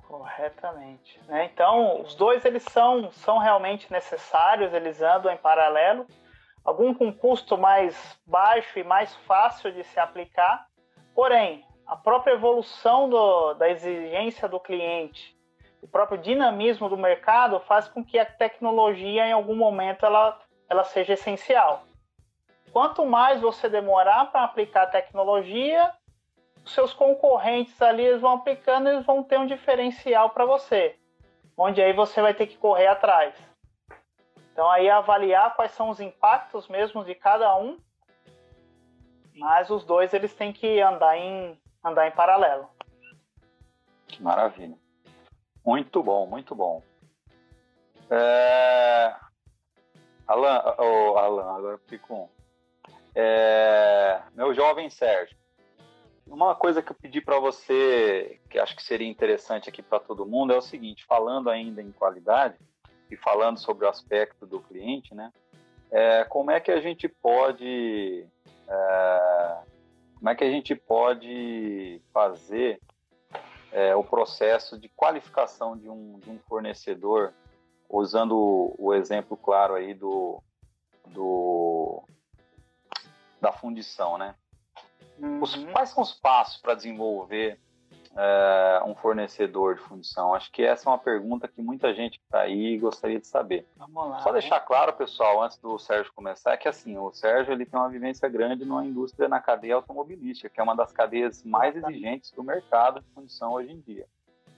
Corretamente. 0.06 1.22
Né? 1.28 1.46
Então, 1.46 2.02
os 2.02 2.14
dois 2.14 2.44
eles 2.44 2.64
são, 2.64 3.10
são 3.14 3.38
realmente 3.38 3.90
necessários, 3.90 4.74
eles 4.74 5.02
andam 5.02 5.32
em 5.32 5.38
paralelo. 5.38 6.06
Algum 6.62 6.94
com 6.94 7.10
custo 7.14 7.58
mais 7.58 8.20
baixo 8.28 8.78
e 8.78 8.84
mais 8.84 9.16
fácil 9.16 9.72
de 9.72 9.86
se 9.86 9.98
aplicar, 9.98 10.69
porém, 11.14 11.66
a 11.86 11.96
própria 11.96 12.34
evolução 12.34 13.10
do, 13.10 13.54
da 13.56 13.70
exigência 13.70 14.48
do 14.48 14.60
cliente, 14.60 15.38
o 15.82 15.88
próprio 15.88 16.18
dinamismo 16.18 16.90
do 16.90 16.98
mercado 16.98 17.60
faz 17.62 17.88
com 17.88 18.04
que 18.04 18.20
a 18.20 18.26
tecnologia, 18.26 19.26
em 19.26 19.32
algum 19.32 19.56
momento, 19.56 20.06
ela, 20.06 20.40
ela 20.70 20.84
seja 20.84 21.14
essencial. 21.14 21.84
Quanto 22.72 23.06
mais 23.06 23.42
você 23.42 23.68
demorar 23.68 24.32
para 24.32 24.44
aplicar 24.44 24.84
a 24.84 24.88
tecnologia, 24.88 25.92
seus 26.66 26.94
concorrentes 26.94 27.82
ali 27.82 28.06
eles 28.06 28.22
vão 28.22 28.34
aplicando, 28.34 28.90
eles 28.90 29.06
vão 29.06 29.24
ter 29.24 29.40
um 29.40 29.48
diferencial 29.48 30.30
para 30.30 30.46
você, 30.46 30.96
onde 31.58 31.82
aí 31.82 31.94
você 31.94 32.22
vai 32.22 32.34
ter 32.34 32.48
que 32.48 32.58
correr 32.58 32.88
atrás. 32.88 33.34
Então 34.52 34.70
aí 34.70 34.90
avaliar 34.90 35.56
quais 35.56 35.72
são 35.72 35.90
os 35.90 36.00
impactos 36.00 36.68
mesmo 36.68 37.04
de 37.04 37.16
cada 37.16 37.56
um, 37.58 37.80
mas 39.40 39.70
os 39.70 39.84
dois 39.86 40.14
eles 40.14 40.34
têm 40.34 40.52
que 40.52 40.80
andar 40.82 41.18
em 41.18 41.58
andar 41.84 42.08
em 42.08 42.12
paralelo. 42.12 42.70
Que 44.08 44.22
maravilha. 44.22 44.78
Muito 45.66 46.04
bom, 46.04 46.28
muito 46.28 46.54
bom. 46.54 46.84
É... 48.10 49.16
Alan, 50.28 50.76
oh, 50.78 51.18
Alan, 51.18 51.58
agora 51.58 51.78
fico 51.88 52.30
é... 53.16 54.22
meu 54.34 54.54
jovem 54.54 54.90
Sérgio. 54.90 55.38
Uma 56.28 56.54
coisa 56.54 56.82
que 56.82 56.92
eu 56.92 56.96
pedi 56.96 57.22
para 57.22 57.40
você, 57.40 58.40
que 58.50 58.60
acho 58.60 58.76
que 58.76 58.84
seria 58.84 59.08
interessante 59.08 59.68
aqui 59.68 59.82
para 59.82 60.00
todo 60.00 60.28
mundo, 60.28 60.54
é 60.54 60.58
o 60.58 60.62
seguinte: 60.62 61.06
falando 61.06 61.50
ainda 61.50 61.82
em 61.82 61.92
qualidade 61.92 62.56
e 63.10 63.18
falando 63.18 63.58
sobre 63.58 63.86
o 63.86 63.90
aspecto 63.90 64.46
do 64.46 64.60
cliente, 64.60 65.16
né? 65.16 65.32
É, 65.92 66.24
como 66.26 66.52
é 66.52 66.60
que 66.60 66.72
a 66.72 66.80
gente 66.80 67.08
pode, 67.08 68.28
é, 68.70 69.64
como 70.16 70.30
é 70.30 70.36
que 70.36 70.44
a 70.44 70.50
gente 70.50 70.76
pode 70.76 72.02
fazer 72.14 72.80
é, 73.72 73.96
o 73.96 74.04
processo 74.04 74.78
de 74.78 74.90
qualificação 74.90 75.78
de 75.78 75.90
um, 75.90 76.20
de 76.20 76.30
um 76.30 76.40
fornecedor, 76.40 77.34
usando 77.90 78.38
o, 78.38 78.76
o 78.78 78.94
exemplo 78.94 79.36
claro 79.36 79.76
aí 79.76 79.94
do, 79.94 80.42
do 81.08 82.04
da 83.42 83.52
fundição, 83.52 84.18
né? 84.18 84.36
Uhum. 85.18 85.42
Os, 85.42 85.56
quais 85.72 85.90
são 85.90 86.04
os 86.04 86.14
passos 86.14 86.62
para 86.62 86.76
desenvolver 86.76 87.60
é, 88.16 88.82
um 88.86 88.96
fornecedor 88.96 89.76
de 89.76 89.82
fundição? 89.82 90.34
Acho 90.34 90.52
que 90.52 90.64
essa 90.64 90.90
é 90.90 90.92
uma 90.92 90.98
pergunta 90.98 91.48
que 91.48 91.62
muita 91.62 91.94
gente 91.94 92.20
que 92.20 92.26
está 92.26 92.42
aí 92.42 92.78
gostaria 92.78 93.20
de 93.20 93.28
saber. 93.28 93.68
Vamos 93.76 94.10
lá, 94.10 94.20
Só 94.20 94.32
deixar 94.32 94.60
claro, 94.62 94.94
pessoal, 94.94 95.42
antes 95.42 95.58
do 95.58 95.78
Sérgio 95.78 96.12
começar, 96.14 96.54
é 96.54 96.58
que 96.58 96.68
assim, 96.68 96.98
o 96.98 97.12
Sérgio 97.12 97.54
ele 97.54 97.66
tem 97.66 97.80
uma 97.80 97.90
vivência 97.90 98.28
grande 98.30 98.66
na 98.66 98.86
indústria, 98.86 99.28
na 99.28 99.40
cadeia 99.40 99.76
automobilística, 99.76 100.50
que 100.50 100.60
é 100.60 100.64
uma 100.64 100.76
das 100.76 100.92
cadeias 100.92 101.44
mais 101.44 101.76
exigentes 101.76 102.32
do 102.32 102.44
mercado 102.44 103.02
de 103.02 103.08
fundição 103.14 103.54
hoje 103.54 103.72
em 103.72 103.80
dia. 103.80 104.08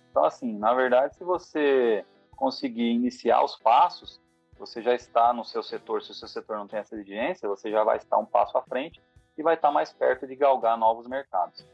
Então, 0.09 0.25
assim, 0.25 0.57
na 0.57 0.73
verdade, 0.73 1.15
se 1.15 1.23
você 1.23 2.05
conseguir 2.35 2.91
iniciar 2.91 3.43
os 3.43 3.55
passos, 3.55 4.19
você 4.57 4.81
já 4.81 4.93
está 4.93 5.33
no 5.33 5.43
seu 5.43 5.63
setor, 5.63 6.01
se 6.03 6.11
o 6.11 6.13
seu 6.13 6.27
setor 6.27 6.57
não 6.57 6.67
tem 6.67 6.79
essa 6.79 6.95
exigência, 6.95 7.47
você 7.47 7.71
já 7.71 7.83
vai 7.83 7.97
estar 7.97 8.17
um 8.17 8.25
passo 8.25 8.57
à 8.57 8.61
frente 8.61 9.01
e 9.37 9.41
vai 9.41 9.55
estar 9.55 9.71
mais 9.71 9.91
perto 9.91 10.27
de 10.27 10.35
galgar 10.35 10.77
novos 10.77 11.07
mercados. 11.07 11.65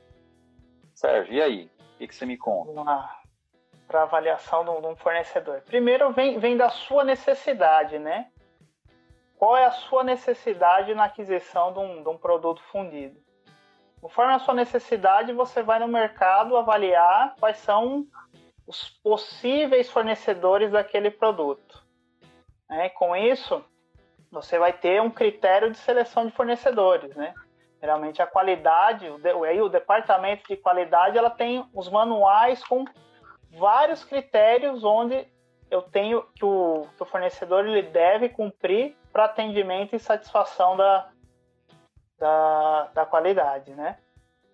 Sérgio, 0.98 1.32
e 1.32 1.42
aí? 1.44 1.72
O 1.94 1.98
que, 2.00 2.08
que 2.08 2.16
você 2.16 2.26
me 2.26 2.36
conta? 2.36 2.72
Para 3.88 4.02
avaliação 4.02 4.66
de 4.66 4.88
um 4.88 4.96
fornecedor. 4.96 5.62
Primeiro 5.62 6.12
vem, 6.12 6.40
vem 6.40 6.58
da 6.58 6.70
sua 6.70 7.04
necessidade, 7.04 8.00
né? 8.00 8.32
Qual 9.38 9.56
é 9.56 9.66
a 9.66 9.72
sua 9.72 10.04
necessidade 10.04 10.96
na 10.96 11.04
aquisição 11.04 11.72
de 11.72 11.78
um, 11.78 12.02
de 12.02 12.10
um 12.10 12.18
produto 12.18 12.64
fundido? 12.72 13.16
Conforme 14.02 14.34
a 14.34 14.40
sua 14.40 14.56
necessidade, 14.56 15.32
você 15.34 15.62
vai 15.62 15.78
no 15.78 15.88
mercado 15.88 16.58
avaliar 16.58 17.36
quais 17.40 17.58
são 17.58 18.08
os 18.66 18.90
possíveis 19.04 19.92
fornecedores 19.92 20.72
daquele 20.72 21.12
produto. 21.12 21.86
É, 22.72 22.90
com 22.90 23.16
isso, 23.16 23.64
você 24.32 24.58
vai 24.58 24.74
ter 24.74 25.00
um 25.00 25.12
critério 25.12 25.70
de 25.70 25.78
seleção 25.78 26.26
de 26.26 26.32
fornecedores, 26.32 27.16
né? 27.16 27.36
Geralmente 27.80 28.22
a 28.22 28.28
qualidade, 28.28 29.08
o, 29.10 29.44
aí 29.44 29.62
o 29.62 29.70
departamento 29.70 30.48
de 30.48 30.58
qualidade, 30.58 31.18
ela 31.18 31.30
tem 31.30 31.64
os 31.74 31.90
manuais 31.90 32.64
com 32.64 32.86
vários 33.52 34.04
critérios 34.04 34.84
onde 34.84 35.28
eu 35.70 35.82
tenho 35.82 36.24
que 36.36 36.46
o, 36.46 36.88
que 36.96 37.04
o 37.04 37.06
fornecedor 37.06 37.66
ele 37.66 37.84
deve 37.84 38.30
cumprir 38.30 38.96
para 39.12 39.26
atendimento 39.26 39.96
e 39.96 40.00
satisfação 40.00 40.76
da, 40.76 41.10
da, 42.18 42.90
da 42.94 43.06
qualidade, 43.06 43.74
né? 43.74 43.98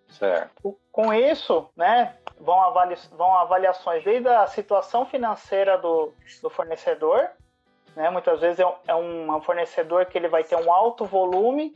Certo. 0.10 0.78
Com 0.92 1.14
isso, 1.14 1.70
né, 1.76 2.16
vão, 2.40 2.62
avali 2.62 2.96
vão 3.12 3.36
avaliações 3.36 4.04
desde 4.04 4.28
a 4.28 4.46
situação 4.48 5.06
financeira 5.06 5.78
do, 5.78 6.14
do 6.42 6.50
fornecedor, 6.50 7.32
né, 7.96 8.10
muitas 8.10 8.40
vezes 8.40 8.60
é 8.60 8.66
um, 8.66 8.76
é 8.88 9.36
um 9.36 9.42
fornecedor 9.42 10.06
que 10.06 10.18
ele 10.18 10.28
vai 10.28 10.44
ter 10.44 10.56
um 10.56 10.72
alto 10.72 11.06
volume 11.06 11.76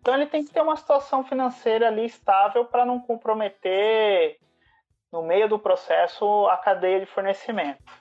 então 0.00 0.14
ele 0.14 0.26
tem 0.26 0.44
que 0.44 0.52
ter 0.52 0.60
uma 0.60 0.76
situação 0.76 1.24
financeira 1.24 1.88
ali 1.88 2.06
estável 2.06 2.64
para 2.64 2.84
não 2.84 3.00
comprometer 3.00 4.38
no 5.12 5.22
meio 5.22 5.48
do 5.48 5.58
processo 5.58 6.46
a 6.46 6.56
cadeia 6.56 7.00
de 7.00 7.06
fornecimento. 7.06 7.92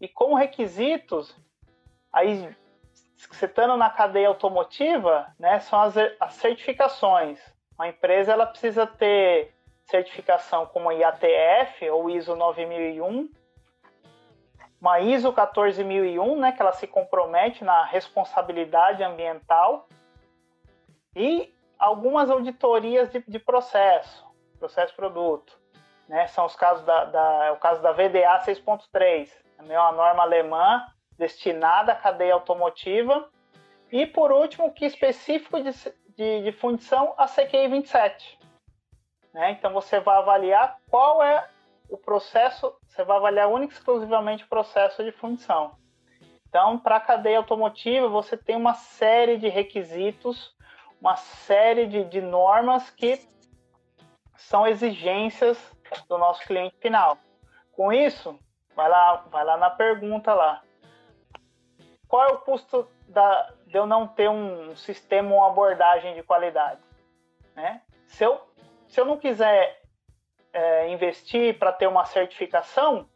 E 0.00 0.08
como 0.08 0.34
requisitos, 0.34 1.36
aí 2.12 2.54
citando 3.30 3.76
na 3.76 3.88
cadeia 3.88 4.28
automotiva, 4.28 5.32
né, 5.38 5.60
são 5.60 5.80
as, 5.80 5.94
as 6.18 6.34
certificações. 6.34 7.40
A 7.78 7.88
empresa 7.88 8.32
ela 8.32 8.46
precisa 8.46 8.86
ter 8.86 9.54
certificação 9.84 10.66
como 10.66 10.90
IATF 10.90 11.88
ou 11.90 12.10
ISO 12.10 12.34
9001, 12.34 13.28
uma 14.80 14.98
ISO 14.98 15.32
14001, 15.32 16.36
né, 16.36 16.50
que 16.50 16.60
ela 16.60 16.72
se 16.72 16.88
compromete 16.88 17.62
na 17.62 17.84
responsabilidade 17.84 19.04
ambiental 19.04 19.88
e 21.14 21.54
algumas 21.78 22.30
auditorias 22.30 23.10
de, 23.10 23.22
de 23.26 23.38
processo, 23.38 24.24
processo 24.58 24.94
produto. 24.94 25.58
Né? 26.08 26.26
São 26.28 26.46
os 26.46 26.54
casos 26.54 26.84
da, 26.84 27.04
da, 27.04 27.44
é 27.46 27.50
o 27.52 27.56
caso 27.56 27.82
da 27.82 27.92
VDA 27.92 28.38
6.3, 28.44 29.30
é 29.68 29.78
uma 29.78 29.92
norma 29.92 30.22
alemã 30.22 30.86
destinada 31.18 31.92
à 31.92 31.96
cadeia 31.96 32.34
automotiva. 32.34 33.28
E 33.90 34.06
por 34.06 34.32
último, 34.32 34.72
que 34.72 34.84
específico 34.84 35.60
de, 35.62 35.70
de, 36.16 36.42
de 36.42 36.52
fundição, 36.52 37.14
a 37.16 37.26
CQI 37.26 37.68
27. 37.68 38.38
Né? 39.32 39.52
Então 39.52 39.72
você 39.72 40.00
vai 40.00 40.18
avaliar 40.18 40.78
qual 40.88 41.22
é 41.22 41.48
o 41.88 41.98
processo, 41.98 42.74
você 42.86 43.04
vai 43.04 43.18
avaliar 43.18 43.48
única 43.48 43.74
e 43.74 43.76
exclusivamente 43.76 44.44
o 44.44 44.48
processo 44.48 45.04
de 45.04 45.12
fundição. 45.12 45.76
Então, 46.48 46.78
para 46.78 46.96
a 46.96 47.00
cadeia 47.00 47.38
automotiva, 47.38 48.08
você 48.08 48.36
tem 48.36 48.56
uma 48.56 48.74
série 48.74 49.38
de 49.38 49.48
requisitos 49.48 50.54
uma 51.02 51.16
série 51.16 51.88
de, 51.88 52.04
de 52.04 52.20
normas 52.20 52.88
que 52.90 53.20
são 54.36 54.64
exigências 54.68 55.58
do 56.08 56.16
nosso 56.16 56.46
cliente 56.46 56.76
final. 56.78 57.18
Com 57.72 57.92
isso, 57.92 58.38
vai 58.76 58.88
lá, 58.88 59.16
vai 59.28 59.44
lá 59.44 59.56
na 59.56 59.68
pergunta 59.68 60.32
lá. 60.32 60.62
Qual 62.06 62.24
é 62.24 62.32
o 62.32 62.38
custo 62.38 62.88
da, 63.08 63.52
de 63.66 63.76
eu 63.76 63.84
não 63.84 64.06
ter 64.06 64.30
um 64.30 64.76
sistema, 64.76 65.34
uma 65.34 65.48
abordagem 65.48 66.14
de 66.14 66.22
qualidade? 66.22 66.80
Né? 67.56 67.82
Se, 68.06 68.24
eu, 68.24 68.40
se 68.86 69.00
eu 69.00 69.04
não 69.04 69.18
quiser 69.18 69.82
é, 70.52 70.88
investir 70.88 71.58
para 71.58 71.72
ter 71.72 71.88
uma 71.88 72.04
certificação, 72.04 73.08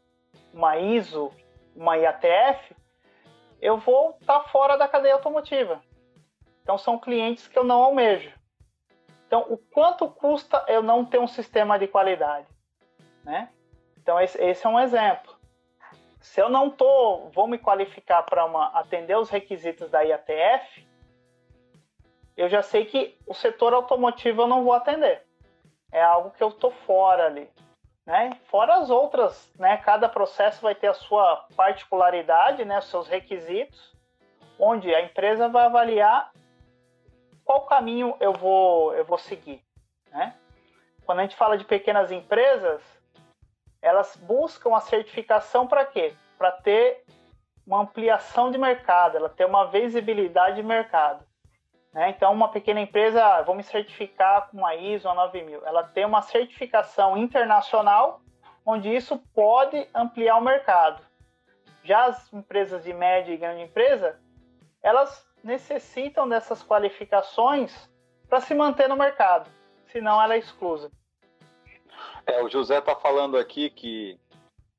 uma 0.52 0.76
ISO, 0.76 1.32
uma 1.72 1.96
IATF, 1.96 2.74
eu 3.60 3.76
vou 3.78 4.18
estar 4.20 4.40
tá 4.40 4.48
fora 4.48 4.76
da 4.76 4.88
cadeia 4.88 5.14
automotiva. 5.14 5.80
Então 6.66 6.76
são 6.76 6.98
clientes 6.98 7.46
que 7.46 7.56
eu 7.56 7.62
não 7.62 7.80
almejo. 7.80 8.32
Então, 9.24 9.46
o 9.48 9.56
quanto 9.56 10.08
custa 10.08 10.64
eu 10.66 10.82
não 10.82 11.04
ter 11.04 11.20
um 11.20 11.28
sistema 11.28 11.78
de 11.78 11.86
qualidade, 11.86 12.48
né? 13.22 13.50
Então 13.96 14.20
esse, 14.20 14.36
esse 14.42 14.66
é 14.66 14.68
um 14.68 14.80
exemplo. 14.80 15.32
Se 16.20 16.42
eu 16.42 16.48
não 16.48 16.68
tô, 16.68 17.28
vou 17.32 17.46
me 17.46 17.56
qualificar 17.56 18.24
para 18.24 18.44
atender 18.74 19.16
os 19.16 19.30
requisitos 19.30 19.88
da 19.92 20.02
IATF, 20.02 20.84
eu 22.36 22.48
já 22.48 22.62
sei 22.62 22.84
que 22.84 23.16
o 23.28 23.32
setor 23.32 23.72
automotivo 23.72 24.42
eu 24.42 24.48
não 24.48 24.64
vou 24.64 24.72
atender. 24.72 25.22
É 25.92 26.02
algo 26.02 26.32
que 26.32 26.42
eu 26.42 26.50
tô 26.50 26.72
fora 26.72 27.26
ali, 27.26 27.48
né? 28.04 28.40
Fora 28.46 28.74
as 28.74 28.90
outras, 28.90 29.52
né? 29.56 29.76
Cada 29.76 30.08
processo 30.08 30.62
vai 30.62 30.74
ter 30.74 30.88
a 30.88 30.94
sua 30.94 31.46
particularidade, 31.54 32.64
né? 32.64 32.80
Os 32.80 32.86
seus 32.86 33.06
requisitos, 33.06 33.96
onde 34.58 34.92
a 34.92 35.00
empresa 35.00 35.48
vai 35.48 35.66
avaliar 35.66 36.32
qual 37.46 37.64
caminho 37.64 38.14
eu 38.20 38.32
vou 38.32 38.92
eu 38.94 39.04
vou 39.04 39.16
seguir, 39.16 39.62
né? 40.10 40.34
Quando 41.06 41.20
a 41.20 41.22
gente 41.22 41.36
fala 41.36 41.56
de 41.56 41.64
pequenas 41.64 42.10
empresas, 42.10 42.82
elas 43.80 44.16
buscam 44.16 44.74
a 44.74 44.80
certificação 44.80 45.66
para 45.66 45.86
quê? 45.86 46.14
Para 46.36 46.50
ter 46.50 47.04
uma 47.64 47.80
ampliação 47.82 48.50
de 48.50 48.58
mercado, 48.58 49.16
ela 49.16 49.28
ter 49.28 49.44
uma 49.44 49.66
visibilidade 49.66 50.56
de 50.56 50.62
mercado. 50.64 51.24
Né? 51.92 52.10
Então, 52.10 52.32
uma 52.32 52.50
pequena 52.50 52.80
empresa, 52.80 53.24
ah, 53.24 53.42
vou 53.42 53.54
me 53.54 53.62
certificar 53.62 54.50
com 54.50 54.58
uma 54.58 54.74
ISO 54.74 55.12
9000, 55.12 55.64
ela 55.64 55.84
tem 55.84 56.04
uma 56.04 56.22
certificação 56.22 57.16
internacional, 57.16 58.20
onde 58.64 58.92
isso 58.92 59.16
pode 59.32 59.88
ampliar 59.94 60.36
o 60.36 60.42
mercado. 60.42 61.00
Já 61.84 62.06
as 62.06 62.32
empresas 62.32 62.82
de 62.82 62.92
média 62.92 63.32
e 63.32 63.36
grande 63.36 63.62
empresa, 63.62 64.20
elas 64.82 65.24
necessitam 65.46 66.28
dessas 66.28 66.62
qualificações 66.62 67.88
para 68.28 68.40
se 68.40 68.52
manter 68.54 68.88
no 68.88 68.96
mercado, 68.96 69.48
senão 69.86 70.20
ela 70.20 70.34
é 70.34 70.38
exclusa. 70.38 70.90
É, 72.26 72.42
o 72.42 72.48
José 72.48 72.78
está 72.78 72.96
falando 72.96 73.38
aqui 73.38 73.70
que 73.70 74.18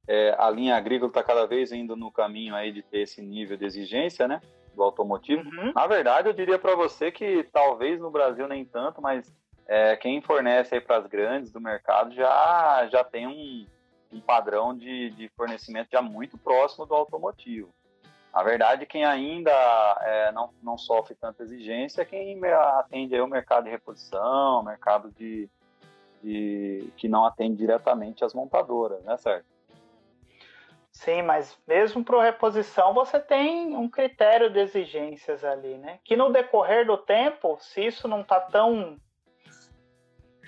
é, 0.05 0.35
a 0.37 0.49
linha 0.49 0.75
agrícola 0.75 1.09
está 1.09 1.23
cada 1.23 1.47
vez 1.47 1.71
indo 1.71 1.95
no 1.95 2.11
caminho 2.11 2.53
aí 2.53 2.71
de 2.71 2.81
ter 2.81 2.99
esse 2.99 3.21
nível 3.21 3.55
de 3.55 3.65
exigência, 3.65 4.27
né? 4.27 4.41
Do 4.75 4.83
automotivo. 4.83 5.41
Uhum. 5.49 5.71
Na 5.73 5.87
verdade, 5.87 6.27
eu 6.27 6.33
diria 6.33 6.59
para 6.59 6.75
você 6.75 7.11
que 7.11 7.43
talvez 7.51 7.99
no 7.99 8.11
Brasil 8.11 8.47
nem 8.47 8.65
tanto, 8.65 9.01
mas 9.01 9.33
é, 9.65 9.95
quem 9.95 10.21
fornece 10.21 10.75
aí 10.75 10.81
para 10.81 10.97
as 10.97 11.07
grandes 11.07 11.51
do 11.51 11.61
mercado 11.61 12.13
já, 12.13 12.87
já 12.91 13.03
tem 13.03 13.25
um, 13.25 13.65
um 14.11 14.19
padrão 14.19 14.77
de, 14.77 15.09
de 15.11 15.29
fornecimento 15.35 15.89
já 15.91 16.01
muito 16.01 16.37
próximo 16.37 16.85
do 16.85 16.93
automotivo. 16.93 17.73
Na 18.37 18.43
verdade, 18.43 18.85
quem 18.85 19.03
ainda 19.03 19.51
é, 20.01 20.31
não, 20.31 20.53
não 20.61 20.77
sofre 20.77 21.15
tanta 21.15 21.41
exigência 21.41 22.03
é 22.03 22.05
quem 22.05 22.39
atende 22.45 23.15
aí 23.15 23.21
o 23.21 23.25
mercado 23.25 23.63
de 23.63 23.71
reposição, 23.71 24.61
mercado 24.61 25.11
de, 25.13 25.49
de 26.21 26.87
que 26.97 27.09
não 27.09 27.25
atende 27.25 27.57
diretamente 27.57 28.23
as 28.23 28.35
montadoras, 28.35 29.03
né, 29.03 29.17
certo? 29.17 29.47
Sim, 30.91 31.23
mas 31.23 31.57
mesmo 31.67 32.05
para 32.05 32.21
reposição 32.21 32.93
você 32.93 33.19
tem 33.19 33.75
um 33.75 33.89
critério 33.89 34.51
de 34.51 34.59
exigências 34.59 35.43
ali, 35.43 35.75
né? 35.79 35.99
Que 36.03 36.15
no 36.15 36.31
decorrer 36.31 36.85
do 36.85 36.95
tempo, 36.95 37.57
se 37.59 37.87
isso 37.87 38.07
não 38.07 38.21
está 38.21 38.39
tão 38.39 38.99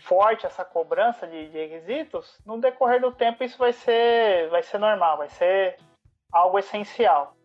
forte 0.04 0.46
essa 0.46 0.64
cobrança 0.64 1.26
de, 1.26 1.50
de, 1.50 1.58
requisitos, 1.58 2.40
no 2.46 2.62
decorrer 2.62 3.02
do 3.02 3.12
tempo 3.12 3.44
isso 3.44 3.58
vai 3.58 3.74
ser, 3.74 4.48
vai 4.50 4.62
ser 4.62 4.78
normal, 4.78 5.18
vai 5.18 5.30
ser 5.30 5.78
algo 6.32 6.60
essencial, 6.60 7.36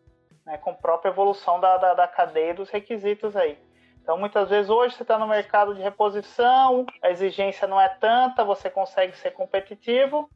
né? 0.44 0.58
Com 0.58 0.70
a 0.70 0.74
própria 0.74 1.10
evolução 1.10 1.60
da, 1.60 1.76
da, 1.76 1.94
da 1.94 2.08
cadeia 2.08 2.54
dos 2.54 2.70
requisitos 2.70 3.36
aí. 3.36 3.58
Então, 4.02 4.18
muitas 4.18 4.50
vezes, 4.50 4.70
hoje 4.70 4.94
você 4.94 5.02
está 5.02 5.18
no 5.18 5.26
mercado 5.26 5.74
de 5.74 5.80
reposição, 5.80 6.84
a 7.02 7.10
exigência 7.10 7.66
não 7.66 7.80
é 7.80 7.88
tanta, 7.88 8.44
você 8.44 8.68
consegue 8.68 9.16
ser 9.16 9.30
competitivo, 9.30 10.28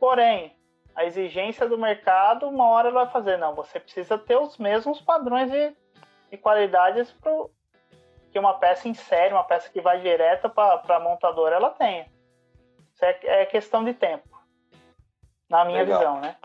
porém, 0.00 0.56
a 0.94 1.04
exigência 1.04 1.68
do 1.68 1.76
mercado, 1.76 2.48
uma 2.48 2.68
hora 2.68 2.88
ela 2.88 3.04
vai 3.04 3.12
fazer, 3.12 3.36
não, 3.36 3.54
você 3.54 3.78
precisa 3.78 4.16
ter 4.16 4.36
os 4.36 4.56
mesmos 4.56 4.98
padrões 5.00 5.50
de, 5.50 5.76
de 6.30 6.38
qualidades 6.38 7.12
pro, 7.12 7.50
que 8.30 8.38
uma 8.38 8.54
peça 8.54 8.88
em 8.88 8.94
série, 8.94 9.34
uma 9.34 9.44
peça 9.44 9.70
que 9.70 9.80
vai 9.80 10.00
direta 10.00 10.48
para 10.48 10.82
a 10.88 11.00
montadora, 11.00 11.56
ela 11.56 11.70
tenha. 11.70 12.06
Isso 12.94 13.04
é, 13.04 13.18
é, 13.24 13.46
questão 13.46 13.84
de 13.84 13.92
tempo, 13.92 14.28
na 15.50 15.66
minha 15.66 15.82
Legal. 15.82 15.98
visão, 15.98 16.20
né? 16.20 16.36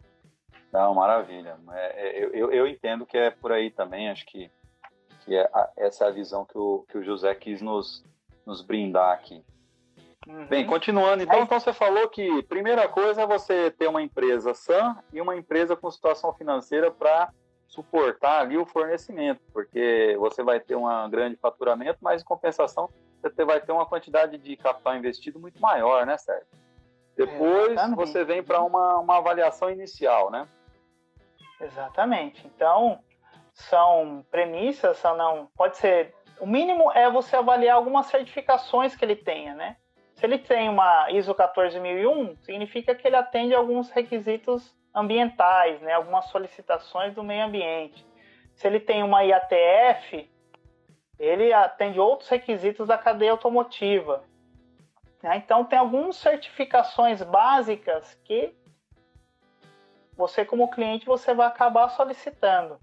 Não, 0.71 0.93
maravilha. 0.93 1.57
É, 1.71 2.07
é, 2.07 2.25
eu, 2.33 2.51
eu, 2.51 2.67
entendo 2.67 3.05
que 3.05 3.17
é 3.17 3.29
por 3.29 3.51
aí 3.51 3.71
também, 3.71 4.09
acho 4.09 4.25
que 4.25 4.51
que 5.27 5.35
é 5.35 5.49
a, 5.53 5.69
essa 5.75 6.05
é 6.05 6.07
a 6.07 6.11
visão 6.11 6.45
que 6.45 6.57
o, 6.57 6.85
que 6.89 6.97
o 6.97 7.03
José 7.03 7.35
quis 7.35 7.61
nos, 7.61 8.03
nos 8.45 8.61
brindar 8.61 9.11
aqui. 9.11 9.43
Uhum. 10.25 10.45
Bem, 10.45 10.65
continuando, 10.65 11.23
então, 11.23 11.41
então 11.41 11.59
você 11.59 11.73
falou 11.73 12.07
que 12.09 12.43
primeira 12.43 12.87
coisa 12.87 13.21
é 13.21 13.27
você 13.27 13.69
ter 13.71 13.87
uma 13.87 14.01
empresa 14.01 14.53
sã 14.53 14.97
e 15.11 15.21
uma 15.21 15.35
empresa 15.35 15.75
com 15.75 15.91
situação 15.91 16.33
financeira 16.33 16.89
para 16.89 17.29
suportar 17.67 18.41
ali 18.41 18.57
o 18.57 18.65
fornecimento, 18.65 19.41
porque 19.53 20.15
você 20.17 20.41
vai 20.41 20.59
ter 20.59 20.75
um 20.75 21.09
grande 21.09 21.35
faturamento, 21.35 21.99
mas 22.01 22.21
em 22.21 22.25
compensação 22.25 22.89
você 23.21 23.43
vai 23.43 23.59
ter 23.59 23.71
uma 23.71 23.85
quantidade 23.85 24.37
de 24.37 24.55
capital 24.55 24.95
investido 24.95 25.39
muito 25.39 25.59
maior, 25.59 26.05
né, 26.05 26.17
certo? 26.17 26.47
Depois 27.17 27.71
Exatamente. 27.71 27.97
você 27.97 28.23
vem 28.23 28.43
para 28.43 28.61
uma, 28.61 28.99
uma 28.99 29.17
avaliação 29.17 29.71
inicial, 29.71 30.29
né? 30.29 30.47
Exatamente. 31.59 32.45
Então, 32.45 32.99
são 33.53 34.23
premissas, 34.29 34.97
são 34.97 35.17
não. 35.17 35.49
Pode 35.57 35.77
ser. 35.77 36.13
O 36.39 36.45
mínimo 36.45 36.91
é 36.91 37.09
você 37.09 37.35
avaliar 37.35 37.75
algumas 37.75 38.05
certificações 38.05 38.95
que 38.95 39.03
ele 39.03 39.15
tenha, 39.15 39.55
né? 39.55 39.77
Se 40.13 40.25
ele 40.25 40.37
tem 40.37 40.69
uma 40.69 41.11
ISO 41.11 41.33
14001, 41.33 42.37
significa 42.37 42.93
que 42.93 43.07
ele 43.07 43.15
atende 43.15 43.55
alguns 43.55 43.89
requisitos 43.89 44.75
ambientais, 44.93 45.81
né? 45.81 45.93
Algumas 45.93 46.25
solicitações 46.25 47.15
do 47.15 47.23
meio 47.23 47.45
ambiente. 47.45 48.05
Se 48.53 48.67
ele 48.67 48.79
tem 48.79 49.01
uma 49.01 49.23
IATF, 49.23 50.29
ele 51.17 51.51
atende 51.51 51.99
outros 51.99 52.29
requisitos 52.29 52.87
da 52.87 52.97
cadeia 52.97 53.31
automotiva. 53.31 54.23
Né? 55.21 55.37
Então 55.37 55.65
tem 55.65 55.79
algumas 55.79 56.15
certificações 56.15 57.21
básicas 57.23 58.13
que 58.23 58.53
você 60.15 60.43
como 60.43 60.69
cliente 60.69 61.05
você 61.05 61.33
vai 61.33 61.47
acabar 61.47 61.89
solicitando 61.89 62.79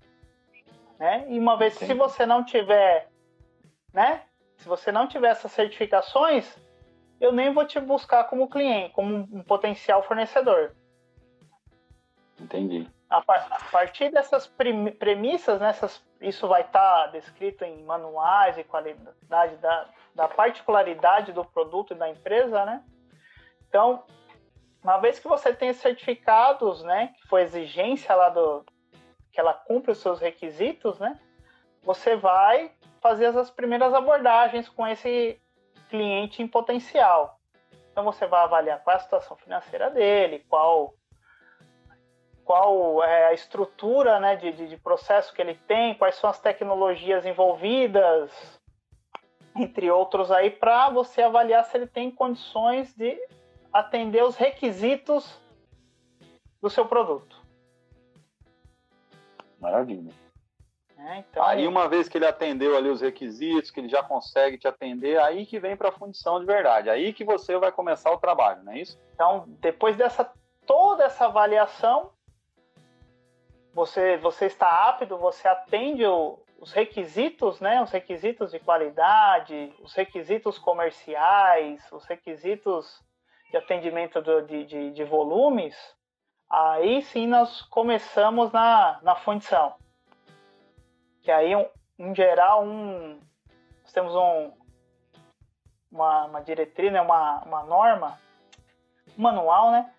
né? 0.99 1.24
E 1.28 1.39
uma 1.39 1.57
vez, 1.57 1.76
Entendi. 1.76 1.93
se 1.93 1.99
você 1.99 2.26
não 2.26 2.45
tiver, 2.45 3.09
né? 3.93 4.22
Se 4.57 4.68
você 4.68 4.93
não 4.93 5.07
tiver 5.07 5.30
essas 5.30 5.53
certificações, 5.53 6.57
eu 7.20 7.32
nem 7.32 7.53
vou 7.53 7.66
te 7.66 7.80
buscar 7.80 8.24
como 8.24 8.49
cliente, 8.49 8.93
como 8.95 9.16
um 9.16 9.43
potencial 9.43 10.03
fornecedor. 10.03 10.74
Entendi. 12.41 12.89
A, 13.15 13.23
par 13.23 13.47
a 13.49 13.71
partir 13.71 14.11
dessas 14.11 14.47
premissas, 14.47 15.61
né, 15.61 15.73
isso 16.21 16.49
vai 16.49 16.62
estar 16.62 17.05
tá 17.05 17.07
descrito 17.12 17.65
em 17.65 17.85
manuais 17.85 18.59
e 18.59 18.65
qualidade 18.65 19.57
da, 19.59 19.89
da 20.15 20.27
particularidade 20.27 21.33
do 21.33 21.45
produto 21.45 21.93
e 21.93 21.97
da 21.97 22.09
empresa, 22.09 22.65
né? 22.65 22.83
Então, 23.69 24.05
uma 24.83 24.99
vez 24.99 25.21
que 25.21 25.29
você 25.29 25.55
tem 25.55 25.73
certificados, 25.73 26.83
né, 26.83 27.15
que 27.17 27.29
foi 27.29 27.43
exigência 27.43 28.15
lá 28.17 28.31
do, 28.31 28.65
que 29.33 29.39
ela 29.39 29.55
cumpre 29.55 29.93
os 29.93 29.99
seus 29.99 30.21
requisitos, 30.21 30.99
né? 30.99 31.19
Você 31.83 32.17
vai 32.17 32.73
fazer 33.01 33.27
as 33.27 33.51
primeiras 33.51 33.95
abordagens 33.95 34.69
com 34.69 34.87
esse 34.87 35.41
cliente 35.89 36.43
em 36.43 36.49
potencial. 36.49 37.39
Então 37.93 38.05
você 38.05 38.27
vai 38.27 38.43
avaliar 38.43 38.83
qual 38.83 38.95
é 38.95 38.97
a 38.97 39.03
situação 39.03 39.37
financeira 39.37 39.91
dele, 39.91 40.45
qual 40.49 40.95
qual 42.45 43.03
é 43.03 43.27
a 43.27 43.33
estrutura 43.33 44.21
né, 44.21 44.37
de, 44.37 44.53
de, 44.53 44.69
de 44.69 44.77
processo 44.77 45.33
que 45.33 45.41
ele 45.41 45.55
tem, 45.67 45.95
quais 45.95 46.17
são 46.17 46.29
as 46.29 46.41
tecnologias 46.41 47.25
envolvidas, 47.25 48.31
entre 49.57 49.91
outros 49.91 50.31
aí, 50.31 50.51
para 50.51 50.91
você 50.91 51.23
avaliar 51.23 51.65
se 51.65 51.77
ele 51.77 51.87
tem 51.87 52.11
condições 52.11 52.95
de 52.95 53.19
atender 53.73 54.23
os 54.23 54.37
requisitos 54.37 55.41
do 56.61 56.69
seu 56.69 56.87
produto. 56.87 57.43
Maravilha. 59.61 60.13
É, 60.99 61.19
então... 61.19 61.43
Aí 61.43 61.67
uma 61.67 61.89
vez 61.89 62.09
que 62.09 62.17
ele 62.17 62.27
atendeu 62.27 62.77
ali 62.77 62.89
os 62.89 63.01
requisitos, 63.01 63.71
que 63.71 63.81
ele 63.81 63.89
já 63.89 64.03
consegue 64.03 64.59
te 64.59 64.67
atender, 64.67 65.19
aí 65.21 65.45
que 65.45 65.59
vem 65.59 65.77
para 65.77 65.89
a 65.89 65.93
fundição 65.93 66.41
de 66.41 66.47
verdade. 66.47 66.89
Aí 66.89 67.13
que 67.13 67.25
você 67.25 67.59
vai 67.59 67.71
começar 67.71 68.11
o 68.11 68.19
trabalho, 68.19 68.63
não 68.63 68.73
é 68.73 68.81
isso? 68.81 68.99
Então, 69.15 69.45
depois 69.61 69.97
dessa 69.97 70.31
toda 70.67 71.05
essa 71.05 71.27
avaliação, 71.27 72.11
você 73.75 74.16
você 74.18 74.47
está 74.47 74.89
apto, 74.89 75.18
você 75.18 75.49
atende 75.49 76.07
o, 76.07 76.39
os 76.59 76.72
requisitos, 76.72 77.61
né? 77.61 77.83
Os 77.83 77.91
requisitos 77.91 78.53
de 78.53 78.61
qualidade, 78.61 79.75
os 79.81 79.93
requisitos 79.93 80.59
comerciais, 80.59 81.83
os 81.93 82.05
requisitos 82.07 83.03
de 83.51 83.57
atendimento 83.57 84.22
de, 84.22 84.64
de, 84.64 84.91
de, 84.93 85.05
volumes, 85.05 85.77
aí 86.49 87.03
sim 87.03 87.27
nós 87.27 87.62
começamos 87.62 88.51
na, 88.53 88.99
na 89.03 89.14
fundição. 89.14 89.75
Que 91.22 91.31
aí, 91.31 91.55
um, 91.55 91.66
em 91.99 92.14
geral, 92.14 92.64
um, 92.64 93.20
nós 93.83 93.93
temos 93.93 94.14
um, 94.14 94.53
uma, 95.91 96.25
uma 96.25 96.41
diretriz, 96.41 96.93
né, 96.93 97.01
uma, 97.01 97.43
uma 97.45 97.62
norma, 97.62 98.18
um 99.16 99.22
manual, 99.22 99.70
né, 99.70 99.93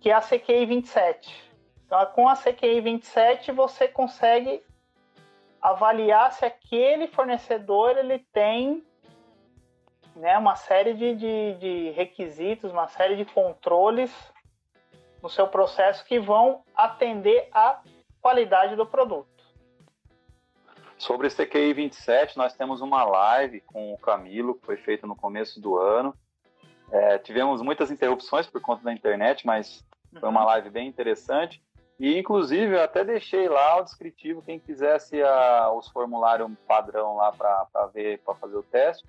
que 0.00 0.10
é 0.10 0.14
a 0.14 0.20
CQI 0.20 0.66
27. 0.66 1.51
Então, 1.92 2.06
com 2.06 2.26
a 2.26 2.34
CQI 2.34 2.80
27, 2.80 3.52
você 3.52 3.86
consegue 3.86 4.62
avaliar 5.60 6.32
se 6.32 6.42
aquele 6.42 7.06
fornecedor 7.06 7.98
ele 7.98 8.18
tem 8.32 8.82
né, 10.16 10.38
uma 10.38 10.56
série 10.56 10.94
de, 10.94 11.14
de, 11.14 11.54
de 11.58 11.90
requisitos, 11.90 12.72
uma 12.72 12.88
série 12.88 13.14
de 13.14 13.26
controles 13.26 14.10
no 15.22 15.28
seu 15.28 15.46
processo 15.48 16.02
que 16.06 16.18
vão 16.18 16.64
atender 16.74 17.50
à 17.52 17.82
qualidade 18.22 18.74
do 18.74 18.86
produto. 18.86 19.28
Sobre 20.96 21.28
CQI 21.28 21.74
27, 21.74 22.38
nós 22.38 22.54
temos 22.54 22.80
uma 22.80 23.04
live 23.04 23.60
com 23.60 23.92
o 23.92 23.98
Camilo, 23.98 24.54
que 24.54 24.64
foi 24.64 24.78
feita 24.78 25.06
no 25.06 25.14
começo 25.14 25.60
do 25.60 25.76
ano. 25.76 26.14
É, 26.90 27.18
tivemos 27.18 27.60
muitas 27.60 27.90
interrupções 27.90 28.46
por 28.46 28.62
conta 28.62 28.82
da 28.82 28.94
internet, 28.94 29.46
mas 29.46 29.84
foi 30.18 30.26
uma 30.30 30.40
uhum. 30.40 30.46
live 30.46 30.70
bem 30.70 30.88
interessante. 30.88 31.62
E, 32.02 32.18
inclusive, 32.18 32.74
eu 32.74 32.82
até 32.82 33.02
deixei 33.04 33.48
lá 33.48 33.78
o 33.78 33.84
descritivo, 33.84 34.42
quem 34.42 34.58
quisesse 34.58 35.22
a, 35.22 35.72
os 35.72 35.86
formulários 35.86 36.50
padrão 36.66 37.14
lá 37.14 37.30
para 37.30 37.86
ver, 37.94 38.18
para 38.24 38.34
fazer 38.34 38.56
o 38.56 38.62
teste. 38.64 39.06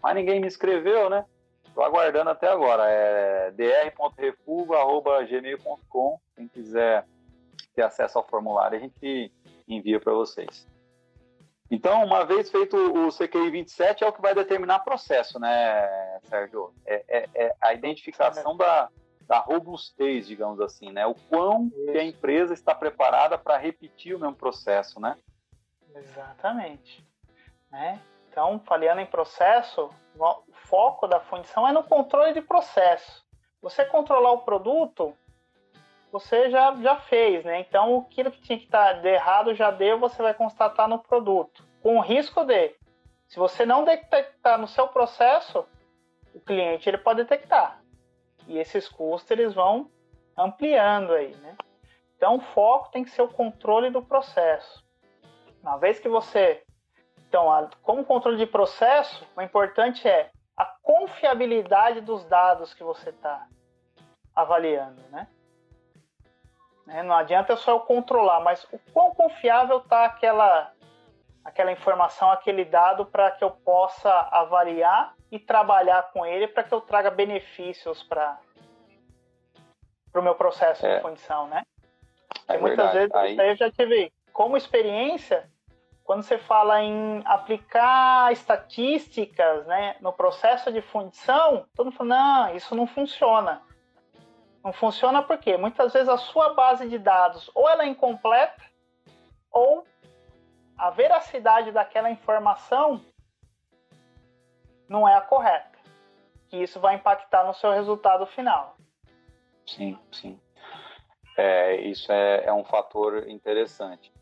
Mas 0.00 0.14
ninguém 0.14 0.38
me 0.38 0.46
escreveu, 0.46 1.10
né? 1.10 1.26
Estou 1.66 1.82
aguardando 1.82 2.30
até 2.30 2.48
agora. 2.48 2.88
É 2.88 3.50
dr.refugo.gmail.com. 3.50 6.20
Quem 6.36 6.46
quiser 6.46 7.04
ter 7.74 7.82
acesso 7.82 8.16
ao 8.16 8.28
formulário, 8.28 8.78
a 8.78 8.80
gente 8.80 9.32
envia 9.66 9.98
para 9.98 10.12
vocês. 10.12 10.68
Então, 11.68 12.04
uma 12.04 12.24
vez 12.24 12.48
feito 12.48 12.76
o 12.76 13.08
CQI 13.08 13.50
27, 13.50 14.04
é 14.04 14.06
o 14.06 14.12
que 14.12 14.22
vai 14.22 14.36
determinar 14.36 14.76
o 14.76 14.84
processo, 14.84 15.40
né, 15.40 16.20
Sérgio? 16.22 16.72
É, 16.86 17.02
é, 17.08 17.28
é 17.34 17.52
a 17.60 17.74
identificação 17.74 18.56
da, 18.56 18.88
da 19.26 19.38
robustez, 19.38 20.26
digamos 20.26 20.60
assim, 20.60 20.92
né? 20.92 21.06
O 21.06 21.14
quão 21.14 21.70
que 21.70 21.98
a 21.98 22.04
empresa 22.04 22.54
está 22.54 22.74
preparada 22.74 23.36
para 23.36 23.56
repetir 23.56 24.14
o 24.14 24.20
mesmo 24.20 24.36
processo, 24.36 25.00
né? 25.00 25.16
Exatamente. 25.94 27.06
Né? 27.70 28.00
Então, 28.28 28.60
falando 28.60 29.00
em 29.00 29.06
processo, 29.06 29.90
o 30.18 30.52
foco 30.66 31.06
da 31.06 31.20
fundição 31.20 31.66
é 31.66 31.72
no 31.72 31.82
controle 31.82 32.32
de 32.32 32.42
processo. 32.42 33.24
Você 33.62 33.84
controlar 33.84 34.32
o 34.32 34.42
produto, 34.42 35.16
você 36.12 36.50
já, 36.50 36.74
já 36.76 36.96
fez, 36.96 37.44
né? 37.44 37.60
Então, 37.60 38.06
aquilo 38.06 38.30
que 38.30 38.40
tinha 38.40 38.58
que 38.58 38.66
estar 38.66 39.00
de 39.00 39.08
errado 39.08 39.54
já 39.54 39.70
deu, 39.70 39.98
você 39.98 40.22
vai 40.22 40.34
constatar 40.34 40.88
no 40.88 40.98
produto. 40.98 41.66
Com 41.82 41.96
o 41.96 42.00
risco 42.00 42.44
de, 42.44 42.74
se 43.26 43.38
você 43.38 43.66
não 43.66 43.84
detectar 43.84 44.58
no 44.58 44.68
seu 44.68 44.86
processo, 44.88 45.66
o 46.34 46.40
cliente 46.40 46.88
ele 46.88 46.98
pode 46.98 47.22
detectar. 47.22 47.80
E 48.46 48.58
esses 48.58 48.88
custos 48.88 49.30
eles 49.30 49.54
vão 49.54 49.90
ampliando 50.36 51.12
aí, 51.12 51.34
né? 51.36 51.56
Então, 52.16 52.36
o 52.36 52.40
foco 52.40 52.90
tem 52.90 53.04
que 53.04 53.10
ser 53.10 53.22
o 53.22 53.28
controle 53.28 53.90
do 53.90 54.02
processo. 54.02 54.84
Uma 55.62 55.76
vez 55.76 55.98
que 55.98 56.08
você 56.08 56.62
então, 57.28 57.50
a, 57.50 57.68
como 57.82 58.04
controle 58.04 58.36
de 58.36 58.46
processo, 58.46 59.26
o 59.36 59.42
importante 59.42 60.06
é 60.06 60.30
a 60.56 60.64
confiabilidade 60.64 62.00
dos 62.00 62.24
dados 62.24 62.72
que 62.72 62.82
você 62.82 63.10
está 63.10 63.46
avaliando, 64.34 65.02
né? 65.10 65.26
né? 66.86 67.02
Não 67.02 67.14
adianta 67.14 67.56
só 67.56 67.72
eu 67.72 67.80
controlar, 67.80 68.40
mas 68.40 68.64
o 68.72 68.78
quão 68.92 69.14
confiável 69.14 69.78
está 69.78 70.04
aquela, 70.04 70.72
aquela 71.44 71.72
informação, 71.72 72.30
aquele 72.30 72.64
dado 72.64 73.04
para 73.04 73.30
que 73.32 73.42
eu 73.42 73.50
possa 73.50 74.10
avaliar 74.30 75.14
e 75.30 75.38
trabalhar 75.38 76.10
com 76.12 76.24
ele 76.24 76.48
para 76.48 76.62
que 76.62 76.72
eu 76.72 76.80
traga 76.80 77.10
benefícios 77.10 78.02
para 78.02 78.38
o 80.14 80.22
meu 80.22 80.34
processo 80.34 80.86
é. 80.86 80.96
de 80.96 81.02
fundição, 81.02 81.46
né? 81.48 81.64
É 82.48 82.58
muitas 82.58 82.92
vezes 82.92 83.14
Aí... 83.14 83.36
eu 83.36 83.56
já 83.56 83.70
tive 83.70 84.12
como 84.32 84.56
experiência 84.56 85.50
quando 86.06 86.22
você 86.22 86.38
fala 86.38 86.80
em 86.82 87.20
aplicar 87.24 88.32
estatísticas 88.32 89.66
né, 89.66 89.96
no 90.00 90.12
processo 90.12 90.72
de 90.72 90.80
fundição, 90.80 91.66
todo 91.74 91.86
mundo 91.86 91.96
fala, 91.96 92.08
não, 92.10 92.54
isso 92.54 92.76
não 92.76 92.86
funciona. 92.86 93.60
Não 94.62 94.72
funciona 94.72 95.20
porque 95.20 95.56
muitas 95.56 95.92
vezes 95.92 96.08
a 96.08 96.16
sua 96.16 96.54
base 96.54 96.88
de 96.88 96.96
dados 96.96 97.50
ou 97.54 97.68
ela 97.68 97.82
é 97.82 97.88
incompleta 97.88 98.62
ou 99.50 99.84
a 100.78 100.90
veracidade 100.90 101.72
daquela 101.72 102.10
informação 102.10 103.00
não 104.88 105.08
é 105.08 105.14
a 105.14 105.20
correta. 105.20 105.76
Que 106.48 106.62
isso 106.62 106.78
vai 106.80 106.94
impactar 106.94 107.44
no 107.44 107.54
seu 107.54 107.72
resultado 107.72 108.26
final. 108.26 108.76
Sim, 109.66 109.98
sim. 110.12 110.40
É, 111.36 111.76
isso 111.82 112.10
é, 112.10 112.44
é 112.46 112.52
um 112.52 112.64
fator 112.64 113.28
interessante. 113.28 114.12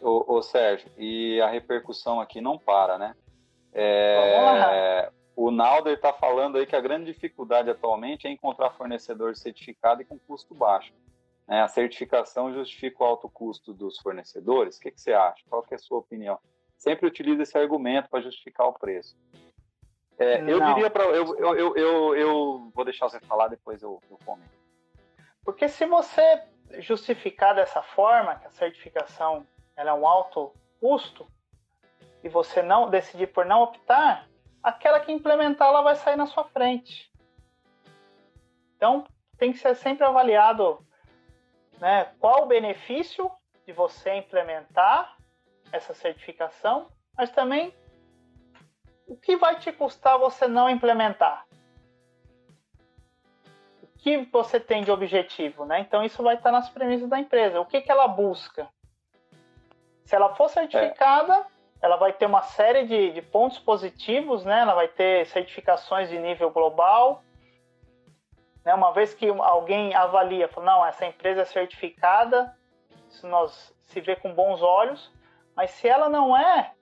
Ô, 0.00 0.36
ô, 0.36 0.42
Sérgio, 0.42 0.90
e 0.98 1.40
a 1.40 1.48
repercussão 1.48 2.20
aqui 2.20 2.40
não 2.40 2.58
para, 2.58 2.98
né? 2.98 3.14
É, 3.72 5.10
o 5.36 5.50
Nalder 5.50 5.94
está 5.94 6.12
falando 6.12 6.58
aí 6.58 6.66
que 6.66 6.76
a 6.76 6.80
grande 6.80 7.12
dificuldade 7.12 7.70
atualmente 7.70 8.26
é 8.26 8.30
encontrar 8.30 8.70
fornecedor 8.70 9.36
certificado 9.36 10.02
e 10.02 10.04
com 10.04 10.18
custo 10.18 10.54
baixo. 10.54 10.92
Né? 11.46 11.62
A 11.62 11.68
certificação 11.68 12.52
justifica 12.52 13.02
o 13.02 13.06
alto 13.06 13.28
custo 13.28 13.72
dos 13.72 13.98
fornecedores? 13.98 14.76
O 14.76 14.80
que, 14.80 14.90
que 14.90 15.00
você 15.00 15.12
acha? 15.12 15.42
Qual 15.48 15.62
que 15.62 15.74
é 15.74 15.76
a 15.76 15.80
sua 15.80 15.98
opinião? 15.98 16.38
Sempre 16.76 17.06
utiliza 17.06 17.42
esse 17.42 17.56
argumento 17.56 18.08
para 18.08 18.22
justificar 18.22 18.66
o 18.66 18.72
preço. 18.72 19.16
É, 20.20 20.38
eu 20.42 20.60
diria 20.60 20.90
para. 20.90 21.04
Eu, 21.04 21.34
eu, 21.38 21.56
eu, 21.56 21.76
eu, 21.76 22.14
eu, 22.14 22.70
vou 22.74 22.84
deixar 22.84 23.08
você 23.08 23.18
falar, 23.20 23.48
depois 23.48 23.82
eu, 23.82 24.02
eu 24.10 24.18
comento. 24.22 24.50
Porque 25.42 25.66
se 25.66 25.86
você 25.86 26.42
justificar 26.80 27.54
dessa 27.54 27.80
forma, 27.80 28.34
que 28.34 28.46
a 28.46 28.50
certificação 28.50 29.46
ela 29.74 29.90
é 29.90 29.94
um 29.94 30.06
alto 30.06 30.52
custo, 30.78 31.26
e 32.22 32.28
você 32.28 32.60
não 32.60 32.90
decidir 32.90 33.28
por 33.28 33.46
não 33.46 33.62
optar, 33.62 34.28
aquela 34.62 35.00
que 35.00 35.10
implementar 35.10 35.68
ela 35.68 35.80
vai 35.80 35.96
sair 35.96 36.16
na 36.16 36.26
sua 36.26 36.44
frente. 36.44 37.10
Então, 38.76 39.06
tem 39.38 39.52
que 39.52 39.58
ser 39.58 39.74
sempre 39.74 40.04
avaliado 40.04 40.86
né, 41.80 42.12
qual 42.20 42.42
o 42.42 42.46
benefício 42.46 43.30
de 43.66 43.72
você 43.72 44.16
implementar 44.16 45.16
essa 45.72 45.94
certificação, 45.94 46.92
mas 47.16 47.30
também 47.30 47.74
o 49.10 49.16
que 49.16 49.36
vai 49.36 49.58
te 49.58 49.72
custar 49.72 50.16
você 50.16 50.46
não 50.46 50.70
implementar. 50.70 51.44
O 53.82 53.88
que 53.98 54.18
você 54.30 54.60
tem 54.60 54.84
de 54.84 54.92
objetivo, 54.92 55.64
né? 55.64 55.80
Então 55.80 56.04
isso 56.04 56.22
vai 56.22 56.36
estar 56.36 56.52
nas 56.52 56.70
premissas 56.70 57.08
da 57.08 57.18
empresa. 57.18 57.60
O 57.60 57.66
que, 57.66 57.80
que 57.80 57.90
ela 57.90 58.06
busca? 58.06 58.68
Se 60.04 60.14
ela 60.14 60.32
for 60.36 60.48
certificada, 60.48 61.34
é. 61.34 61.44
ela 61.82 61.96
vai 61.96 62.12
ter 62.12 62.26
uma 62.26 62.42
série 62.42 62.86
de, 62.86 63.10
de 63.10 63.20
pontos 63.20 63.58
positivos, 63.58 64.44
né? 64.44 64.60
Ela 64.60 64.74
vai 64.74 64.86
ter 64.86 65.26
certificações 65.26 66.08
de 66.08 66.16
nível 66.16 66.52
global. 66.52 67.24
Né? 68.64 68.72
Uma 68.72 68.92
vez 68.92 69.12
que 69.12 69.28
alguém 69.28 69.92
avalia, 69.92 70.46
fala, 70.46 70.66
não, 70.66 70.86
essa 70.86 71.04
empresa 71.04 71.42
é 71.42 71.46
certificada, 71.46 72.56
isso 73.08 73.26
nós 73.26 73.74
se 73.82 74.00
vê 74.00 74.14
com 74.14 74.32
bons 74.32 74.62
olhos. 74.62 75.12
Mas 75.56 75.72
se 75.72 75.88
ela 75.88 76.08
não 76.08 76.36
é, 76.36 76.74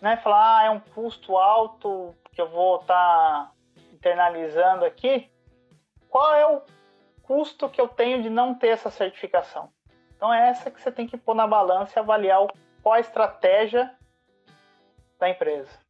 né? 0.00 0.16
Falar, 0.18 0.58
ah, 0.58 0.64
é 0.66 0.70
um 0.70 0.80
custo 0.80 1.36
alto 1.36 2.14
que 2.32 2.40
eu 2.40 2.48
vou 2.48 2.80
estar 2.80 2.94
tá 2.94 3.52
internalizando 3.92 4.84
aqui. 4.84 5.30
Qual 6.08 6.34
é 6.34 6.46
o 6.46 6.62
custo 7.22 7.68
que 7.68 7.80
eu 7.80 7.88
tenho 7.88 8.22
de 8.22 8.30
não 8.30 8.54
ter 8.54 8.68
essa 8.68 8.90
certificação? 8.90 9.70
Então 10.16 10.32
é 10.32 10.48
essa 10.48 10.70
que 10.70 10.80
você 10.80 10.90
tem 10.90 11.06
que 11.06 11.16
pôr 11.16 11.34
na 11.34 11.46
balança 11.46 11.98
e 11.98 12.00
avaliar 12.00 12.46
qual 12.82 12.94
a 12.94 13.00
estratégia 13.00 13.94
da 15.18 15.28
empresa. 15.28 15.86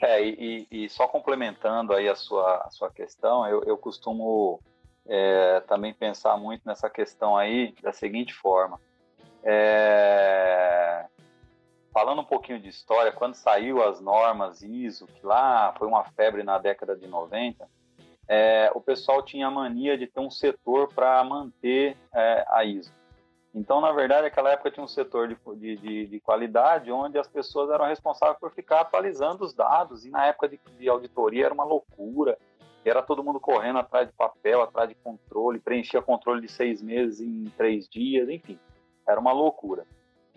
É, 0.00 0.20
e, 0.20 0.66
e, 0.68 0.88
só 0.88 1.06
complementando 1.06 1.94
aí 1.94 2.08
a 2.08 2.16
sua, 2.16 2.56
a 2.66 2.70
sua 2.70 2.90
questão, 2.90 3.46
eu, 3.46 3.62
eu 3.62 3.78
costumo 3.78 4.60
é, 5.06 5.60
também 5.60 5.94
pensar 5.94 6.36
muito 6.36 6.62
nessa 6.66 6.90
questão 6.90 7.36
aí 7.36 7.72
da 7.80 7.92
seguinte 7.92 8.34
forma. 8.34 8.80
É, 9.44 11.06
falando 11.92 12.22
um 12.22 12.24
pouquinho 12.24 12.58
de 12.58 12.68
história, 12.68 13.12
quando 13.12 13.34
saiu 13.34 13.82
as 13.82 14.00
normas 14.00 14.62
ISO, 14.62 15.06
que 15.06 15.24
lá 15.24 15.74
foi 15.78 15.86
uma 15.86 16.04
febre 16.04 16.42
na 16.42 16.58
década 16.58 16.96
de 16.96 17.06
90, 17.06 17.68
é, 18.26 18.70
o 18.74 18.80
pessoal 18.80 19.22
tinha 19.22 19.46
a 19.46 19.50
mania 19.50 19.98
de 19.98 20.06
ter 20.06 20.20
um 20.20 20.30
setor 20.30 20.92
para 20.92 21.22
manter 21.22 21.96
é, 22.14 22.44
a 22.48 22.64
ISO. 22.64 22.92
Então, 23.54 23.82
na 23.82 23.92
verdade, 23.92 24.22
naquela 24.22 24.50
época 24.50 24.70
tinha 24.70 24.82
um 24.82 24.88
setor 24.88 25.28
de, 25.28 25.76
de, 25.76 26.06
de, 26.06 26.20
qualidade 26.20 26.90
onde 26.90 27.18
as 27.18 27.28
pessoas 27.28 27.68
eram 27.68 27.84
responsáveis 27.84 28.38
por 28.38 28.50
ficar 28.50 28.80
atualizando 28.80 29.44
os 29.44 29.52
dados, 29.52 30.06
e 30.06 30.10
na 30.10 30.24
época 30.24 30.48
de, 30.48 30.58
de 30.78 30.88
auditoria 30.88 31.44
era 31.44 31.54
uma 31.54 31.64
loucura. 31.64 32.38
Era 32.82 33.02
todo 33.02 33.22
mundo 33.22 33.38
correndo 33.38 33.78
atrás 33.78 34.08
de 34.08 34.14
papel, 34.14 34.62
atrás 34.62 34.88
de 34.88 34.94
controle, 34.94 35.60
preenchia 35.60 36.00
controle 36.00 36.40
de 36.40 36.50
seis 36.50 36.82
meses 36.82 37.20
em 37.20 37.44
três 37.56 37.86
dias, 37.86 38.28
enfim, 38.28 38.58
era 39.06 39.20
uma 39.20 39.32
loucura. 39.32 39.86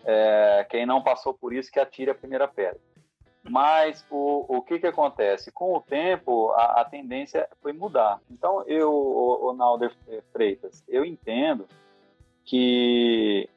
É, 0.08 0.64
quem 0.70 0.86
não 0.86 1.02
passou 1.02 1.34
por 1.34 1.52
isso 1.52 1.70
que 1.70 1.80
atire 1.80 2.10
a 2.10 2.14
primeira 2.14 2.46
pedra. 2.46 2.80
Mas 3.42 4.06
o, 4.10 4.44
o 4.48 4.62
que, 4.62 4.78
que 4.78 4.86
acontece? 4.86 5.50
Com 5.50 5.74
o 5.74 5.80
tempo, 5.80 6.50
a, 6.52 6.80
a 6.80 6.84
tendência 6.84 7.48
foi 7.60 7.72
mudar. 7.72 8.20
Então, 8.30 8.62
eu, 8.66 9.54
Nalder 9.56 9.92
Freitas, 10.32 10.84
eu 10.88 11.04
entendo 11.04 11.66
que 12.44 13.48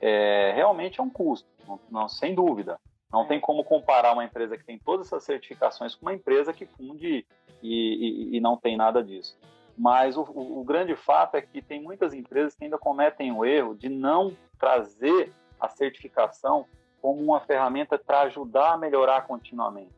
é, 0.00 0.52
realmente 0.54 1.00
é 1.00 1.02
um 1.02 1.10
custo, 1.10 1.48
não, 1.66 1.80
não, 1.90 2.08
sem 2.08 2.34
dúvida. 2.34 2.78
Não 3.12 3.26
tem 3.26 3.40
como 3.40 3.64
comparar 3.64 4.12
uma 4.12 4.24
empresa 4.24 4.56
que 4.56 4.64
tem 4.64 4.78
todas 4.78 5.06
essas 5.06 5.24
certificações 5.24 5.94
com 5.94 6.06
uma 6.06 6.14
empresa 6.14 6.52
que 6.52 6.66
funde 6.66 7.26
e, 7.62 8.32
e, 8.32 8.36
e 8.36 8.40
não 8.40 8.56
tem 8.56 8.76
nada 8.76 9.02
disso. 9.02 9.38
Mas 9.76 10.16
o, 10.16 10.22
o, 10.22 10.60
o, 10.60 10.64
grande 10.64 10.94
fato 10.94 11.36
é 11.36 11.42
que 11.42 11.62
tem 11.62 11.80
muitas 11.80 12.12
empresas 12.12 12.54
que 12.54 12.64
ainda 12.64 12.76
cometem 12.76 13.32
o 13.32 13.44
erro 13.44 13.74
de 13.74 13.88
não 13.88 14.36
trazer 14.58 15.32
a 15.60 15.68
certificação 15.68 16.66
como 17.00 17.22
uma 17.22 17.40
ferramenta 17.40 17.98
para 17.98 18.22
ajudar 18.22 18.72
a 18.72 18.76
melhorar 18.76 19.26
continuamente. 19.26 19.94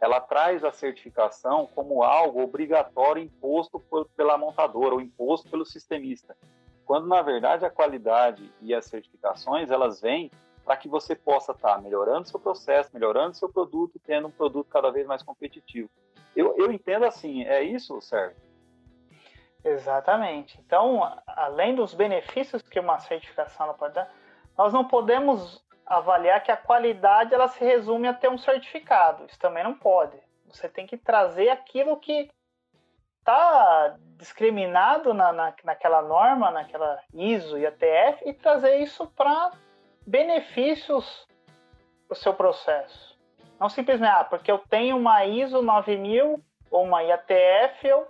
Ela 0.00 0.20
traz 0.20 0.62
a 0.64 0.72
certificação 0.72 1.66
como 1.74 2.02
algo 2.02 2.42
obrigatório 2.42 3.22
imposto 3.22 3.82
pela 4.16 4.36
montadora 4.36 4.94
ou 4.94 5.00
imposto 5.00 5.50
pelo 5.50 5.64
sistemista, 5.64 6.36
quando 6.84 7.08
na 7.08 7.22
verdade 7.22 7.64
a 7.64 7.70
qualidade 7.70 8.52
e 8.60 8.74
as 8.74 8.84
certificações 8.84 9.70
elas 9.70 10.00
vêm 10.00 10.30
para 10.64 10.76
que 10.76 10.88
você 10.88 11.14
possa 11.14 11.52
estar 11.52 11.76
tá 11.76 11.80
melhorando 11.80 12.28
seu 12.28 12.40
processo, 12.40 12.90
melhorando 12.92 13.36
seu 13.36 13.48
produto, 13.48 14.00
tendo 14.04 14.28
um 14.28 14.32
produto 14.32 14.68
cada 14.68 14.90
vez 14.90 15.06
mais 15.06 15.22
competitivo. 15.22 15.88
Eu, 16.34 16.54
eu 16.58 16.70
entendo 16.70 17.04
assim, 17.04 17.44
é 17.44 17.62
isso, 17.62 18.00
Sérgio? 18.00 18.36
Exatamente. 19.64 20.60
Então, 20.64 21.00
além 21.26 21.74
dos 21.74 21.94
benefícios 21.94 22.62
que 22.62 22.78
uma 22.78 22.98
certificação 22.98 23.72
pode 23.74 23.94
dar, 23.94 24.12
nós 24.56 24.72
não 24.72 24.84
podemos 24.84 25.64
avaliar 25.84 26.42
que 26.42 26.50
a 26.50 26.56
qualidade 26.56 27.34
ela 27.34 27.48
se 27.48 27.64
resume 27.64 28.08
a 28.08 28.14
ter 28.14 28.28
um 28.28 28.38
certificado. 28.38 29.24
Isso 29.26 29.38
também 29.38 29.62
não 29.62 29.74
pode. 29.74 30.16
Você 30.46 30.68
tem 30.68 30.86
que 30.86 30.96
trazer 30.96 31.48
aquilo 31.48 31.96
que 31.98 32.30
está 33.18 33.96
discriminado 34.16 35.12
na, 35.12 35.32
na, 35.32 35.54
naquela 35.64 36.00
norma, 36.02 36.50
naquela 36.50 37.00
ISO 37.12 37.58
e 37.58 37.66
ATF 37.66 38.22
e 38.24 38.32
trazer 38.32 38.78
isso 38.78 39.06
para 39.08 39.52
benefícios 40.06 41.26
para 42.06 42.14
o 42.14 42.16
seu 42.16 42.32
processo. 42.32 43.18
Não 43.58 43.68
simplesmente, 43.68 44.10
ah, 44.10 44.24
porque 44.24 44.50
eu 44.50 44.58
tenho 44.58 44.96
uma 44.96 45.24
ISO 45.24 45.62
9000 45.62 46.40
ou 46.70 46.84
uma 46.84 47.02
IATF, 47.02 47.86
eu 47.86 48.06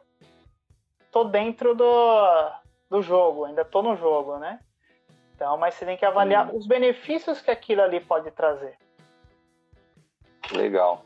tô 1.11 1.25
dentro 1.25 1.75
do, 1.75 2.51
do 2.91 3.01
jogo, 3.01 3.45
ainda 3.45 3.65
tô 3.65 3.83
no 3.83 3.97
jogo, 3.97 4.39
né? 4.39 4.61
Então, 5.37 5.59
mas 5.59 5.75
você 5.75 5.85
tem 5.85 5.99
que 5.99 6.05
avaliar 6.05 6.49
hum. 6.49 6.57
os 6.57 6.67
benefícios 6.67 7.43
que 7.43 7.51
aquilo 7.51 7.83
ali 7.83 8.01
pode 8.01 8.31
trazer. 8.31 8.77
Legal. 10.51 11.05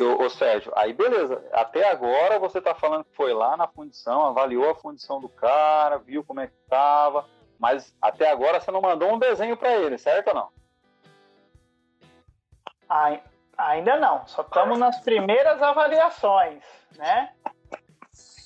Ô, 0.00 0.24
ô, 0.24 0.28
Sérgio, 0.28 0.72
aí 0.76 0.92
beleza. 0.92 1.44
Até 1.52 1.88
agora 1.88 2.40
você 2.40 2.58
está 2.58 2.74
falando 2.74 3.04
que 3.04 3.14
foi 3.14 3.32
lá 3.32 3.56
na 3.56 3.68
fundição, 3.68 4.26
avaliou 4.26 4.68
a 4.68 4.74
fundição 4.74 5.20
do 5.20 5.28
cara, 5.28 5.98
viu 5.98 6.24
como 6.24 6.40
é 6.40 6.48
que 6.48 6.54
estava, 6.64 7.24
mas 7.58 7.94
até 8.02 8.30
agora 8.30 8.60
você 8.60 8.70
não 8.72 8.80
mandou 8.80 9.12
um 9.12 9.18
desenho 9.18 9.56
para 9.56 9.76
ele, 9.76 9.96
certo 9.96 10.28
ou 10.28 10.34
não? 10.34 10.50
Ainda 13.56 13.96
não. 13.96 14.26
Só 14.26 14.42
estamos 14.42 14.78
nas 14.78 15.00
primeiras 15.00 15.62
avaliações, 15.62 16.64
né? 16.96 17.32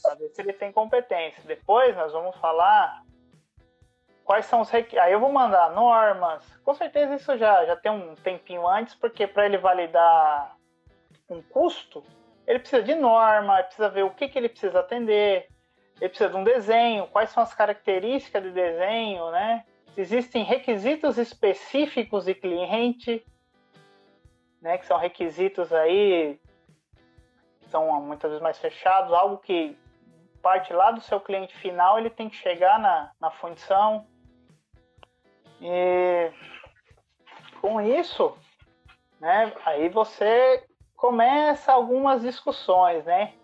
Para 0.03 0.15
ver 0.17 0.29
se 0.31 0.43
ele 0.43 0.53
tem 0.53 0.73
competência. 0.73 1.43
Depois 1.45 1.97
nós 1.97 2.13
vamos 2.13 2.37
falar 2.37 3.03
quais 4.25 4.47
são 4.47 4.61
os 4.61 4.71
requisitos. 4.71 5.05
Aí 5.05 5.13
eu 5.13 5.21
vou 5.21 5.33
mandar 5.33 5.71
normas. 5.71 6.45
Com 6.65 6.75
certeza 6.75 7.15
isso 7.15 7.37
já, 7.37 7.65
já 7.65 7.77
tem 7.77 7.91
um 7.91 8.15
tempinho 8.15 8.67
antes, 8.67 8.95
porque 8.95 9.27
para 9.27 9.47
ele 9.47 9.59
validar 9.59 10.57
um 11.29 11.43
custo, 11.43 12.05
ele 12.47 12.59
precisa 12.59 12.83
de 12.83 12.95
norma, 12.95 13.63
precisa 13.63 13.89
ver 13.89 14.05
o 14.05 14.11
que, 14.11 14.29
que 14.29 14.39
ele 14.39 14.49
precisa 14.49 14.81
atender, 14.81 15.49
ele 16.01 16.09
precisa 16.09 16.31
de 16.31 16.37
um 16.37 16.45
desenho, 16.45 17.07
quais 17.09 17.31
são 17.31 17.43
as 17.43 17.55
características 17.55 18.43
do 18.43 18.51
desenho, 18.51 19.31
né? 19.31 19.65
Existem 19.97 20.43
requisitos 20.43 21.19
específicos 21.19 22.25
de 22.25 22.35
cliente, 22.35 23.25
né, 24.61 24.79
que 24.79 24.87
são 24.87 24.97
requisitos 24.97 25.73
aí 25.73 26.41
são 27.73 28.01
muitas 28.03 28.31
vezes 28.31 28.43
mais 28.43 28.59
fechados, 28.59 29.13
algo 29.13 29.39
que 29.39 29.77
parte 30.43 30.73
lá 30.73 30.91
do 30.91 31.01
seu 31.01 31.19
cliente 31.21 31.57
final, 31.57 31.99
ele 31.99 32.11
tem 32.11 32.29
que 32.29 32.37
chegar 32.37 32.79
na, 32.79 33.11
na 33.19 33.31
fundição, 33.31 34.07
e 35.63 36.31
com 37.61 37.81
isso, 37.81 38.37
né, 39.21 39.53
aí 39.65 39.89
você 39.89 40.67
começa 40.97 41.73
algumas 41.73 42.23
discussões, 42.23 43.05
né? 43.05 43.35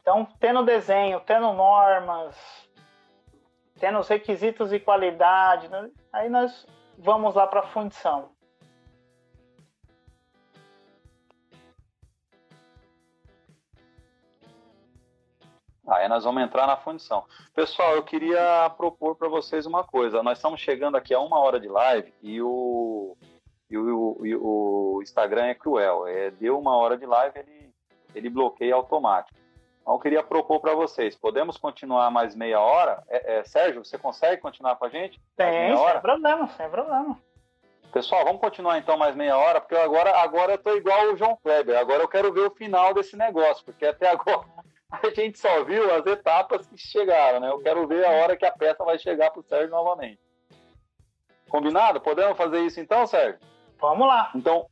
Então, 0.00 0.24
tendo 0.38 0.64
desenho, 0.64 1.20
tendo 1.20 1.52
normas, 1.52 2.36
tendo 3.80 3.98
os 3.98 4.08
requisitos 4.08 4.70
de 4.70 4.78
qualidade, 4.78 5.68
né? 5.68 5.90
aí 6.12 6.28
nós 6.28 6.66
vamos 6.96 7.34
lá 7.34 7.46
para 7.46 7.60
a 7.60 7.66
fundição. 7.66 8.30
Aí 15.88 16.08
nós 16.08 16.24
vamos 16.24 16.42
entrar 16.42 16.66
na 16.66 16.76
fundição. 16.76 17.24
Pessoal, 17.54 17.94
eu 17.94 18.02
queria 18.02 18.68
propor 18.76 19.14
para 19.14 19.28
vocês 19.28 19.66
uma 19.66 19.84
coisa. 19.84 20.22
Nós 20.22 20.38
estamos 20.38 20.60
chegando 20.60 20.96
aqui 20.96 21.14
a 21.14 21.20
uma 21.20 21.38
hora 21.38 21.60
de 21.60 21.68
live 21.68 22.12
e 22.20 22.42
o, 22.42 23.16
e 23.70 23.78
o, 23.78 24.20
e 24.24 24.36
o 24.36 25.00
Instagram 25.02 25.46
é 25.46 25.54
cruel. 25.54 26.06
É, 26.06 26.30
deu 26.30 26.58
uma 26.58 26.76
hora 26.76 26.98
de 26.98 27.06
live, 27.06 27.38
ele, 27.38 27.74
ele 28.14 28.28
bloqueia 28.28 28.74
automático. 28.74 29.38
Então, 29.80 29.94
eu 29.94 30.00
queria 30.00 30.22
propor 30.22 30.58
para 30.58 30.74
vocês. 30.74 31.14
Podemos 31.14 31.56
continuar 31.56 32.10
mais 32.10 32.34
meia 32.34 32.60
hora? 32.60 33.04
É, 33.08 33.38
é, 33.38 33.44
Sérgio, 33.44 33.84
você 33.84 33.96
consegue 33.96 34.42
continuar 34.42 34.74
com 34.74 34.84
a 34.84 34.88
gente? 34.88 35.20
Tem, 35.36 35.76
sem 35.76 36.00
problema, 36.00 36.48
sem 36.48 36.68
problema. 36.68 37.16
Pessoal, 37.92 38.24
vamos 38.24 38.40
continuar 38.40 38.78
então 38.78 38.98
mais 38.98 39.14
meia 39.14 39.38
hora, 39.38 39.60
porque 39.60 39.76
agora, 39.76 40.18
agora 40.18 40.52
eu 40.52 40.56
estou 40.56 40.76
igual 40.76 41.12
o 41.12 41.16
João 41.16 41.38
Kleber. 41.42 41.78
Agora 41.78 42.02
eu 42.02 42.08
quero 42.08 42.32
ver 42.32 42.40
o 42.40 42.50
final 42.50 42.92
desse 42.92 43.16
negócio, 43.16 43.64
porque 43.64 43.86
até 43.86 44.10
agora 44.10 44.44
a 44.90 45.10
gente 45.10 45.38
só 45.38 45.64
viu 45.64 45.92
as 45.94 46.06
etapas 46.06 46.66
que 46.66 46.76
chegaram, 46.76 47.40
né? 47.40 47.50
Eu 47.50 47.60
quero 47.60 47.86
ver 47.86 48.04
a 48.04 48.10
hora 48.10 48.36
que 48.36 48.44
a 48.44 48.52
peça 48.52 48.84
vai 48.84 48.98
chegar 48.98 49.30
para 49.30 49.40
o 49.40 49.44
Sérgio 49.44 49.70
novamente. 49.70 50.20
Combinado? 51.48 52.00
Podemos 52.00 52.36
fazer 52.36 52.60
isso 52.60 52.80
então, 52.80 53.06
Sérgio? 53.06 53.40
Vamos 53.78 54.06
lá. 54.06 54.30
Então, 54.34 54.66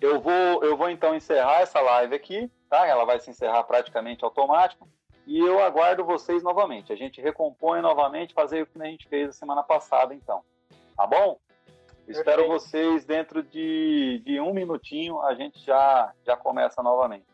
eu 0.00 0.20
vou, 0.20 0.62
eu 0.62 0.76
vou 0.76 0.88
então 0.90 1.14
encerrar 1.14 1.60
essa 1.60 1.80
live 1.80 2.14
aqui, 2.14 2.50
tá? 2.68 2.86
Ela 2.86 3.04
vai 3.04 3.18
se 3.20 3.30
encerrar 3.30 3.64
praticamente 3.64 4.24
automático. 4.24 4.88
E 5.26 5.38
eu 5.38 5.62
aguardo 5.62 6.04
vocês 6.04 6.42
novamente. 6.42 6.92
A 6.92 6.96
gente 6.96 7.20
recompõe 7.20 7.82
novamente, 7.82 8.32
fazer 8.32 8.62
o 8.62 8.66
que 8.66 8.80
a 8.80 8.86
gente 8.86 9.08
fez 9.08 9.28
a 9.28 9.32
semana 9.32 9.62
passada, 9.62 10.14
então. 10.14 10.42
Tá 10.96 11.06
bom? 11.06 11.38
Espero 12.08 12.48
vocês 12.48 13.04
dentro 13.04 13.42
de, 13.42 14.22
de 14.24 14.40
um 14.40 14.54
minutinho, 14.54 15.20
a 15.20 15.34
gente 15.34 15.60
já, 15.60 16.10
já 16.24 16.34
começa 16.34 16.82
novamente. 16.82 17.26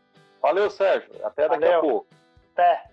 Valeu, 0.44 0.68
Sérgio. 0.68 1.10
Até 1.24 1.48
daqui 1.48 1.64
Valeu. 1.64 1.78
a 1.78 1.80
pouco. 1.80 2.06
Até. 2.52 2.90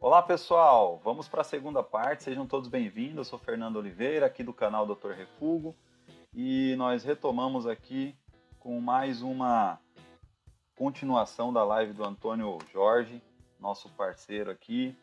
Olá, 0.00 0.20
pessoal. 0.20 1.00
Vamos 1.04 1.28
para 1.28 1.42
a 1.42 1.44
segunda 1.44 1.80
parte. 1.80 2.24
Sejam 2.24 2.48
todos 2.48 2.68
bem-vindos. 2.68 3.18
Eu 3.18 3.24
sou 3.24 3.38
Fernando 3.38 3.76
Oliveira, 3.76 4.26
aqui 4.26 4.42
do 4.42 4.52
canal 4.52 4.84
Dr. 4.84 5.12
Refugo. 5.12 5.76
E 6.34 6.74
nós 6.78 7.04
retomamos 7.04 7.64
aqui 7.64 8.16
com 8.58 8.80
mais 8.80 9.22
uma 9.22 9.78
continuação 10.74 11.52
da 11.52 11.62
live 11.62 11.92
do 11.92 12.04
Antônio 12.04 12.58
Jorge, 12.72 13.22
nosso 13.56 13.88
parceiro 13.90 14.50
aqui. 14.50 14.96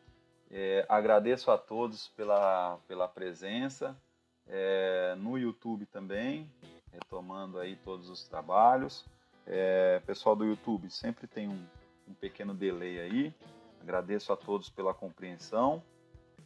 É, 0.52 0.86
agradeço 0.90 1.50
a 1.52 1.58
todos 1.58 2.10
pela, 2.10 2.78
pela 2.86 3.08
presença. 3.08 3.98
É, 4.46 5.16
no 5.18 5.38
YouTube 5.38 5.86
também, 5.86 6.52
retomando 6.98 7.60
aí 7.60 7.76
todos 7.76 8.10
os 8.10 8.24
trabalhos. 8.28 9.06
É, 9.46 10.02
pessoal 10.06 10.36
do 10.36 10.46
YouTube, 10.46 10.90
sempre 10.90 11.28
tem 11.28 11.48
um, 11.48 11.66
um 12.08 12.14
pequeno 12.14 12.54
delay 12.54 13.00
aí. 13.00 13.36
Agradeço 13.82 14.34
a 14.34 14.38
todos 14.38 14.70
pela 14.70 14.94
compreensão. 14.94 15.82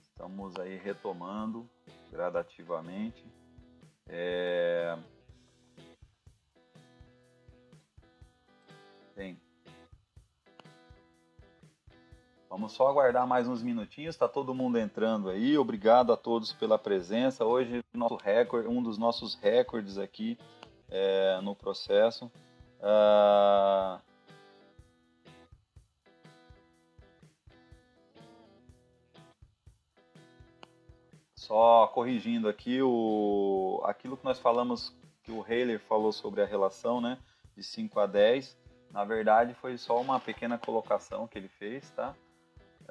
Estamos 0.04 0.60
aí 0.60 0.78
retomando 0.78 1.68
gradativamente. 2.12 3.26
É... 4.08 4.98
Bem, 9.16 9.40
Vamos 12.52 12.74
só 12.74 12.90
aguardar 12.90 13.26
mais 13.26 13.48
uns 13.48 13.64
minutinhos, 13.64 14.14
está 14.14 14.28
todo 14.28 14.54
mundo 14.54 14.78
entrando 14.78 15.30
aí. 15.30 15.58
Obrigado 15.58 16.12
a 16.12 16.18
todos 16.18 16.52
pela 16.52 16.78
presença. 16.78 17.46
Hoje 17.46 17.82
nosso 17.94 18.18
recorde, 18.18 18.68
um 18.68 18.84
dos 18.84 18.98
nossos 18.98 19.36
recordes 19.36 19.98
aqui 19.98 20.38
é, 20.90 21.40
no 21.40 21.56
processo. 21.56 22.26
Uh... 22.82 24.02
Só 31.34 31.88
corrigindo 31.88 32.50
aqui 32.50 32.82
o 32.82 33.82
aquilo 33.86 34.18
que 34.18 34.26
nós 34.26 34.40
falamos 34.40 34.94
que 35.24 35.32
o 35.32 35.46
Heiler 35.48 35.80
falou 35.80 36.12
sobre 36.12 36.42
a 36.42 36.46
relação, 36.46 37.00
né, 37.00 37.18
de 37.56 37.64
5 37.64 37.98
a 37.98 38.06
10, 38.06 38.58
na 38.92 39.06
verdade 39.06 39.54
foi 39.54 39.78
só 39.78 40.02
uma 40.02 40.20
pequena 40.20 40.58
colocação 40.58 41.30
que 41.30 41.38
ele 41.38 41.48
fez, 41.48 41.90
tá? 41.92 42.14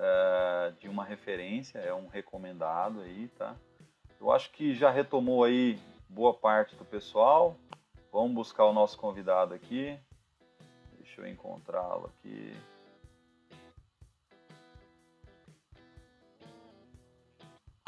É, 0.03 0.72
de 0.78 0.88
uma 0.88 1.05
referência, 1.05 1.78
é 1.78 1.92
um 1.92 2.09
recomendado 2.09 3.03
aí, 3.03 3.28
tá? 3.36 3.55
Eu 4.18 4.32
acho 4.32 4.51
que 4.51 4.74
já 4.74 4.90
retomou 4.90 5.44
aí 5.44 5.78
boa 6.09 6.32
parte 6.32 6.74
do 6.74 6.86
pessoal. 6.86 7.55
Vamos 8.11 8.32
buscar 8.32 8.64
o 8.64 8.72
nosso 8.72 8.98
convidado 8.98 9.53
aqui. 9.53 9.98
Deixa 10.98 11.20
eu 11.20 11.28
encontrá-lo 11.28 12.07
aqui. 12.07 12.57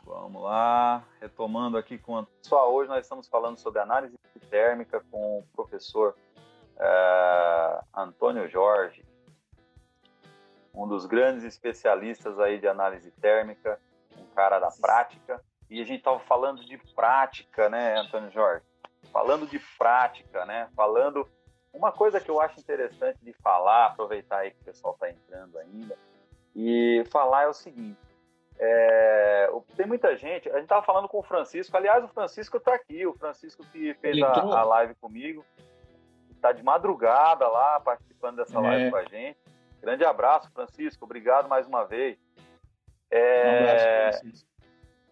Vamos 0.04 0.42
lá, 0.42 1.02
retomando 1.18 1.78
aqui 1.78 1.96
com 1.96 2.26
só 2.42 2.70
hoje 2.70 2.90
nós 2.90 3.06
estamos 3.06 3.26
falando 3.26 3.56
sobre 3.56 3.80
análise 3.80 4.14
térmica 4.50 5.02
com 5.10 5.38
o 5.38 5.46
professor 5.56 6.14
uh, 6.76 7.82
Antônio 7.94 8.46
Jorge, 8.50 9.02
um 10.74 10.86
dos 10.86 11.06
grandes 11.06 11.44
especialistas 11.44 12.38
aí 12.38 12.58
de 12.58 12.66
análise 12.66 13.10
térmica, 13.12 13.78
um 14.16 14.26
cara 14.34 14.58
da 14.58 14.70
prática. 14.70 15.42
E 15.68 15.80
a 15.80 15.84
gente 15.84 15.98
estava 15.98 16.18
falando 16.20 16.64
de 16.64 16.78
prática, 16.94 17.68
né, 17.68 17.98
Antônio 17.98 18.30
Jorge? 18.30 18.64
Falando 19.12 19.46
de 19.46 19.58
prática, 19.78 20.44
né? 20.44 20.68
Falando 20.76 21.28
uma 21.72 21.90
coisa 21.90 22.20
que 22.20 22.30
eu 22.30 22.40
acho 22.40 22.60
interessante 22.60 23.18
de 23.22 23.32
falar, 23.34 23.86
aproveitar 23.86 24.38
aí 24.38 24.50
que 24.50 24.60
o 24.60 24.64
pessoal 24.64 24.94
está 24.94 25.10
entrando 25.10 25.58
ainda, 25.58 25.98
e 26.54 27.02
falar 27.10 27.44
é 27.44 27.48
o 27.48 27.54
seguinte: 27.54 27.98
é, 28.58 29.50
tem 29.76 29.86
muita 29.86 30.14
gente, 30.16 30.48
a 30.50 30.54
gente 30.54 30.64
estava 30.64 30.82
falando 30.82 31.08
com 31.08 31.18
o 31.18 31.22
Francisco, 31.22 31.76
aliás, 31.76 32.04
o 32.04 32.08
Francisco 32.08 32.58
está 32.58 32.74
aqui, 32.74 33.06
o 33.06 33.14
Francisco 33.14 33.64
que 33.72 33.94
fez 33.94 34.22
a, 34.22 34.32
a, 34.32 34.62
live 34.62 34.94
comigo, 34.96 35.44
está 36.30 36.52
de 36.52 36.62
madrugada 36.62 37.48
lá 37.48 37.80
participando 37.80 38.36
dessa 38.36 38.58
é. 38.58 38.62
live 38.62 38.90
com 38.90 38.96
a 38.96 39.04
gente. 39.04 39.38
Grande 39.82 40.04
abraço, 40.04 40.48
Francisco, 40.52 41.04
obrigado 41.04 41.48
mais 41.48 41.66
uma 41.66 41.84
vez. 41.84 42.16
É... 43.10 43.44
Um 43.44 43.58
abraço, 43.58 44.20
Francisco. 44.20 44.48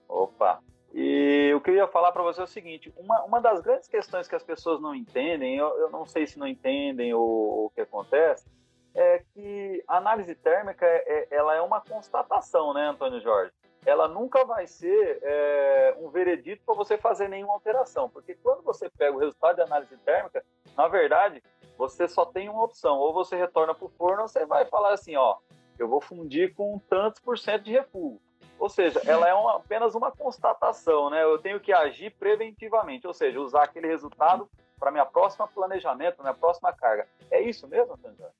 Opa! 0.08 0.62
E 0.92 1.52
o 1.54 1.60
que 1.60 1.70
eu 1.70 1.74
ia 1.74 1.88
falar 1.88 2.12
para 2.12 2.22
você 2.22 2.40
é 2.40 2.44
o 2.44 2.48
seguinte: 2.48 2.92
uma, 2.96 3.22
uma 3.24 3.40
das 3.40 3.60
grandes 3.60 3.88
questões 3.88 4.28
que 4.28 4.34
as 4.34 4.44
pessoas 4.44 4.80
não 4.80 4.94
entendem, 4.94 5.56
eu, 5.56 5.68
eu 5.78 5.90
não 5.90 6.06
sei 6.06 6.26
se 6.26 6.38
não 6.38 6.46
entendem 6.46 7.12
ou 7.12 7.66
o 7.66 7.70
que 7.70 7.80
acontece, 7.80 8.48
é 8.94 9.22
que 9.32 9.84
a 9.88 9.96
análise 9.96 10.34
térmica 10.36 10.86
é, 10.86 11.04
é, 11.06 11.28
ela 11.30 11.54
é 11.54 11.60
uma 11.60 11.80
constatação, 11.80 12.72
né, 12.72 12.88
Antônio 12.88 13.20
Jorge? 13.20 13.52
Ela 13.86 14.06
nunca 14.06 14.44
vai 14.44 14.66
ser 14.66 15.18
é, 15.22 15.96
um 15.98 16.10
veredito 16.10 16.62
para 16.64 16.74
você 16.74 16.98
fazer 16.98 17.28
nenhuma 17.28 17.54
alteração, 17.54 18.10
porque 18.10 18.34
quando 18.34 18.62
você 18.62 18.90
pega 18.90 19.16
o 19.16 19.20
resultado 19.20 19.56
de 19.56 19.62
análise 19.62 19.96
térmica, 19.98 20.44
na 20.76 20.86
verdade, 20.86 21.42
você 21.80 22.06
só 22.06 22.26
tem 22.26 22.50
uma 22.50 22.62
opção: 22.62 22.98
ou 22.98 23.12
você 23.12 23.36
retorna 23.36 23.74
para 23.74 23.86
o 23.86 23.88
forno, 23.88 24.22
ou 24.22 24.28
você 24.28 24.44
vai 24.44 24.66
falar 24.66 24.92
assim, 24.92 25.16
ó, 25.16 25.38
eu 25.78 25.88
vou 25.88 26.00
fundir 26.00 26.54
com 26.54 26.78
tantos 26.90 27.20
por 27.20 27.38
cento 27.38 27.64
de 27.64 27.72
refúgio. 27.72 28.20
Ou 28.58 28.68
seja, 28.68 29.00
ela 29.06 29.26
é 29.26 29.32
uma, 29.32 29.56
apenas 29.56 29.94
uma 29.94 30.12
constatação, 30.12 31.08
né? 31.08 31.24
Eu 31.24 31.38
tenho 31.38 31.58
que 31.58 31.72
agir 31.72 32.10
preventivamente, 32.10 33.06
ou 33.06 33.14
seja, 33.14 33.40
usar 33.40 33.64
aquele 33.64 33.86
resultado 33.86 34.46
para 34.78 34.90
minha 34.90 35.06
próxima 35.06 35.48
planejamento, 35.48 36.20
minha 36.20 36.34
próxima 36.34 36.70
carga. 36.70 37.08
É 37.30 37.40
isso 37.40 37.66
mesmo, 37.66 37.98
Jorge? 38.02 38.34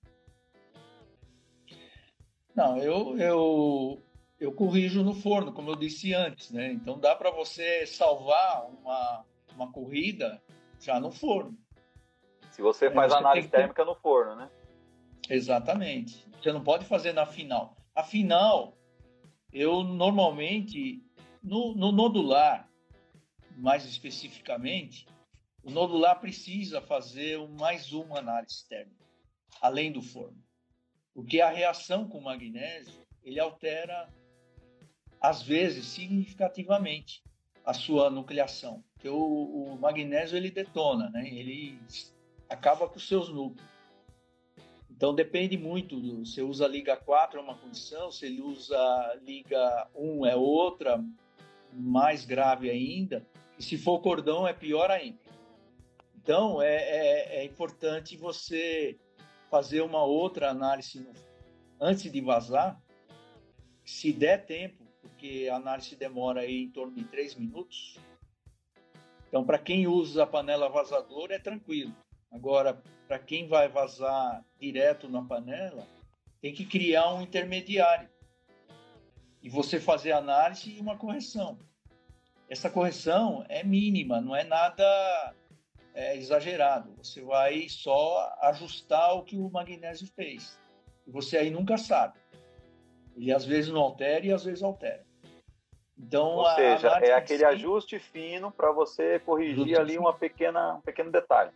Não, 2.55 2.76
eu, 2.76 3.16
eu, 3.16 4.03
eu 4.38 4.53
corrijo 4.53 5.03
no 5.03 5.14
forno, 5.14 5.51
como 5.55 5.70
eu 5.70 5.76
disse 5.76 6.12
antes, 6.12 6.51
né? 6.51 6.70
Então 6.72 6.99
dá 6.99 7.16
para 7.16 7.30
você 7.30 7.86
salvar 7.86 8.66
uma, 8.66 9.24
uma 9.55 9.72
corrida 9.72 10.43
já 10.78 11.01
no 11.01 11.11
forno. 11.11 11.57
Se 12.51 12.62
você 12.62 12.86
é, 12.86 12.90
faz 12.90 13.12
é, 13.12 13.16
análise 13.16 13.48
que... 13.48 13.57
térmica 13.57 13.84
no 13.84 13.94
forno, 13.94 14.36
né? 14.36 14.51
Exatamente. 15.28 16.26
Você 16.40 16.53
não 16.53 16.62
pode 16.62 16.84
fazer 16.84 17.12
na 17.12 17.26
final. 17.26 17.76
A 17.94 18.03
final, 18.03 18.76
eu 19.53 19.82
normalmente, 19.82 21.05
no, 21.42 21.74
no 21.74 21.92
nodular, 21.92 22.68
mais 23.57 23.84
especificamente, 23.84 25.07
o 25.62 25.70
nodular 25.70 26.18
precisa 26.18 26.80
fazer 26.80 27.38
mais 27.48 27.92
uma 27.92 28.18
análise 28.18 28.66
térmica, 28.68 29.05
além 29.61 29.92
do 29.92 30.03
forno. 30.03 30.42
Porque 31.14 31.40
a 31.40 31.51
reação 31.51 32.09
com 32.09 32.18
o 32.18 32.24
magnésio, 32.24 33.03
ele 33.22 33.38
altera, 33.38 34.09
às 35.20 35.42
vezes, 35.42 35.84
significativamente 35.86 37.22
a 37.64 37.74
sua 37.74 38.09
nucleação. 38.09 38.82
Porque 38.94 39.09
o, 39.09 39.16
o 39.16 39.78
magnésio, 39.78 40.36
ele 40.36 40.51
detona, 40.51 41.11
né? 41.11 41.28
ele 41.28 41.78
acaba 42.51 42.88
com 42.88 42.96
os 42.96 43.07
seus 43.07 43.28
núcleos. 43.28 43.68
Então 44.90 45.14
depende 45.14 45.57
muito, 45.57 45.98
você 46.22 46.42
usa 46.42 46.66
liga 46.66 46.94
4 46.94 47.38
é 47.38 47.42
uma 47.42 47.57
condição, 47.57 48.11
se 48.11 48.26
ele 48.26 48.42
usa 48.42 49.18
liga 49.22 49.88
1 49.94 50.26
é 50.26 50.36
outra, 50.36 51.03
mais 51.72 52.26
grave 52.26 52.68
ainda, 52.68 53.26
e 53.59 53.62
se 53.62 53.78
for 53.78 54.01
cordão 54.01 54.46
é 54.46 54.53
pior 54.53 54.90
ainda. 54.90 55.18
Então 56.14 56.61
é, 56.61 56.74
é, 56.74 57.36
é 57.36 57.44
importante 57.44 58.14
você 58.16 58.98
fazer 59.51 59.80
uma 59.80 60.05
outra 60.05 60.51
análise 60.51 61.01
no, 61.01 61.12
antes 61.80 62.12
de 62.12 62.20
vazar, 62.20 62.78
se 63.82 64.12
der 64.12 64.44
tempo, 64.44 64.84
porque 65.01 65.48
a 65.51 65.57
análise 65.57 65.96
demora 65.96 66.42
aí 66.42 66.64
em 66.64 66.70
torno 66.70 66.94
de 66.94 67.05
três 67.05 67.34
minutos. 67.34 67.98
Então, 69.28 69.44
para 69.44 69.59
quem 69.59 69.86
usa 69.86 70.24
a 70.24 70.26
panela 70.26 70.68
vazadora, 70.68 71.34
é 71.34 71.38
tranquilo. 71.38 71.94
Agora, 72.30 72.80
para 73.08 73.18
quem 73.18 73.48
vai 73.48 73.68
vazar 73.68 74.44
direto 74.58 75.08
na 75.08 75.22
panela, 75.22 75.86
tem 76.40 76.54
que 76.54 76.64
criar 76.64 77.12
um 77.12 77.22
intermediário. 77.22 78.08
E 79.42 79.48
você 79.48 79.80
fazer 79.80 80.12
análise 80.12 80.70
e 80.70 80.80
uma 80.80 80.96
correção. 80.96 81.58
Essa 82.48 82.70
correção 82.70 83.44
é 83.48 83.62
mínima, 83.62 84.20
não 84.20 84.34
é 84.34 84.44
nada 84.44 85.34
é, 85.94 86.16
exagerado. 86.16 86.92
Você 86.98 87.22
vai 87.22 87.68
só 87.68 88.32
ajustar 88.42 89.14
o 89.14 89.24
que 89.24 89.36
o 89.36 89.50
magnésio 89.50 90.06
fez. 90.14 90.58
E 91.06 91.10
você 91.10 91.38
aí 91.38 91.50
nunca 91.50 91.76
sabe. 91.76 92.18
Ele 93.16 93.32
às 93.32 93.44
vezes 93.44 93.72
não 93.72 93.80
altera 93.80 94.26
e 94.26 94.32
às 94.32 94.44
vezes 94.44 94.62
altera. 94.62 95.04
Então, 95.98 96.36
Ou 96.36 96.50
seja, 96.54 96.88
é 97.02 97.12
aquele 97.12 97.44
ajuste 97.44 97.98
fino 97.98 98.50
para 98.50 98.72
você 98.72 99.18
corrigir 99.18 99.78
ali 99.78 99.98
uma 99.98 100.14
pequena, 100.14 100.76
um 100.76 100.80
pequeno 100.80 101.10
detalhe. 101.10 101.52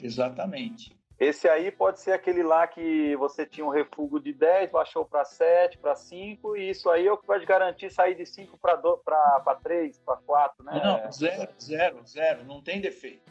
Exatamente. 0.00 0.96
Esse 1.18 1.48
aí 1.48 1.72
pode 1.72 2.00
ser 2.00 2.12
aquele 2.12 2.44
lá 2.44 2.64
que 2.68 3.16
você 3.16 3.44
tinha 3.44 3.66
um 3.66 3.70
refúgio 3.70 4.20
de 4.20 4.32
10, 4.32 4.70
baixou 4.70 5.04
para 5.04 5.24
7, 5.24 5.76
para 5.78 5.96
5, 5.96 6.56
e 6.56 6.70
isso 6.70 6.88
aí 6.88 7.08
é 7.08 7.12
o 7.12 7.18
que 7.18 7.26
vai 7.26 7.40
te 7.40 7.46
garantir 7.46 7.90
sair 7.90 8.14
de 8.14 8.24
5 8.24 8.56
para 8.56 9.54
3, 9.56 9.98
para 9.98 10.16
4, 10.16 10.64
né? 10.64 10.80
Não, 10.84 11.10
zero, 11.10 11.52
zero, 11.60 12.06
zero, 12.06 12.44
não 12.44 12.62
tem 12.62 12.80
defeito. 12.80 13.28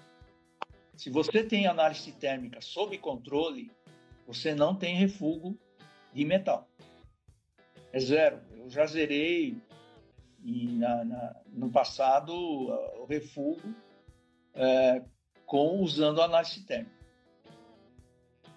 Se 0.97 1.09
você 1.09 1.43
tem 1.43 1.65
análise 1.65 2.11
térmica 2.11 2.59
sob 2.59 2.97
controle, 2.97 3.71
você 4.25 4.53
não 4.53 4.75
tem 4.75 4.95
refúgio 4.95 5.57
de 6.11 6.25
metal. 6.25 6.67
É 7.93 7.99
zero. 7.99 8.41
Eu 8.51 8.69
já 8.69 8.85
zerei 8.85 9.61
na, 10.43 11.05
na, 11.05 11.35
no 11.47 11.71
passado 11.71 12.33
o 12.33 13.05
refúgio 13.05 13.73
é, 14.53 15.01
com 15.47 15.79
usando 15.79 16.21
análise 16.21 16.63
térmica. 16.65 16.97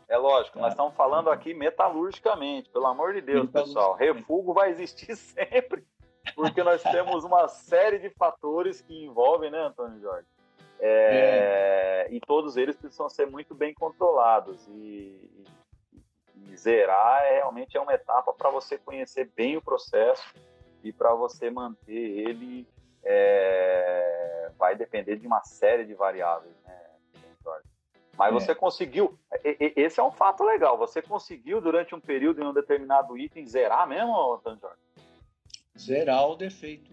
É 0.08 0.16
lógico, 0.16 0.58
nós 0.58 0.72
estamos 0.72 0.92
falando 0.94 1.30
aqui 1.30 1.54
metalurgicamente, 1.54 2.68
pelo 2.68 2.86
amor 2.86 3.14
de 3.14 3.20
Deus, 3.20 3.48
pessoal. 3.48 3.94
Refúgio 3.94 4.52
vai 4.52 4.70
existir 4.70 5.14
sempre, 5.16 5.86
porque 6.34 6.64
nós 6.64 6.82
temos 6.82 7.22
uma 7.22 7.46
série 7.46 8.00
de 8.00 8.10
fatores 8.10 8.80
que 8.80 9.04
envolvem, 9.04 9.52
né, 9.52 9.58
Antônio 9.58 10.00
Jorge? 10.00 10.26
É, 10.80 12.08
é. 12.08 12.12
E 12.12 12.20
todos 12.20 12.56
eles 12.56 12.74
precisam 12.74 13.08
ser 13.08 13.26
muito 13.26 13.54
bem 13.54 13.72
controlados. 13.72 14.66
E, 14.66 15.30
e, 15.92 16.50
e 16.50 16.56
zerar 16.56 17.22
é, 17.22 17.36
realmente 17.36 17.76
é 17.76 17.80
uma 17.80 17.94
etapa 17.94 18.32
para 18.32 18.50
você 18.50 18.76
conhecer 18.78 19.30
bem 19.36 19.56
o 19.56 19.62
processo 19.62 20.34
e 20.82 20.92
para 20.92 21.14
você 21.14 21.50
manter 21.50 21.92
ele. 22.28 22.66
É, 23.02 24.50
vai 24.58 24.76
depender 24.76 25.16
de 25.16 25.26
uma 25.26 25.42
série 25.42 25.86
de 25.86 25.94
variáveis, 25.94 26.54
Mas 28.20 28.34
é. 28.34 28.38
você 28.38 28.54
conseguiu. 28.54 29.18
Esse 29.42 29.98
é 29.98 30.02
um 30.02 30.12
fato 30.12 30.44
legal. 30.44 30.78
Você 30.78 31.02
conseguiu, 31.02 31.60
durante 31.60 31.94
um 31.94 32.00
período, 32.00 32.40
em 32.42 32.46
um 32.46 32.52
determinado 32.52 33.18
item, 33.18 33.46
zerar 33.46 33.88
mesmo, 33.88 34.34
Antônio 34.34 34.60
Jorge? 34.60 34.78
Zerar 35.76 36.28
o 36.28 36.36
defeito 36.36 36.90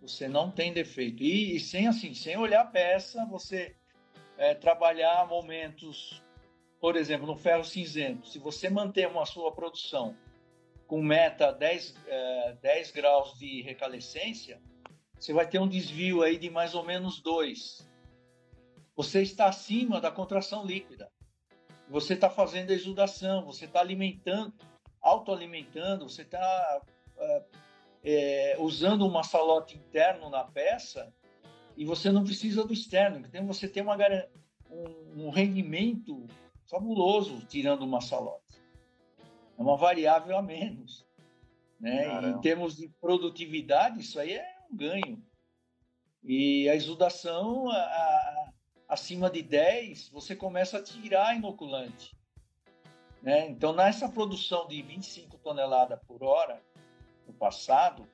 você 0.00 0.26
não 0.26 0.50
tem 0.50 0.72
defeito. 0.72 1.22
E, 1.22 1.56
e 1.56 1.60
sem 1.60 1.86
assim, 1.86 2.14
sem 2.14 2.36
olhar 2.36 2.62
a 2.62 2.66
peça, 2.66 3.24
você 3.26 3.76
é, 4.38 4.54
trabalhar 4.54 5.26
momentos, 5.28 6.22
por 6.80 6.96
exemplo, 6.96 7.26
no 7.26 7.36
ferro 7.36 7.64
cinzento. 7.64 8.26
Se 8.26 8.38
você 8.38 8.70
manter 8.70 9.06
uma 9.06 9.26
sua 9.26 9.52
produção 9.52 10.16
com 10.86 11.02
meta 11.02 11.52
10, 11.52 11.94
é, 12.06 12.56
10 12.62 12.90
graus 12.92 13.38
de 13.38 13.62
recalescência, 13.62 14.60
você 15.18 15.32
vai 15.32 15.46
ter 15.46 15.58
um 15.58 15.68
desvio 15.68 16.22
aí 16.22 16.38
de 16.38 16.48
mais 16.48 16.74
ou 16.74 16.82
menos 16.82 17.20
2. 17.20 17.88
Você 19.00 19.22
está 19.22 19.46
acima 19.46 19.98
da 19.98 20.10
contração 20.10 20.62
líquida. 20.62 21.10
Você 21.88 22.12
está 22.12 22.28
fazendo 22.28 22.70
a 22.70 22.74
exudação, 22.74 23.46
você 23.46 23.64
está 23.64 23.80
alimentando, 23.80 24.52
autoalimentando, 25.00 26.06
você 26.06 26.20
está 26.20 26.82
é, 27.16 27.42
é, 28.04 28.56
usando 28.58 29.06
um 29.06 29.10
massalote 29.10 29.78
interno 29.78 30.28
na 30.28 30.44
peça 30.44 31.10
e 31.78 31.82
você 31.86 32.12
não 32.12 32.24
precisa 32.24 32.62
do 32.62 32.74
externo. 32.74 33.26
Então 33.26 33.46
você 33.46 33.66
tem 33.66 33.82
uma, 33.82 33.96
um, 34.70 35.28
um 35.28 35.30
rendimento 35.30 36.26
fabuloso 36.66 37.40
tirando 37.46 37.84
o 37.84 37.88
massalote. 37.88 38.60
É 39.58 39.62
uma 39.62 39.78
variável 39.78 40.36
a 40.36 40.42
menos. 40.42 41.06
Né? 41.80 42.28
Em 42.28 42.38
termos 42.42 42.76
de 42.76 42.90
produtividade, 43.00 44.00
isso 44.00 44.20
aí 44.20 44.34
é 44.34 44.56
um 44.70 44.76
ganho. 44.76 45.24
E 46.22 46.68
a 46.68 46.74
exudação, 46.74 47.70
a, 47.70 47.76
a, 47.76 48.50
acima 48.90 49.30
de 49.30 49.40
10, 49.40 50.08
você 50.08 50.34
começa 50.34 50.78
a 50.78 50.82
tirar 50.82 51.36
inoculante. 51.36 52.14
Né? 53.22 53.48
Então, 53.48 53.72
nessa 53.72 54.08
produção 54.08 54.66
de 54.66 54.82
25 54.82 55.38
toneladas 55.38 56.00
por 56.06 56.24
hora, 56.24 56.60
no 57.24 57.32
passado, 57.32 58.08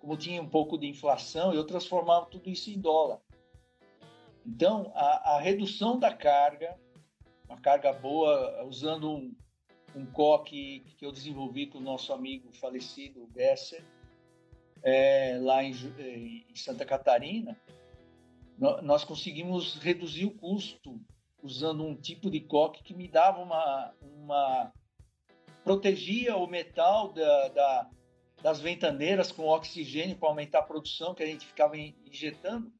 como 0.00 0.16
tinha 0.16 0.40
um 0.40 0.48
pouco 0.48 0.78
de 0.78 0.88
inflação, 0.88 1.52
eu 1.52 1.66
transformava 1.66 2.26
tudo 2.26 2.48
isso 2.48 2.70
em 2.70 2.80
dólar. 2.80 3.20
Então, 4.46 4.90
a, 4.94 5.34
a 5.34 5.40
redução 5.40 5.98
da 5.98 6.12
carga, 6.12 6.80
uma 7.46 7.60
carga 7.60 7.92
boa, 7.92 8.64
usando 8.64 9.12
um, 9.12 9.36
um 9.94 10.06
coque 10.06 10.80
que 10.96 11.04
eu 11.04 11.12
desenvolvi 11.12 11.66
com 11.66 11.78
o 11.78 11.82
nosso 11.82 12.12
amigo 12.12 12.50
falecido 12.52 13.26
Besser, 13.26 13.84
é, 14.82 15.38
lá 15.40 15.62
em, 15.62 15.72
em, 16.48 16.56
Santa 16.56 16.84
Catarina, 16.84 17.56
nós 18.82 19.04
conseguimos 19.04 19.74
reduzir 19.76 20.24
o 20.24 20.30
custo 20.30 21.00
usando 21.42 21.84
um 21.84 21.96
tipo 21.96 22.30
de 22.30 22.40
coque 22.40 22.82
que 22.84 22.94
me 22.94 23.08
dava 23.08 23.40
uma, 23.42 23.92
uma 24.00 24.72
protegia 25.64 26.36
o 26.36 26.46
metal 26.46 27.12
da, 27.12 27.48
da, 27.48 27.90
das 28.40 28.60
ventaneiras 28.60 29.32
com 29.32 29.48
oxigênio 29.48 30.16
para 30.16 30.28
aumentar 30.28 30.60
a 30.60 30.62
produção 30.62 31.14
que 31.14 31.22
a 31.22 31.26
gente 31.26 31.44
ficava 31.44 31.76
injetando 31.76 32.72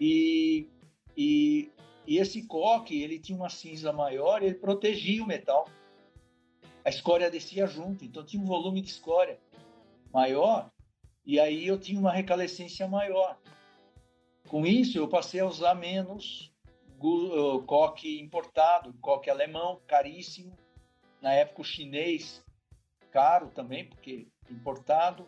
e, 0.00 0.68
e, 1.16 1.72
e 2.06 2.18
esse 2.18 2.46
coque 2.46 3.02
ele 3.02 3.18
tinha 3.18 3.36
uma 3.36 3.50
cinza 3.50 3.92
maior 3.92 4.42
ele 4.42 4.54
protegia 4.54 5.22
o 5.22 5.26
metal 5.26 5.68
a 6.84 6.88
escória 6.88 7.28
descia 7.28 7.66
junto 7.66 8.04
então 8.04 8.24
tinha 8.24 8.40
um 8.40 8.46
volume 8.46 8.80
de 8.80 8.90
escória 8.90 9.40
maior 10.12 10.70
e 11.28 11.38
aí 11.38 11.66
eu 11.66 11.78
tinha 11.78 12.00
uma 12.00 12.10
recalescência 12.10 12.88
maior. 12.88 13.38
Com 14.48 14.66
isso, 14.66 14.96
eu 14.96 15.06
passei 15.06 15.40
a 15.40 15.46
usar 15.46 15.74
menos 15.74 16.50
coque 17.66 18.20
importado, 18.20 18.92
coque 19.00 19.30
alemão, 19.30 19.80
caríssimo. 19.86 20.56
Na 21.20 21.32
época, 21.32 21.62
o 21.62 21.64
chinês, 21.64 22.44
caro 23.10 23.48
também, 23.48 23.84
porque 23.84 24.26
importado. 24.50 25.26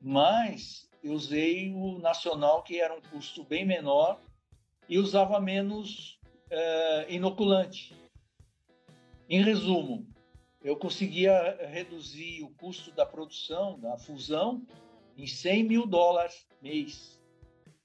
Mas 0.00 0.88
eu 1.02 1.12
usei 1.12 1.72
o 1.72 1.98
nacional, 1.98 2.62
que 2.62 2.80
era 2.80 2.94
um 2.94 3.00
custo 3.00 3.44
bem 3.44 3.64
menor, 3.64 4.20
e 4.88 4.98
usava 4.98 5.40
menos 5.40 6.18
é, 6.50 7.06
inoculante. 7.14 7.94
Em 9.28 9.42
resumo, 9.42 10.06
eu 10.62 10.76
conseguia 10.76 11.66
reduzir 11.68 12.42
o 12.42 12.50
custo 12.50 12.90
da 12.92 13.04
produção, 13.04 13.78
da 13.78 13.98
fusão, 13.98 14.66
em 15.16 15.26
100 15.26 15.64
mil 15.64 15.86
dólares 15.86 16.46
mês. 16.62 17.17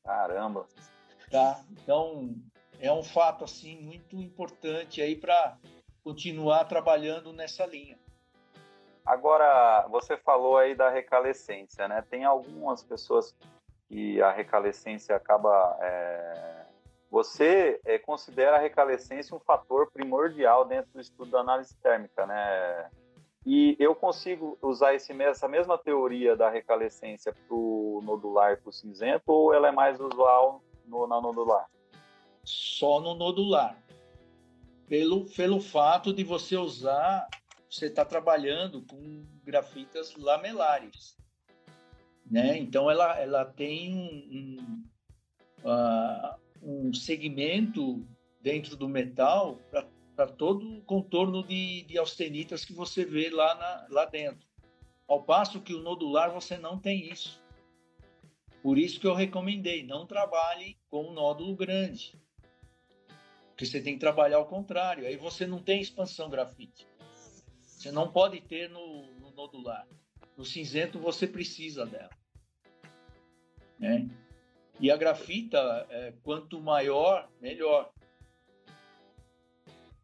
Caramba! 0.04 0.66
Tá? 1.32 1.64
Então, 1.72 2.36
é 2.80 2.92
um 2.92 3.04
fato 3.04 3.44
assim 3.44 3.82
muito 3.82 4.18
importante 4.18 5.02
aí 5.02 5.16
para 5.16 5.58
continuar 6.04 6.66
trabalhando 6.66 7.32
nessa 7.32 7.66
linha. 7.66 7.98
Agora, 9.06 9.86
você 9.90 10.18
falou 10.18 10.58
aí 10.58 10.76
da 10.76 10.90
recalescência, 10.90 11.88
né? 11.88 12.04
Tem 12.10 12.24
algumas 12.24 12.84
pessoas 12.84 13.36
que 13.88 14.22
a 14.22 14.32
recalescência 14.32 15.16
acaba. 15.16 15.78
É... 15.82 16.66
Você 17.12 17.80
é, 17.86 18.00
considera 18.00 18.58
a 18.58 18.60
recalescência 18.60 19.36
um 19.36 19.40
fator 19.40 19.92
primordial 19.92 20.66
dentro 20.66 20.92
do 20.94 21.00
estudo 21.00 21.32
da 21.32 21.42
análise 21.42 21.76
térmica, 21.78 22.26
né? 22.26 22.90
E 23.46 23.76
eu 23.78 23.94
consigo 23.94 24.58
usar 24.62 24.94
esse, 24.96 25.12
essa 25.22 25.48
mesma 25.48 25.78
teoria 25.78 26.36
da 26.36 26.50
recalescência 26.50 27.34
para 27.34 27.56
o 27.56 28.02
nodular 28.04 28.54
e 28.54 28.58
para 28.58 28.70
o 28.70 28.74
cinzento, 28.74 29.24
ou 29.28 29.54
ela 29.54 29.68
é 29.68 29.72
mais 29.72 30.00
usual 30.00 30.64
no, 30.86 31.06
na 31.08 31.20
nodular? 31.20 31.68
Só 32.44 33.02
no 33.02 33.16
nodular. 33.16 33.78
Pelo, 34.88 35.26
pelo 35.26 35.60
fato 35.60 36.14
de 36.14 36.24
você 36.24 36.56
usar, 36.56 37.28
você 37.70 37.88
está 37.88 38.06
trabalhando 38.06 38.82
com 38.84 39.26
grafitas 39.44 40.16
lamelares. 40.16 41.18
Né? 42.30 42.58
Então, 42.58 42.90
ela, 42.90 43.20
ela 43.20 43.46
tem 43.46 43.94
um, 43.94 44.58
um, 45.66 45.70
uh, 45.70 46.40
um 46.62 46.94
segmento 46.94 48.06
dentro 48.42 48.76
do 48.78 48.88
metal 48.88 49.58
para 49.70 49.86
para 50.16 50.28
todo 50.28 50.78
o 50.78 50.82
contorno 50.84 51.44
de, 51.44 51.84
de 51.84 51.98
austenitas 51.98 52.64
que 52.64 52.74
você 52.74 53.04
vê 53.06 53.30
lá, 53.30 53.56
na, 53.56 53.88
lá 53.90 54.06
dentro. 54.06 54.48
Ao 55.08 55.24
passo 55.24 55.62
que 55.62 55.74
o 55.74 55.82
nodular 55.82 56.32
você 56.32 56.58
não 56.58 56.78
tem 56.80 57.12
isso. 57.12 57.42
Por 58.62 58.78
isso 58.78 59.00
que 59.00 59.08
eu 59.08 59.14
recomendei, 59.14 59.84
não 59.84 60.06
trabalhe 60.06 60.78
com 60.90 61.10
um 61.10 61.14
nódulo 61.14 61.56
grande. 61.56 62.18
Porque 63.50 63.66
você 63.66 63.82
tem 63.82 63.96
que 63.96 64.00
trabalhar 64.00 64.38
ao 64.38 64.48
contrário. 64.48 65.06
Aí 65.06 65.18
você 65.18 65.46
não 65.46 65.62
tem 65.62 65.82
expansão 65.82 66.30
grafite. 66.30 66.88
Você 67.62 67.92
não 67.92 68.12
pode 68.12 68.42
ter 68.42 68.70
no, 68.70 69.06
no 69.20 69.32
nodular. 69.32 69.88
No 70.38 70.46
cinzento 70.46 70.98
você 70.98 71.28
precisa 71.28 71.86
dela. 71.86 72.10
Né? 73.78 74.10
E 74.80 74.90
a 74.90 74.98
grafita, 74.98 75.86
é, 75.90 76.14
quanto 76.24 76.60
maior, 76.62 77.30
melhor. 77.40 77.92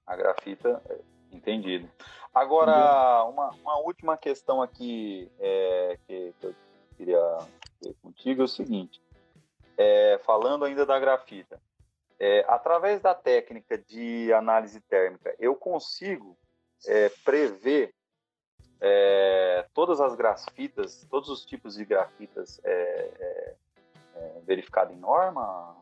A 0.09 0.15
grafita, 0.15 0.81
é, 0.89 0.97
entendido. 1.31 1.87
Agora, 2.33 3.23
uma, 3.25 3.51
uma 3.51 3.79
última 3.81 4.17
questão 4.17 4.59
aqui 4.59 5.31
é, 5.39 5.99
que, 6.07 6.33
que, 6.39 6.45
eu 6.47 6.55
queria 6.97 7.37
ver 7.79 7.93
contigo 8.01 8.41
é 8.41 8.45
o 8.45 8.47
seguinte: 8.47 8.99
é, 9.77 10.19
falando 10.25 10.65
ainda 10.65 10.83
da 10.83 10.99
grafita, 10.99 11.61
é, 12.19 12.43
através 12.47 13.01
da 13.01 13.13
técnica 13.13 13.77
de 13.77 14.33
análise 14.33 14.81
térmica, 14.81 15.35
eu 15.37 15.55
consigo 15.55 16.35
é, 16.87 17.09
prever 17.23 17.93
é, 18.81 19.67
todas 19.75 20.01
as 20.01 20.15
grafitas, 20.15 21.05
todos 21.07 21.29
os 21.29 21.45
tipos 21.45 21.75
de 21.75 21.85
grafitas 21.85 22.59
verificado 24.43 24.91
em 24.91 24.97
norma, 24.97 25.77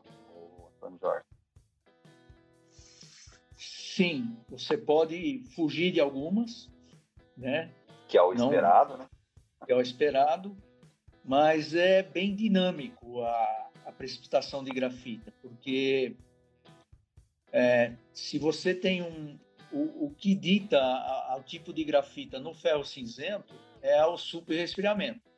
Antônio 0.76 0.98
Jorge? 1.00 1.27
Sim, 3.98 4.36
você 4.48 4.78
pode 4.78 5.42
fugir 5.56 5.90
de 5.90 5.98
algumas, 5.98 6.70
né? 7.36 7.68
Que 8.06 8.16
é 8.16 8.22
o 8.22 8.32
esperado, 8.32 8.92
Não, 8.92 8.98
né? 9.00 9.08
Que 9.66 9.72
é 9.72 9.74
o 9.74 9.80
esperado, 9.80 10.56
mas 11.24 11.74
é 11.74 12.04
bem 12.04 12.32
dinâmico 12.32 13.24
a, 13.24 13.70
a 13.86 13.90
precipitação 13.90 14.62
de 14.62 14.70
grafita, 14.70 15.34
porque 15.42 16.14
é, 17.50 17.92
se 18.12 18.38
você 18.38 18.72
tem 18.72 19.02
um, 19.02 19.36
o, 19.72 20.06
o 20.06 20.14
que 20.16 20.32
dita 20.32 20.80
o 21.36 21.42
tipo 21.42 21.72
de 21.72 21.82
grafita 21.82 22.38
no 22.38 22.54
ferro 22.54 22.84
cinzento 22.84 23.52
é 23.82 24.06
o 24.06 24.16
superresfriamento. 24.16 25.28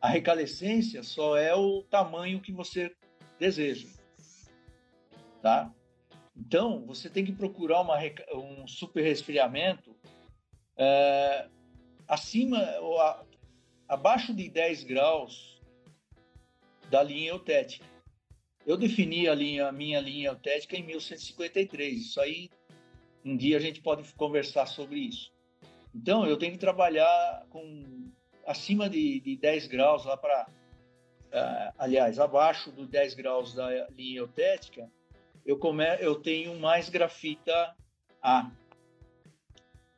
A 0.00 0.08
recalescência 0.08 1.02
só 1.02 1.36
é 1.36 1.54
o 1.54 1.82
tamanho 1.82 2.40
que 2.40 2.50
você 2.50 2.96
deseja, 3.38 3.88
tá? 5.42 5.70
Então, 6.36 6.84
você 6.86 7.08
tem 7.08 7.24
que 7.24 7.32
procurar 7.32 7.80
uma, 7.80 7.96
um 8.32 8.66
super 8.66 9.02
resfriamento 9.02 9.94
é, 10.76 11.48
acima, 12.08 12.60
ou 12.80 13.00
a, 13.00 13.24
abaixo 13.88 14.34
de 14.34 14.48
10 14.48 14.84
graus 14.84 15.60
da 16.90 17.02
linha 17.02 17.30
eutética. 17.30 17.84
Eu 18.66 18.76
defini 18.76 19.28
a, 19.28 19.34
linha, 19.34 19.68
a 19.68 19.72
minha 19.72 20.00
linha 20.00 20.30
eutética 20.30 20.76
em 20.76 20.82
1153. 20.82 22.00
Isso 22.00 22.20
aí, 22.20 22.50
um 23.24 23.36
dia 23.36 23.56
a 23.56 23.60
gente 23.60 23.80
pode 23.80 24.10
conversar 24.14 24.66
sobre 24.66 24.98
isso. 24.98 25.32
Então, 25.94 26.26
eu 26.26 26.36
tenho 26.36 26.52
que 26.52 26.58
trabalhar 26.58 27.46
com 27.50 28.10
acima 28.46 28.88
de, 28.88 29.20
de 29.20 29.36
10 29.36 29.68
graus 29.68 30.04
lá 30.04 30.16
para. 30.16 30.46
Uh, 31.26 31.74
aliás, 31.78 32.18
abaixo 32.18 32.70
dos 32.70 32.88
10 32.88 33.14
graus 33.14 33.54
da 33.54 33.88
linha 33.90 34.20
eutética, 34.20 34.90
eu, 35.44 35.58
come, 35.58 35.84
eu 36.00 36.16
tenho 36.16 36.58
mais 36.58 36.88
grafita 36.88 37.74
A. 38.22 38.50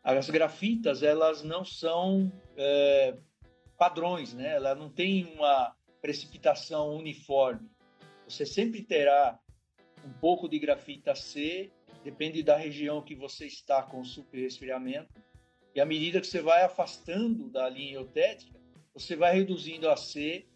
As 0.03 0.31
grafitas, 0.31 1.03
elas 1.03 1.43
não 1.43 1.65
são 1.65 2.33
é, 2.57 3.17
padrões, 3.77 4.35
né? 4.35 4.55
Ela 4.55 4.75
não 4.75 4.89
tem 4.89 5.25
uma 5.35 5.75
precipitação 6.01 6.95
uniforme. 6.95 7.69
Você 8.29 8.47
sempre 8.47 8.83
terá 8.83 9.39
um 10.05 10.13
pouco 10.21 10.49
de 10.49 10.59
grafita 10.59 11.15
C, 11.15 11.71
depende 12.05 12.43
da 12.43 12.57
região 12.57 13.03
que 13.03 13.15
você 13.15 13.47
está 13.47 13.83
com 13.83 14.01
o 14.01 14.05
superresfriamento. 14.05 15.13
E 15.75 15.81
à 15.81 15.85
medida 15.85 16.21
que 16.21 16.27
você 16.27 16.41
vai 16.41 16.63
afastando 16.63 17.51
da 17.51 17.69
linha 17.69 17.97
eutética, 17.97 18.59
você 18.95 19.15
vai 19.15 19.35
reduzindo 19.35 19.91
a 19.91 19.97
C 19.97 20.47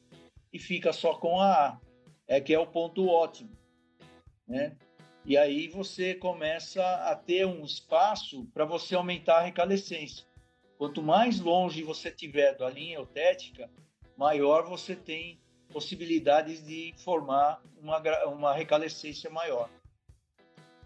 e 0.53 0.59
fica 0.59 0.93
só 0.93 1.15
com 1.15 1.41
a 1.41 1.69
A, 1.69 1.81
é 2.27 2.41
que 2.41 2.55
é 2.55 2.59
o 2.59 2.67
ponto 2.67 3.07
ótimo, 3.07 3.51
né? 4.51 4.77
E 5.25 5.37
aí 5.37 5.69
você 5.69 6.15
começa 6.15 6.83
a 7.09 7.15
ter 7.15 7.47
um 7.47 7.65
espaço 7.65 8.47
para 8.53 8.65
você 8.65 8.97
aumentar 8.97 9.39
a 9.39 9.43
recalescência. 9.43 10.27
Quanto 10.77 11.03
mais 11.03 11.39
longe 11.39 11.83
você 11.83 12.11
tiver 12.11 12.57
da 12.57 12.69
linha 12.69 12.97
eutética, 12.97 13.71
maior 14.17 14.67
você 14.67 14.97
tem 14.97 15.41
possibilidades 15.73 16.65
de 16.65 16.93
formar 16.97 17.63
uma, 17.81 17.99
uma 18.27 18.53
recalescência 18.53 19.31
maior. 19.31 19.71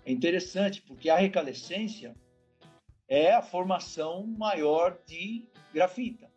É 0.05 0.13
interessante 0.13 0.83
porque 0.83 1.09
a 1.09 1.17
recalescência 1.17 2.15
é 3.09 3.33
a 3.33 3.41
formação 3.41 4.27
maior 4.27 4.99
de 5.07 5.49
grafita. 5.73 6.31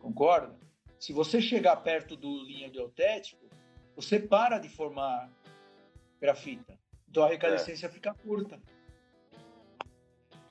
Concorda? 0.00 0.56
Se 0.98 1.12
você 1.12 1.42
chegar 1.42 1.76
perto 1.76 2.16
do 2.16 2.42
linha 2.44 2.70
eutético, 2.72 3.44
você 3.94 4.18
para 4.18 4.58
de 4.58 4.68
formar 4.68 5.30
grafita. 6.20 6.78
Então 7.08 7.24
a 7.24 7.28
recalescência 7.28 7.86
é. 7.86 7.90
fica 7.90 8.14
curta. 8.14 8.60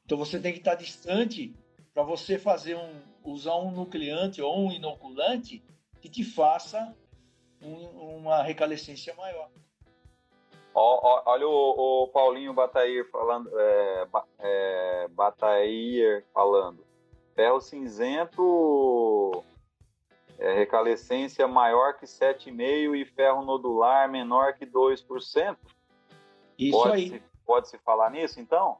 Então 0.05 0.17
você 0.17 0.39
tem 0.39 0.53
que 0.53 0.59
estar 0.59 0.75
distante 0.75 1.55
para 1.93 2.03
você 2.03 2.37
fazer 2.37 2.75
um 2.75 3.15
usar 3.25 3.55
um 3.55 3.71
nucleante 3.71 4.41
ou 4.41 4.55
um 4.55 4.71
inoculante 4.71 5.63
que 5.99 6.07
te 6.07 6.23
faça 6.23 6.95
um, 7.61 8.17
uma 8.17 8.43
recalescência 8.43 9.13
maior. 9.15 9.49
olha 10.73 11.47
o, 11.47 12.03
o, 12.03 12.07
Paulinho 12.09 12.53
Batair 12.53 13.09
falando, 13.09 13.49
é, 13.59 14.07
é, 14.39 15.07
Batair 15.09 16.25
falando. 16.33 16.85
Ferro 17.33 17.59
cinzento, 17.59 18.41
é, 20.37 20.53
recalescência 20.53 21.47
maior 21.47 21.93
que 21.97 22.05
7,5% 22.05 22.95
e 22.95 23.05
ferro 23.05 23.43
nodular 23.43 24.09
menor 24.09 24.53
que 24.53 24.65
2%. 24.65 25.57
Isso 26.57 26.71
pode 26.77 26.93
aí. 26.93 27.09
Se, 27.09 27.23
pode 27.45 27.69
se 27.69 27.77
falar 27.79 28.09
nisso, 28.11 28.39
então? 28.39 28.77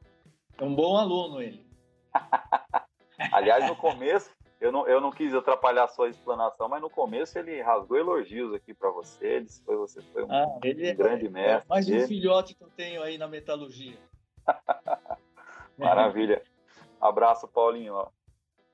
É 0.58 0.64
um 0.64 0.74
bom 0.74 0.96
aluno 0.96 1.40
ele. 1.40 1.66
Aliás, 3.32 3.66
no 3.66 3.76
começo, 3.76 4.30
eu 4.60 4.72
não, 4.72 4.86
eu 4.86 5.00
não 5.00 5.10
quis 5.10 5.34
atrapalhar 5.34 5.84
a 5.84 5.88
sua 5.88 6.08
explanação, 6.08 6.68
mas 6.68 6.80
no 6.80 6.88
começo 6.88 7.38
ele 7.38 7.60
rasgou 7.60 7.98
elogios 7.98 8.54
aqui 8.54 8.72
para 8.72 8.90
você. 8.90 9.26
Ele 9.26 9.48
foi, 9.64 9.76
você 9.76 10.00
foi 10.02 10.24
um, 10.24 10.32
ah, 10.32 10.46
um 10.46 10.60
é, 10.62 10.94
grande 10.94 11.28
mestre. 11.28 11.66
É 11.66 11.68
mais 11.68 11.88
um 11.88 12.06
filhote 12.06 12.54
que 12.54 12.62
eu 12.62 12.70
tenho 12.70 13.02
aí 13.02 13.18
na 13.18 13.28
metalurgia. 13.28 13.98
Maravilha. 15.76 16.42
Abraço, 17.00 17.46
Paulinho. 17.46 18.06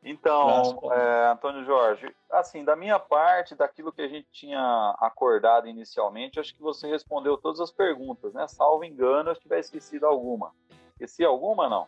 Então, 0.05 0.81
é, 0.93 1.31
Antônio 1.31 1.65
Jorge, 1.65 2.13
assim, 2.29 2.65
da 2.65 2.75
minha 2.75 2.99
parte, 2.99 3.55
daquilo 3.55 3.93
que 3.93 4.03
a 4.03 4.09
gente 4.09 4.27
tinha 4.33 4.97
acordado 4.99 5.69
inicialmente, 5.69 6.41
acho 6.41 6.55
que 6.55 6.61
você 6.61 6.89
respondeu 6.89 7.39
todas 7.39 7.61
as 7.61 7.71
perguntas, 7.71 8.35
né? 8.35 8.49
Salvo 8.49 8.85
engano, 8.85 9.33
se 9.33 9.41
tiver 9.41 9.61
esquecido 9.61 10.05
alguma. 10.05 10.53
Esqueci 10.91 11.25
alguma, 11.25 11.69
não? 11.69 11.87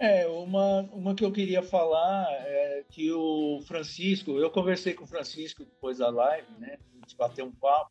É, 0.00 0.26
uma, 0.28 0.82
uma 0.92 1.14
que 1.14 1.24
eu 1.24 1.32
queria 1.32 1.62
falar 1.62 2.26
é 2.30 2.84
que 2.88 3.12
o 3.12 3.60
Francisco, 3.66 4.38
eu 4.38 4.50
conversei 4.50 4.94
com 4.94 5.04
o 5.04 5.08
Francisco 5.08 5.64
depois 5.64 5.98
da 5.98 6.08
live, 6.08 6.50
né? 6.58 6.78
A 6.94 7.00
gente 7.00 7.16
bateu 7.16 7.44
um 7.44 7.52
papo 7.52 7.90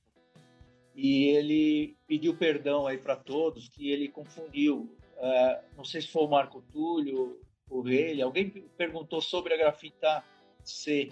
e 0.96 1.26
ele 1.26 1.96
pediu 2.08 2.36
perdão 2.36 2.88
aí 2.88 2.98
para 2.98 3.16
todos 3.16 3.68
que 3.68 3.92
ele 3.92 4.08
confundiu 4.08 4.98
Uh, 5.18 5.64
não 5.76 5.84
sei 5.84 6.02
se 6.02 6.08
foi 6.08 6.24
o 6.24 6.28
Marco 6.28 6.62
Túlio, 6.72 7.42
o 7.70 7.82
Rei, 7.82 8.22
alguém 8.22 8.50
perguntou 8.78 9.20
sobre 9.20 9.54
a 9.54 9.58
grafita 9.58 10.24
C. 10.64 11.12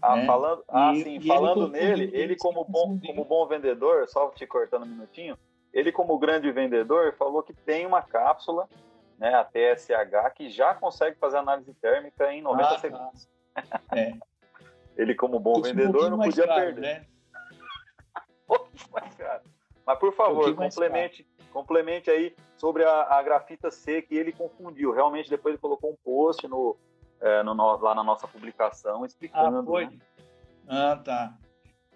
Ah, 0.00 0.16
né? 0.16 0.26
falando, 0.26 0.64
ah 0.68 0.92
e, 0.94 1.02
sim, 1.02 1.16
e 1.16 1.26
falando 1.26 1.76
ele 1.76 2.06
nele, 2.06 2.16
ele 2.16 2.36
como 2.36 2.64
bom, 2.64 2.98
como 2.98 3.24
bom 3.24 3.46
vendedor, 3.46 4.08
só 4.08 4.30
te 4.30 4.46
cortando 4.46 4.82
um 4.82 4.88
minutinho, 4.88 5.38
ele 5.72 5.92
como 5.92 6.18
grande 6.18 6.50
vendedor 6.50 7.14
falou 7.16 7.42
que 7.42 7.54
tem 7.54 7.86
uma 7.86 8.02
cápsula, 8.02 8.68
né, 9.16 9.32
a 9.34 9.44
TSH, 9.44 10.34
que 10.34 10.50
já 10.50 10.74
consegue 10.74 11.16
fazer 11.18 11.38
análise 11.38 11.72
térmica 11.74 12.32
em 12.32 12.42
90 12.42 12.64
ah, 12.64 12.68
tá. 12.68 12.78
segundos. 12.78 13.26
Tá. 13.26 13.32
É. 13.94 14.14
ele 14.96 15.14
como 15.14 15.38
bom 15.38 15.60
vendedor 15.60 16.06
um 16.06 16.16
não 16.16 16.18
podia 16.18 16.46
caro, 16.46 16.60
perder. 16.60 16.80
Né? 16.80 17.06
mais 18.90 19.14
caro. 19.14 19.42
Mas 19.86 19.98
por 19.98 20.14
favor, 20.14 20.48
um 20.48 20.56
complemente, 20.56 21.26
complemente 21.52 22.10
aí 22.10 22.34
sobre 22.56 22.84
a, 22.84 23.18
a, 23.18 23.22
grafita 23.22 23.70
C 23.70 24.02
que 24.02 24.16
ele 24.16 24.32
confundiu. 24.32 24.92
Realmente, 24.92 25.30
depois 25.30 25.54
ele 25.54 25.60
colocou 25.60 25.92
um 25.92 25.96
post 26.02 26.46
no, 26.48 26.76
é, 27.20 27.42
no, 27.42 27.54
lá 27.54 27.94
na 27.94 28.02
nossa 28.02 28.26
publicação 28.26 29.04
explicando. 29.04 29.58
Ah, 29.58 29.64
foi? 29.64 29.86
Né? 29.86 29.98
Ah, 30.66 30.96
tá. 30.96 31.38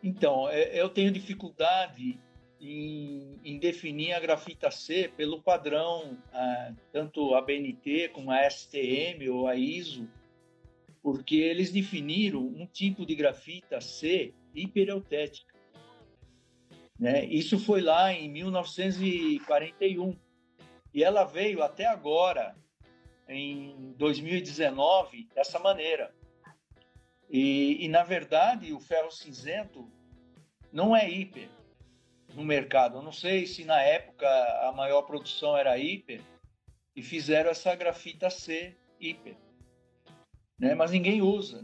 Então, 0.02 0.48
é, 0.48 0.80
eu 0.80 0.88
tenho 0.88 1.10
dificuldade 1.10 2.20
em, 2.60 3.40
em, 3.44 3.58
definir 3.58 4.12
a 4.12 4.20
grafita 4.20 4.70
C 4.70 5.10
pelo 5.16 5.42
padrão, 5.42 6.16
ah, 6.32 6.72
tanto 6.92 7.34
a 7.34 7.42
BNT 7.42 8.10
como 8.10 8.30
a 8.30 8.48
STM 8.48 9.28
ou 9.30 9.48
a 9.48 9.56
ISO, 9.56 10.08
porque 11.02 11.36
eles 11.36 11.70
definiram 11.70 12.40
um 12.40 12.66
tipo 12.66 13.06
de 13.06 13.14
grafita 13.14 13.80
C 13.80 14.34
hipereutética. 14.54 15.55
Né? 16.98 17.24
Isso 17.26 17.58
foi 17.58 17.80
lá 17.80 18.12
em 18.12 18.28
1941 18.28 20.18
e 20.94 21.04
ela 21.04 21.24
veio 21.24 21.62
até 21.62 21.86
agora, 21.86 22.56
em 23.28 23.92
2019, 23.98 25.28
dessa 25.34 25.58
maneira. 25.58 26.14
E, 27.28 27.84
e, 27.84 27.88
na 27.88 28.02
verdade, 28.02 28.72
o 28.72 28.80
ferro 28.80 29.10
cinzento 29.10 29.90
não 30.72 30.96
é 30.96 31.08
hiper 31.10 31.50
no 32.34 32.44
mercado. 32.44 32.98
Eu 32.98 33.02
não 33.02 33.12
sei 33.12 33.46
se 33.46 33.64
na 33.64 33.82
época 33.82 34.26
a 34.66 34.72
maior 34.72 35.02
produção 35.02 35.56
era 35.56 35.76
hiper 35.76 36.22
e 36.94 37.02
fizeram 37.02 37.50
essa 37.50 37.74
grafita 37.74 38.30
C 38.30 38.76
hiper. 38.98 39.36
Né? 40.58 40.74
Mas 40.74 40.90
ninguém 40.90 41.20
usa, 41.20 41.62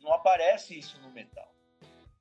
não 0.00 0.12
aparece 0.12 0.78
isso 0.78 1.00
no 1.00 1.10
metal. 1.10 1.52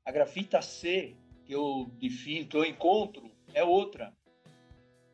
A 0.03 0.11
grafita 0.11 0.61
C 0.61 1.15
que 1.47 1.53
eu 1.53 1.89
defino, 1.93 2.49
que 2.49 2.57
eu 2.57 2.65
encontro, 2.65 3.31
é 3.53 3.63
outra. 3.63 4.13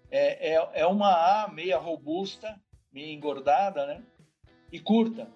É, 0.09 0.55
é, 0.55 0.69
é 0.81 0.87
uma 0.87 1.43
A 1.43 1.47
meia 1.47 1.77
robusta, 1.77 2.59
meia 2.91 3.13
engordada, 3.13 3.85
né? 3.85 4.03
E 4.71 4.79
curta. 4.79 5.31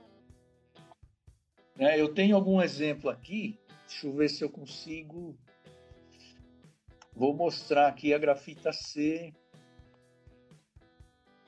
Né? 1.76 2.02
Eu 2.02 2.12
tenho 2.12 2.36
algum 2.36 2.60
exemplo 2.60 3.12
aqui. 3.12 3.60
Deixa 3.88 4.08
eu 4.08 4.14
ver 4.14 4.28
se 4.28 4.44
eu 4.44 4.50
consigo. 4.50 5.38
Vou 7.16 7.34
mostrar 7.34 7.88
aqui 7.88 8.12
a 8.14 8.18
grafita 8.18 8.74
C. 8.74 9.32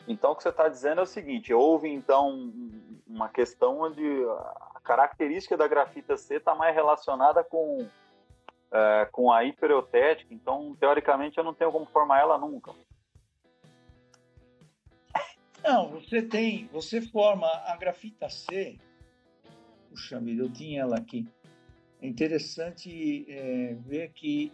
Então, 0.08 0.32
o 0.32 0.36
que 0.36 0.44
você 0.44 0.50
está 0.50 0.70
dizendo 0.70 1.00
é 1.00 1.04
o 1.04 1.08
seguinte: 1.08 1.52
houve 1.52 1.90
então 1.90 2.54
uma 3.08 3.30
questão 3.30 3.80
onde 3.82 4.04
a 4.76 4.80
característica 4.84 5.58
da 5.58 5.68
grafita 5.68 6.16
C 6.18 6.36
está 6.36 6.54
mais 6.54 6.76
relacionada 6.76 7.44
com 7.44 7.88
é, 8.72 9.08
com 9.12 9.32
a 9.32 9.44
hipereutética, 9.44 10.34
então 10.34 10.76
teoricamente 10.80 11.38
eu 11.38 11.44
não 11.44 11.54
tenho 11.54 11.72
como 11.72 11.86
formar 11.88 12.20
ela 12.20 12.38
nunca. 12.38 12.74
Não, 15.64 15.90
você 15.90 16.22
tem, 16.22 16.68
você 16.68 17.02
forma 17.02 17.48
a 17.48 17.76
grafita 17.76 18.30
C. 18.30 18.78
Puxa 19.90 20.20
vida, 20.20 20.44
eu 20.44 20.52
tinha 20.52 20.82
ela 20.82 20.98
aqui. 20.98 21.28
É 22.02 22.08
interessante 22.08 23.26
é, 23.30 23.74
ver 23.74 24.12
que 24.14 24.54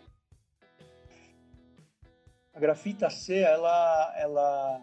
a 2.53 2.59
grafita 2.59 3.09
C, 3.09 3.39
ela, 3.39 4.13
ela, 4.17 4.81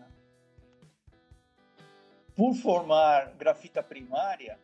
por 2.37 2.55
formar 2.55 3.33
grafita 3.35 3.83
primária, 3.83 4.59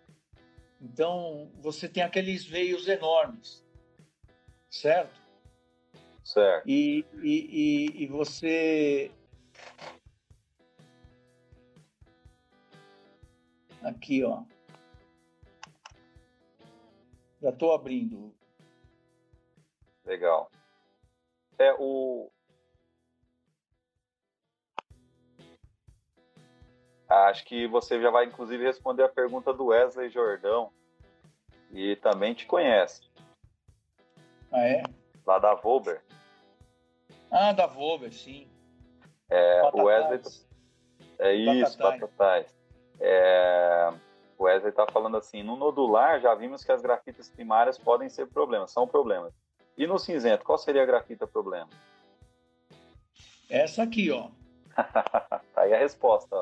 então 0.80 1.50
você 1.60 1.88
tem 1.88 2.02
aqueles 2.02 2.44
veios 2.44 2.86
enormes 2.86 3.66
certo? 4.70 5.20
Certo. 6.24 6.68
E, 6.68 7.06
e, 7.22 7.96
e, 7.96 8.02
e 8.02 8.06
você. 8.06 9.10
Aqui, 13.82 14.22
ó. 14.24 14.42
Já 17.40 17.50
estou 17.50 17.72
abrindo. 17.72 18.34
Legal. 20.04 20.50
É 21.58 21.74
o. 21.78 22.30
Acho 27.08 27.44
que 27.46 27.66
você 27.66 28.00
já 28.02 28.10
vai, 28.10 28.26
inclusive, 28.26 28.62
responder 28.64 29.04
a 29.04 29.08
pergunta 29.08 29.52
do 29.54 29.66
Wesley 29.66 30.10
Jordão. 30.10 30.70
E 31.72 31.96
também 31.96 32.34
te 32.34 32.44
conhece. 32.46 33.08
Ah, 34.52 34.66
é? 34.66 34.82
Lá 35.26 35.38
da 35.38 35.54
Volber. 35.54 36.02
Ah, 37.30 37.52
da 37.52 37.66
Volber, 37.66 38.12
sim. 38.12 38.48
É, 39.28 39.62
o 39.72 39.84
Wesley. 39.84 40.22
É 41.18 41.34
isso, 41.34 41.76
Batatais. 41.78 42.54
É, 43.00 43.92
o 44.38 44.44
Wesley 44.44 44.70
está 44.70 44.86
falando 44.86 45.16
assim: 45.16 45.42
no 45.42 45.56
nodular 45.56 46.20
já 46.20 46.34
vimos 46.34 46.64
que 46.64 46.72
as 46.72 46.80
grafitas 46.80 47.28
primárias 47.28 47.78
podem 47.78 48.08
ser 48.08 48.26
problemas, 48.28 48.70
são 48.70 48.86
problemas. 48.86 49.32
E 49.76 49.86
no 49.86 49.98
cinzento, 49.98 50.44
qual 50.44 50.58
seria 50.58 50.82
a 50.82 50.86
grafita 50.86 51.26
problema? 51.26 51.68
Essa 53.48 53.82
aqui, 53.82 54.10
ó. 54.10 54.30
tá 55.54 55.62
aí 55.62 55.72
a 55.72 55.78
resposta. 55.78 56.36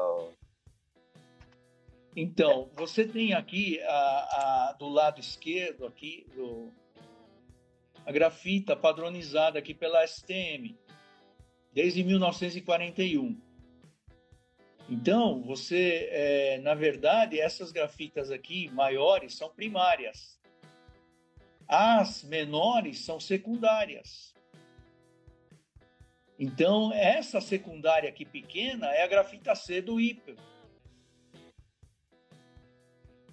Então, 2.14 2.70
você 2.74 3.06
tem 3.06 3.34
aqui 3.34 3.78
a, 3.82 3.90
a, 3.90 4.72
do 4.78 4.88
lado 4.88 5.20
esquerdo 5.20 5.86
aqui 5.86 6.26
do, 6.34 6.72
a 8.06 8.12
grafita 8.12 8.76
padronizada 8.76 9.58
aqui 9.58 9.74
pela 9.74 10.06
STM 10.06 10.78
desde 11.72 12.04
1941. 12.04 13.38
Então, 14.88 15.42
você, 15.42 16.08
é, 16.12 16.58
na 16.58 16.74
verdade, 16.74 17.40
essas 17.40 17.72
grafitas 17.72 18.30
aqui 18.30 18.70
maiores 18.70 19.36
são 19.36 19.50
primárias. 19.50 20.40
As 21.66 22.22
menores 22.22 23.04
são 23.04 23.18
secundárias. 23.18 24.32
Então, 26.38 26.92
essa 26.92 27.40
secundária 27.40 28.08
aqui 28.08 28.24
pequena 28.24 28.86
é 28.92 29.02
a 29.02 29.08
grafita 29.08 29.56
C 29.56 29.82
do 29.82 30.00
hiper. 30.00 30.36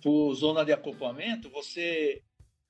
Por 0.02 0.34
zona 0.34 0.66
de 0.66 0.74
acoplamento, 0.74 1.50
você 1.52 2.24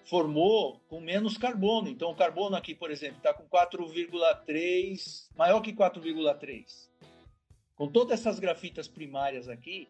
formou 0.06 0.80
com 0.88 1.00
menos 1.00 1.38
carbono. 1.38 1.88
Então, 1.88 2.12
o 2.12 2.16
carbono 2.16 2.56
aqui, 2.56 2.76
por 2.76 2.92
exemplo, 2.92 3.18
está 3.18 3.34
com 3.34 3.48
4,3, 3.48 5.30
maior 5.36 5.62
que 5.62 5.74
4,3. 5.74 6.90
Com 7.76 7.88
todas 7.88 8.20
essas 8.20 8.40
grafitas 8.40 8.88
primárias 8.88 9.48
aqui, 9.48 9.88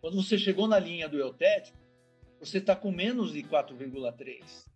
quando 0.00 0.22
você 0.22 0.38
chegou 0.38 0.66
na 0.68 0.78
linha 0.78 1.08
do 1.08 1.18
eutético, 1.18 1.76
você 2.38 2.58
está 2.58 2.76
com 2.76 2.90
menos 2.90 3.32
de 3.32 3.42
4,3. 3.42 4.66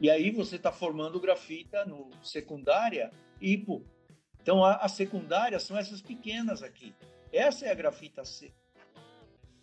E 0.00 0.08
aí 0.10 0.30
você 0.30 0.56
está 0.56 0.70
formando 0.70 1.20
grafita 1.20 1.84
no 1.84 2.10
secundária 2.22 3.10
hipo. 3.40 3.84
Então 4.40 4.64
a, 4.64 4.76
a 4.76 4.88
secundária 4.88 5.58
são 5.58 5.76
essas 5.76 6.00
pequenas 6.00 6.62
aqui. 6.62 6.94
Essa 7.32 7.66
é 7.66 7.70
a 7.70 7.74
grafita 7.74 8.24
C. 8.24 8.52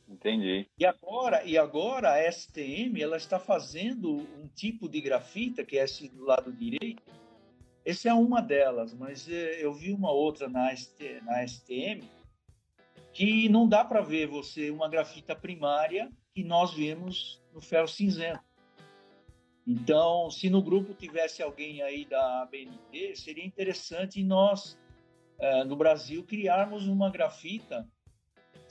Entendi. 0.07 0.67
E 0.77 0.85
agora, 0.85 1.43
e 1.43 1.57
agora 1.57 2.13
a 2.13 2.31
STM 2.31 3.01
ela 3.01 3.17
está 3.17 3.39
fazendo 3.39 4.17
um 4.17 4.47
tipo 4.47 4.87
de 4.87 5.01
grafita 5.01 5.63
que 5.63 5.77
é 5.77 5.83
esse 5.83 6.07
do 6.09 6.23
lado 6.23 6.53
direito. 6.53 7.01
Essa 7.83 8.09
é 8.09 8.13
uma 8.13 8.41
delas, 8.41 8.93
mas 8.93 9.27
eh, 9.29 9.63
eu 9.63 9.73
vi 9.73 9.91
uma 9.91 10.11
outra 10.11 10.47
na, 10.47 10.73
na 11.23 11.47
STM 11.47 12.03
que 13.13 13.47
não 13.49 13.67
dá 13.67 13.83
para 13.83 14.01
ver 14.01 14.27
você 14.27 14.69
uma 14.69 14.89
grafita 14.89 15.35
primária 15.35 16.11
que 16.33 16.43
nós 16.43 16.73
vemos 16.73 17.41
no 17.53 17.61
ferro 17.61 17.87
cinzento. 17.87 18.43
Então, 19.65 20.29
se 20.29 20.49
no 20.49 20.61
grupo 20.61 20.93
tivesse 20.93 21.41
alguém 21.41 21.81
aí 21.81 22.05
da 22.05 22.43
ABNT, 22.43 23.15
seria 23.15 23.45
interessante 23.45 24.23
nós, 24.23 24.77
eh, 25.39 25.63
no 25.63 25.75
Brasil, 25.75 26.23
criarmos 26.23 26.87
uma 26.87 27.09
grafita 27.09 27.87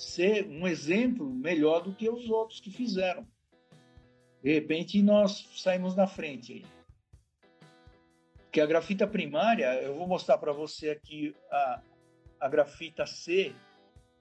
ser 0.04 0.46
um 0.46 0.66
exemplo 0.66 1.28
melhor 1.28 1.82
do 1.82 1.94
que 1.94 2.08
os 2.08 2.28
outros 2.28 2.60
que 2.60 2.70
fizeram. 2.70 3.26
De 4.42 4.52
repente, 4.52 5.02
nós 5.02 5.48
saímos 5.56 5.96
na 5.96 6.06
frente 6.06 6.52
aí. 6.52 6.66
Que 8.52 8.60
a 8.60 8.66
grafita 8.66 9.06
primária, 9.06 9.82
eu 9.82 9.96
vou 9.96 10.06
mostrar 10.06 10.38
para 10.38 10.52
você 10.52 10.90
aqui 10.90 11.34
a, 11.50 11.82
a 12.40 12.48
grafita 12.48 13.06
C 13.06 13.54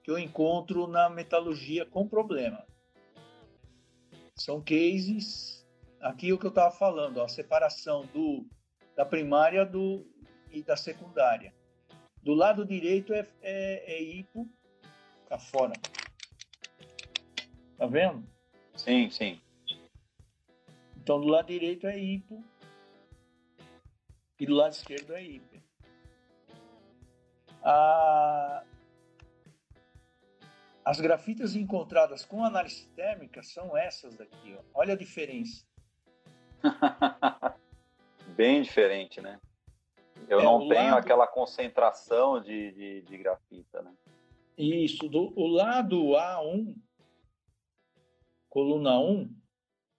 que 0.02 0.10
eu 0.10 0.18
encontro 0.18 0.86
na 0.86 1.08
metalurgia 1.08 1.86
com 1.86 2.08
problema. 2.08 2.66
São 4.34 4.60
cases, 4.60 5.66
aqui 6.00 6.32
o 6.32 6.38
que 6.38 6.46
eu 6.46 6.50
estava 6.50 6.74
falando, 6.74 7.20
a 7.20 7.28
separação 7.28 8.06
do, 8.12 8.46
da 8.96 9.04
primária 9.04 9.64
do, 9.64 10.04
e 10.50 10.62
da 10.62 10.76
secundária. 10.76 11.54
Do 12.22 12.34
lado 12.34 12.64
direito 12.64 13.12
é, 13.12 13.26
é, 13.42 13.94
é 13.94 14.02
hipo 14.02 14.50
Tá 15.34 15.38
fora. 15.40 15.72
Tá 17.76 17.86
vendo? 17.86 18.24
Sim, 18.76 19.10
sim. 19.10 19.42
Então 20.96 21.20
do 21.20 21.26
lado 21.26 21.48
direito 21.48 21.88
é 21.88 21.98
hipo 21.98 22.40
e 24.38 24.46
do 24.46 24.54
lado 24.54 24.74
esquerdo 24.74 25.12
é 25.12 25.24
hiper. 25.24 25.60
A... 27.64 28.62
As 30.84 31.00
grafitas 31.00 31.56
encontradas 31.56 32.24
com 32.24 32.44
análise 32.44 32.86
térmica 32.90 33.42
são 33.42 33.76
essas 33.76 34.14
daqui. 34.14 34.56
Ó. 34.56 34.62
Olha 34.72 34.94
a 34.94 34.96
diferença. 34.96 35.66
Bem 38.36 38.62
diferente, 38.62 39.20
né? 39.20 39.40
Eu 40.28 40.38
é, 40.38 40.44
não 40.44 40.68
tenho 40.68 40.90
lado... 40.92 40.98
aquela 40.98 41.26
concentração 41.26 42.40
de, 42.40 42.70
de, 42.70 43.02
de 43.02 43.18
grafita, 43.18 43.82
né? 43.82 43.92
Isso, 44.56 45.08
do, 45.08 45.32
o 45.36 45.46
lado 45.46 45.96
A1, 46.12 46.74
coluna 48.48 48.98
1, 49.00 49.34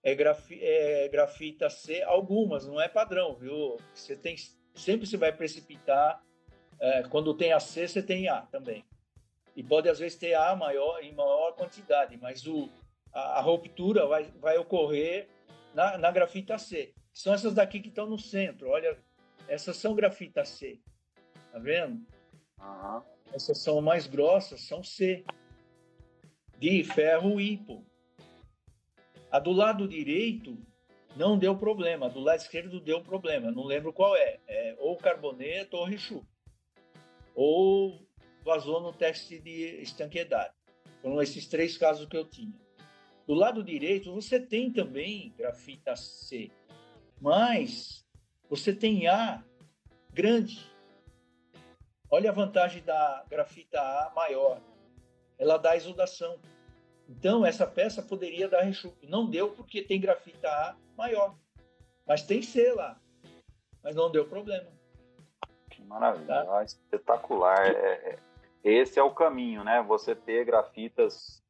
é, 0.02 0.16
grafi, 0.16 0.60
é 0.62 1.10
grafita 1.10 1.70
C, 1.70 2.02
algumas, 2.04 2.66
não 2.66 2.80
é 2.80 2.88
padrão, 2.88 3.36
viu? 3.36 3.78
Você 3.94 4.16
tem, 4.16 4.36
sempre 4.74 5.06
você 5.06 5.18
vai 5.18 5.34
precipitar, 5.34 6.24
é, 6.80 7.04
quando 7.04 7.34
tem 7.34 7.52
a 7.52 7.60
C, 7.60 7.88
você 7.88 8.02
tem 8.02 8.30
A 8.30 8.44
também. 8.44 8.86
E 9.56 9.64
pode 9.64 9.90
às 9.90 10.00
vezes 10.00 10.18
ter 10.18 10.36
A 10.36 10.56
maior, 10.56 11.04
em 11.04 11.14
maior 11.14 11.54
quantidade, 11.54 12.18
mas 12.18 12.48
o, 12.48 12.70
a, 13.12 13.40
a 13.40 13.42
ruptura 13.42 14.06
vai, 14.06 14.32
vai 14.40 14.58
ocorrer 14.58 15.28
na, 15.74 15.98
na 15.98 16.12
grafita 16.12 16.58
C. 16.58 16.94
São 17.14 17.34
essas 17.34 17.54
daqui 17.54 17.82
que 17.82 17.90
estão 17.90 18.08
no 18.08 18.18
centro, 18.18 18.70
olha, 18.70 18.98
essas 19.48 19.76
são 19.76 19.96
grafita 19.96 20.46
C, 20.46 20.80
tá 21.52 21.60
vendo? 21.60 22.06
Uhum. 22.60 23.15
Essas 23.36 23.58
são 23.58 23.82
mais 23.82 24.08
grossas, 24.08 24.62
são 24.62 24.82
C, 24.82 25.26
de 26.58 26.86
ferro 26.86 27.38
hipo. 27.38 27.86
A 29.30 29.40
do 29.40 29.52
lado 29.52 29.90
direito 29.90 30.58
não 31.18 31.38
deu 31.38 31.54
problema, 31.58 32.06
a 32.06 32.10
do 32.10 32.22
lado 32.22 32.40
esquerdo 32.40 32.80
deu 32.80 33.04
problema, 33.04 33.52
não 33.52 33.66
lembro 33.66 33.92
qual 33.92 34.16
é, 34.16 34.40
é 34.48 34.76
ou 34.80 34.96
carboneto 34.96 35.76
ou 35.76 35.84
rechu, 35.84 36.26
ou 37.36 38.08
vazou 38.42 38.80
no 38.80 38.94
teste 38.94 39.38
de 39.38 39.82
estanqueidade. 39.82 40.54
Foram 41.02 41.22
esses 41.22 41.46
três 41.46 41.78
casos 41.78 42.08
que 42.08 42.16
eu 42.16 42.24
tinha. 42.24 42.56
Do 43.28 43.34
lado 43.34 43.62
direito, 43.62 44.14
você 44.14 44.40
tem 44.40 44.72
também 44.72 45.34
grafita 45.38 45.94
C, 45.98 46.50
mas 47.20 48.06
você 48.50 48.74
tem 48.74 49.08
A 49.08 49.44
grande, 50.14 50.74
Olha 52.10 52.30
a 52.30 52.34
vantagem 52.34 52.84
da 52.84 53.24
grafita 53.30 53.80
A 53.80 54.12
maior. 54.16 54.62
Ela 55.38 55.58
dá 55.58 55.76
exudação. 55.76 56.40
Então, 57.10 57.46
essa 57.46 57.68
peça 57.68 58.02
poderia 58.02 58.48
dar 58.48 58.62
rechupe. 58.62 59.08
Não 59.08 59.30
deu 59.30 59.52
porque 59.52 59.82
tem 59.82 60.00
grafita 60.00 60.50
A 60.50 60.76
maior. 60.98 61.36
Mas 62.08 62.24
tem 62.24 62.42
C 62.42 62.72
lá. 62.74 63.00
Mas 63.84 63.96
não 63.96 64.12
deu 64.12 64.26
problema. 64.28 64.68
Que 65.70 65.84
maravilha. 65.84 66.46
Tá? 66.46 66.64
Espetacular. 66.64 67.68
É, 67.68 68.12
é, 68.12 68.20
esse 68.64 69.00
é 69.00 69.04
o 69.04 69.14
caminho, 69.14 69.64
né? 69.64 69.84
Você 69.84 70.16
ter 70.16 70.46
grafitas 70.46 71.44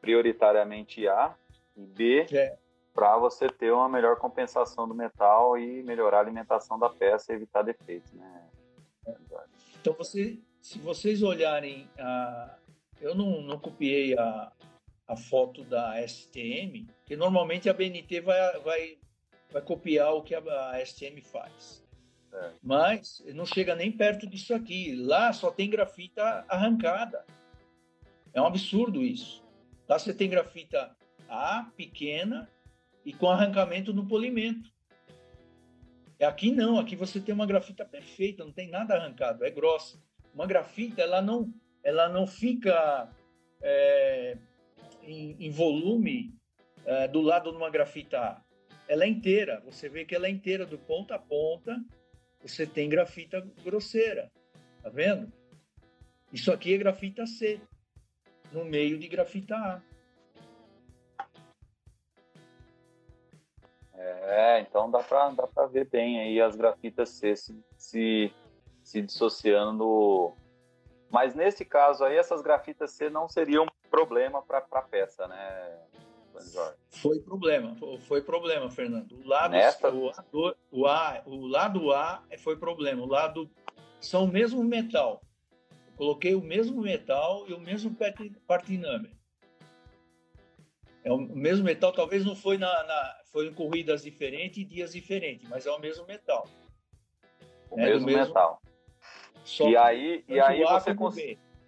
prioritariamente 0.00 1.06
A 1.08 1.34
e 1.76 1.84
B 1.84 2.26
é. 2.32 2.56
para 2.94 3.16
você 3.18 3.48
ter 3.48 3.72
uma 3.72 3.88
melhor 3.88 4.16
compensação 4.16 4.88
do 4.88 4.94
metal 4.94 5.58
e 5.58 5.82
melhorar 5.82 6.18
a 6.18 6.20
alimentação 6.20 6.78
da 6.78 6.88
peça 6.88 7.32
e 7.32 7.36
evitar 7.36 7.62
defeitos, 7.62 8.12
né? 8.12 8.48
É. 9.06 9.16
Então, 9.86 9.96
você, 9.96 10.36
se 10.60 10.80
vocês 10.80 11.22
olharem, 11.22 11.88
a, 11.96 12.58
eu 13.00 13.14
não, 13.14 13.40
não 13.40 13.56
copiei 13.56 14.18
a, 14.18 14.50
a 15.06 15.16
foto 15.16 15.62
da 15.62 16.04
STM, 16.04 16.88
que 17.04 17.14
normalmente 17.14 17.68
a 17.68 17.72
BNT 17.72 18.20
vai, 18.20 18.58
vai, 18.62 18.98
vai 19.48 19.62
copiar 19.62 20.12
o 20.12 20.24
que 20.24 20.34
a, 20.34 20.40
a 20.72 20.84
STM 20.84 21.22
faz. 21.22 21.86
É. 22.32 22.50
Mas 22.60 23.22
não 23.32 23.46
chega 23.46 23.76
nem 23.76 23.92
perto 23.92 24.26
disso 24.26 24.52
aqui. 24.54 24.92
Lá 24.96 25.32
só 25.32 25.52
tem 25.52 25.70
grafita 25.70 26.44
arrancada. 26.48 27.24
É 28.34 28.42
um 28.42 28.46
absurdo 28.46 29.04
isso. 29.04 29.40
Lá 29.88 30.00
você 30.00 30.12
tem 30.12 30.28
grafita 30.28 30.96
A 31.28 31.70
pequena 31.76 32.50
e 33.04 33.12
com 33.12 33.30
arrancamento 33.30 33.94
no 33.94 34.04
polimento. 34.04 34.68
Aqui 36.20 36.50
não, 36.50 36.78
aqui 36.78 36.96
você 36.96 37.20
tem 37.20 37.34
uma 37.34 37.46
grafita 37.46 37.84
perfeita, 37.84 38.44
não 38.44 38.52
tem 38.52 38.70
nada 38.70 38.94
arrancado, 38.94 39.44
é 39.44 39.50
grossa. 39.50 40.00
Uma 40.34 40.46
grafita, 40.46 41.02
ela 41.02 41.20
não, 41.20 41.52
ela 41.84 42.08
não 42.08 42.26
fica 42.26 43.10
é, 43.60 44.38
em, 45.02 45.36
em, 45.38 45.50
volume 45.50 46.34
é, 46.84 47.06
do 47.06 47.20
lado 47.20 47.50
de 47.50 47.56
uma 47.56 47.68
grafita 47.68 48.18
A. 48.18 48.42
Ela 48.88 49.04
é 49.04 49.08
inteira, 49.08 49.60
você 49.64 49.88
vê 49.88 50.04
que 50.04 50.14
ela 50.14 50.26
é 50.26 50.30
inteira, 50.30 50.64
do 50.64 50.78
ponta 50.78 51.16
a 51.16 51.18
ponta, 51.18 51.84
você 52.40 52.66
tem 52.66 52.88
grafita 52.88 53.40
grosseira, 53.62 54.30
tá 54.82 54.88
vendo? 54.88 55.30
Isso 56.32 56.50
aqui 56.50 56.74
é 56.74 56.78
grafita 56.78 57.26
C, 57.26 57.60
no 58.52 58.64
meio 58.64 58.98
de 58.98 59.08
grafita 59.08 59.56
A. 59.56 59.82
É, 64.06 64.60
então 64.60 64.90
dá 64.90 65.02
para 65.02 65.30
dá 65.30 65.46
pra 65.46 65.66
ver 65.66 65.88
bem 65.88 66.20
aí 66.20 66.40
as 66.40 66.56
grafitas 66.56 67.10
C 67.10 67.36
se, 67.36 67.64
se, 67.76 68.32
se 68.82 69.02
dissociando. 69.02 70.32
Mas 71.10 71.34
nesse 71.34 71.64
caso 71.64 72.04
aí, 72.04 72.16
essas 72.16 72.42
grafitas 72.42 72.92
C 72.92 73.08
não 73.08 73.28
seriam 73.28 73.66
problema 73.90 74.42
para 74.42 74.58
a 74.58 74.82
peça, 74.82 75.26
né, 75.28 75.78
Jorge? 76.52 76.76
Foi 76.90 77.18
problema, 77.20 77.76
foi 78.06 78.20
problema, 78.20 78.70
Fernando. 78.70 79.12
O 79.12 79.26
lado, 79.26 79.52
Nesta... 79.52 79.90
o, 79.92 80.12
o, 80.70 80.86
A, 80.86 81.22
o 81.26 81.46
lado 81.46 81.92
A 81.92 82.22
foi 82.38 82.56
problema. 82.56 83.02
O 83.02 83.06
lado 83.06 83.50
são 84.00 84.24
o 84.24 84.28
mesmo 84.28 84.62
metal. 84.62 85.22
Eu 85.70 85.92
coloquei 85.96 86.34
o 86.34 86.42
mesmo 86.42 86.82
metal 86.82 87.44
e 87.48 87.54
o 87.54 87.60
mesmo 87.60 87.94
part. 87.94 88.18
É 91.06 91.12
o 91.12 91.18
mesmo 91.18 91.64
metal, 91.64 91.92
talvez 91.92 92.26
não 92.26 92.34
foi 92.34 92.58
na, 92.58 92.82
na 92.82 93.16
foi 93.30 93.46
em 93.46 93.54
corridas 93.54 94.02
diferentes 94.02 94.58
e 94.58 94.64
dias 94.64 94.92
diferentes, 94.92 95.48
mas 95.48 95.64
é 95.64 95.70
o 95.70 95.78
mesmo 95.78 96.04
metal. 96.04 96.48
O 97.70 97.78
é, 97.78 97.84
mesmo, 97.84 98.06
mesmo, 98.06 98.26
metal. 98.26 98.60
e 99.60 99.76
aí, 99.76 100.24
e 100.26 100.40
aí 100.40 100.64
você, 100.64 100.94
cons 100.96 101.16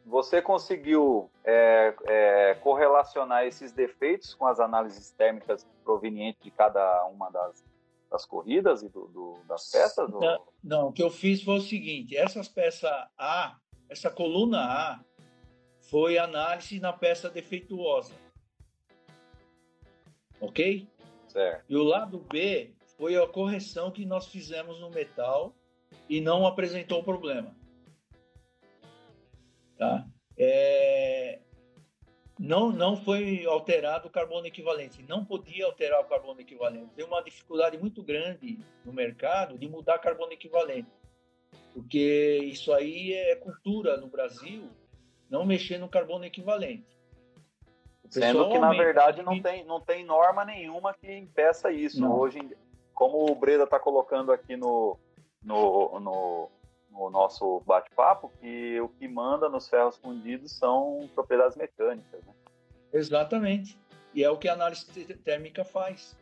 você 0.05 0.43
conseguiu 0.43 1.31
é, 1.44 1.94
é, 2.09 2.55
correlacionar 2.56 3.47
esses 3.47 3.70
defeitos 3.70 4.35
com 4.35 4.44
as 4.44 4.59
análises 4.59 5.12
térmicas 5.12 5.65
provenientes 5.85 6.43
de 6.43 6.51
cada 6.51 7.06
uma 7.06 7.31
das, 7.31 7.65
das 8.10 8.27
corridas 8.27 8.82
e 8.82 8.89
do, 8.89 9.06
do, 9.06 9.39
das 9.47 9.70
peças? 9.70 10.10
Não, 10.10 10.19
ou... 10.19 10.52
não, 10.65 10.89
o 10.89 10.93
que 10.93 11.02
eu 11.02 11.10
fiz 11.10 11.44
foi 11.44 11.59
o 11.59 11.60
seguinte: 11.60 12.16
essas 12.16 12.48
peças 12.48 12.90
A, 13.16 13.56
essa 13.89 14.10
coluna 14.10 14.65
A, 14.65 15.01
foi 15.89 16.19
análise 16.19 16.81
na 16.81 16.93
peça 16.93 17.31
defeituosa 17.31 18.27
ok? 20.40 20.86
Certo. 21.27 21.65
E 21.69 21.77
o 21.77 21.82
lado 21.82 22.19
B 22.19 22.73
foi 22.97 23.16
a 23.16 23.27
correção 23.27 23.90
que 23.90 24.05
nós 24.05 24.27
fizemos 24.27 24.81
no 24.81 24.90
metal 24.90 25.55
e 26.09 26.20
não 26.20 26.47
apresentou 26.47 27.02
problema. 27.05 27.55
Tá? 29.77 30.06
É... 30.36 31.40
Não, 32.39 32.70
não 32.70 32.97
foi 32.97 33.44
alterado 33.47 34.06
o 34.06 34.10
carbono 34.10 34.47
equivalente. 34.47 35.02
Não 35.02 35.24
podia 35.24 35.66
alterar 35.66 36.01
o 36.01 36.05
carbono 36.05 36.40
equivalente. 36.40 36.94
Tem 36.94 37.05
uma 37.05 37.23
dificuldade 37.23 37.77
muito 37.77 38.02
grande 38.02 38.59
no 38.85 38.93
mercado 38.93 39.59
de 39.59 39.69
mudar 39.69 39.98
carbono 39.98 40.32
equivalente. 40.32 40.90
Porque 41.73 42.39
isso 42.43 42.73
aí 42.73 43.12
é 43.12 43.36
cultura 43.36 43.97
no 43.97 44.09
Brasil, 44.09 44.69
não 45.28 45.44
mexer 45.44 45.78
no 45.78 45.89
carbono 45.89 46.24
equivalente. 46.24 46.98
Sendo 48.09 48.48
que, 48.48 48.59
na 48.59 48.70
verdade, 48.70 49.22
não 49.22 49.40
tem, 49.40 49.64
não 49.64 49.80
tem 49.80 50.05
norma 50.05 50.44
nenhuma 50.44 50.94
que 50.94 51.10
impeça 51.12 51.70
isso. 51.70 52.01
Não. 52.01 52.18
Hoje, 52.18 52.40
como 52.94 53.30
o 53.30 53.35
Breda 53.35 53.64
está 53.64 53.78
colocando 53.78 54.32
aqui 54.32 54.56
no, 54.56 54.98
no, 55.43 56.01
no, 56.01 56.51
no 56.90 57.10
nosso 57.10 57.60
bate-papo, 57.66 58.32
que 58.40 58.80
o 58.80 58.89
que 58.89 59.06
manda 59.06 59.48
nos 59.48 59.68
ferros 59.68 59.97
fundidos 59.98 60.52
são 60.52 61.09
propriedades 61.14 61.56
mecânicas. 61.56 62.24
Né? 62.24 62.32
Exatamente. 62.93 63.78
E 64.14 64.24
é 64.24 64.30
o 64.30 64.39
que 64.39 64.48
a 64.48 64.55
análise 64.55 64.86
térmica 65.24 65.64
faz. 65.64 66.16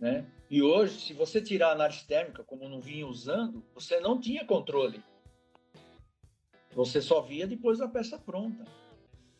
Né? 0.00 0.26
E 0.50 0.62
hoje, 0.62 0.98
se 1.00 1.12
você 1.12 1.40
tirar 1.40 1.68
a 1.68 1.72
análise 1.72 2.06
térmica, 2.06 2.42
como 2.42 2.68
não 2.68 2.80
vinha 2.80 3.06
usando, 3.06 3.62
você 3.74 4.00
não 4.00 4.18
tinha 4.18 4.44
controle. 4.44 5.02
Você 6.74 7.00
só 7.00 7.20
via 7.20 7.46
depois 7.46 7.78
da 7.78 7.86
peça 7.86 8.18
pronta. 8.18 8.64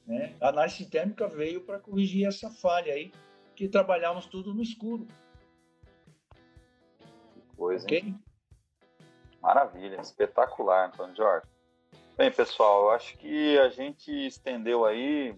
Né? 0.07 0.37
A 0.41 0.49
análise 0.49 0.89
térmica 0.89 1.29
veio 1.29 1.61
para 1.63 1.79
corrigir 1.79 2.27
essa 2.27 2.51
falha 2.51 2.93
aí, 2.93 3.13
que 3.55 3.69
trabalhamos 3.69 4.27
tudo 4.27 4.53
no 4.55 4.63
escuro. 4.63 5.07
Que 7.35 7.57
coisa, 7.57 7.85
okay? 7.85 7.99
hein? 8.01 8.23
Maravilha, 9.41 10.01
espetacular, 10.01 10.87
Antônio 10.87 11.17
Jorge. 11.17 11.47
Bem, 12.17 12.31
pessoal, 12.31 12.85
eu 12.85 12.91
acho 12.91 13.17
que 13.19 13.59
a 13.59 13.69
gente 13.69 14.11
estendeu 14.27 14.85
aí, 14.85 15.35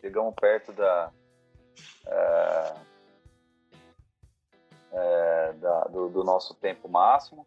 chegamos 0.00 0.34
perto 0.34 0.72
da, 0.72 1.12
é, 2.06 2.74
é, 4.92 5.52
da 5.52 5.84
do, 5.84 6.08
do, 6.08 6.24
nosso 6.24 6.54
tempo 6.54 6.88
máximo. 6.88 7.46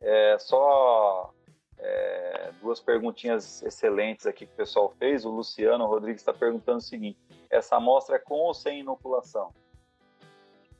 É, 0.00 0.38
só 0.38 1.33
é, 1.84 2.50
duas 2.62 2.80
perguntinhas 2.80 3.62
excelentes 3.62 4.26
aqui 4.26 4.46
que 4.46 4.52
o 4.54 4.56
pessoal 4.56 4.94
fez. 4.98 5.24
O 5.24 5.30
Luciano 5.30 5.86
Rodrigues 5.86 6.22
está 6.22 6.32
perguntando 6.32 6.78
o 6.78 6.82
seguinte: 6.82 7.18
essa 7.50 7.76
amostra 7.76 8.16
é 8.16 8.18
com 8.18 8.36
ou 8.36 8.54
sem 8.54 8.80
inoculação? 8.80 9.52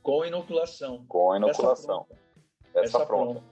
Com 0.01 0.25
inoculação. 0.25 1.05
Com 1.07 1.35
inoculação. 1.35 2.07
Essa 2.73 2.73
pronta. 2.73 2.85
Essa, 2.85 3.05
pronta. 3.05 3.43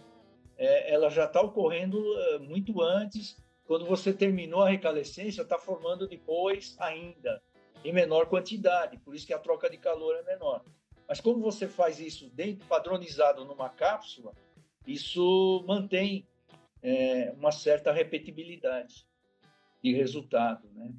é, 0.57 0.91
ela 0.91 1.09
já 1.09 1.25
está 1.25 1.39
ocorrendo 1.39 1.97
é, 2.19 2.39
muito 2.39 2.81
antes. 2.81 3.37
Quando 3.65 3.85
você 3.85 4.13
terminou 4.13 4.61
a 4.61 4.69
recalescência, 4.69 5.43
está 5.43 5.57
formando 5.57 6.07
depois 6.07 6.75
ainda 6.79 7.41
em 7.83 7.93
menor 7.93 8.27
quantidade. 8.27 8.97
Por 8.97 9.15
isso 9.15 9.25
que 9.25 9.33
a 9.33 9.39
troca 9.39 9.69
de 9.69 9.77
calor 9.77 10.15
é 10.17 10.23
menor. 10.23 10.63
Mas 11.07 11.21
como 11.21 11.39
você 11.39 11.67
faz 11.67 11.99
isso 11.99 12.29
dentro, 12.31 12.65
padronizado 12.67 13.45
numa 13.45 13.69
cápsula, 13.69 14.33
isso 14.85 15.63
mantém 15.67 16.27
é, 16.81 17.33
uma 17.37 17.51
certa 17.51 17.91
repetibilidade 17.91 19.07
de 19.83 19.93
resultado, 19.93 20.67
né? 20.73 20.91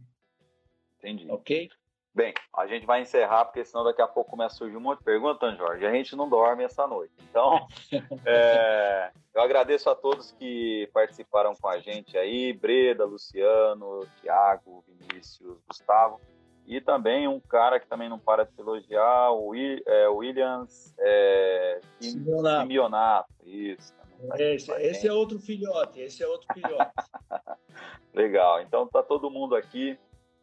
Entendi. 0.99 1.31
Ok? 1.31 1.71
Bem, 2.17 2.33
a 2.57 2.67
gente 2.67 2.87
vai 2.87 3.03
encerrar, 3.03 3.45
porque 3.45 3.63
senão 3.63 3.85
daqui 3.85 4.01
a 4.01 4.09
pouco 4.09 4.31
começa 4.31 4.55
a 4.55 4.59
surgir 4.59 4.77
um 4.77 4.81
monte 4.81 5.01
de 5.01 5.05
perguntas, 5.05 5.55
Jorge. 5.59 5.85
A 5.85 5.93
gente 5.93 6.17
não 6.17 6.31
dorme 6.31 6.65
essa 6.65 6.87
noite. 6.87 7.13
Então, 7.29 7.67
é, 8.25 9.13
eu 9.35 9.43
agradeço 9.43 9.91
a 9.91 9.95
todos 9.95 10.33
que 10.33 10.89
participaram 10.95 11.55
com 11.55 11.69
a 11.69 11.79
gente 11.79 12.17
aí: 12.17 12.55
Breda, 12.55 13.05
Luciano, 13.05 14.09
Tiago, 14.23 14.83
Vinícius, 14.89 15.59
Gustavo. 15.69 16.19
E 16.67 16.81
também 16.81 17.29
um 17.29 17.39
cara 17.39 17.79
que 17.79 17.87
também 17.87 18.09
não 18.09 18.19
para 18.19 18.45
de 18.45 18.61
elogiar, 18.61 19.31
o 19.33 19.55
é, 19.55 20.09
Williams 20.09 20.95
é, 20.99 21.81
Simeonato. 22.01 23.33
Isso. 23.45 23.95
Esse, 24.39 24.73
esse 24.73 25.07
é 25.07 25.13
outro 25.13 25.39
filhote, 25.39 26.01
esse 26.01 26.23
é 26.23 26.27
outro 26.27 26.47
filhote. 26.53 26.93
Legal, 28.13 28.63
então 28.63 28.87
tá 28.87 29.03
todo 29.03 29.31
mundo 29.31 29.55
aqui. 29.55 29.99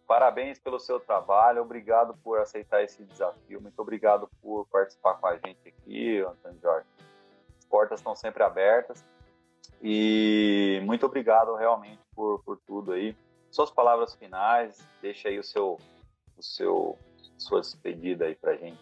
Parabéns 0.06 0.60
pelo 0.60 0.80
seu 0.80 1.00
trabalho, 1.00 1.62
obrigado 1.62 2.16
por 2.24 2.40
aceitar 2.40 2.84
esse 2.84 3.04
desafio, 3.04 3.62
muito 3.62 3.80
obrigado 3.80 4.30
por 4.42 4.68
participar 4.68 5.16
com 5.16 5.28
a 5.28 5.38
gente 5.38 5.60
aqui, 5.68 6.20
Antônio 6.20 6.60
Jorge. 6.62 6.88
As 7.58 7.66
portas 7.66 8.00
estão 8.00 8.16
sempre 8.16 8.44
abertas 8.44 9.04
e 9.82 10.82
muito 10.84 11.06
obrigado 11.06 11.56
realmente 11.56 12.02
por, 12.16 12.44
por 12.44 12.60
tudo 12.68 12.92
aí. 12.92 13.16
suas 13.50 13.72
palavras 13.72 14.14
finais, 14.14 14.78
deixa 15.02 15.30
aí 15.30 15.40
o 15.40 15.44
seu, 15.44 15.80
o 16.38 16.42
seu, 16.44 16.98
sua 17.38 17.62
despedida 17.62 18.26
aí 18.26 18.36
pra 18.36 18.56
gente. 18.56 18.80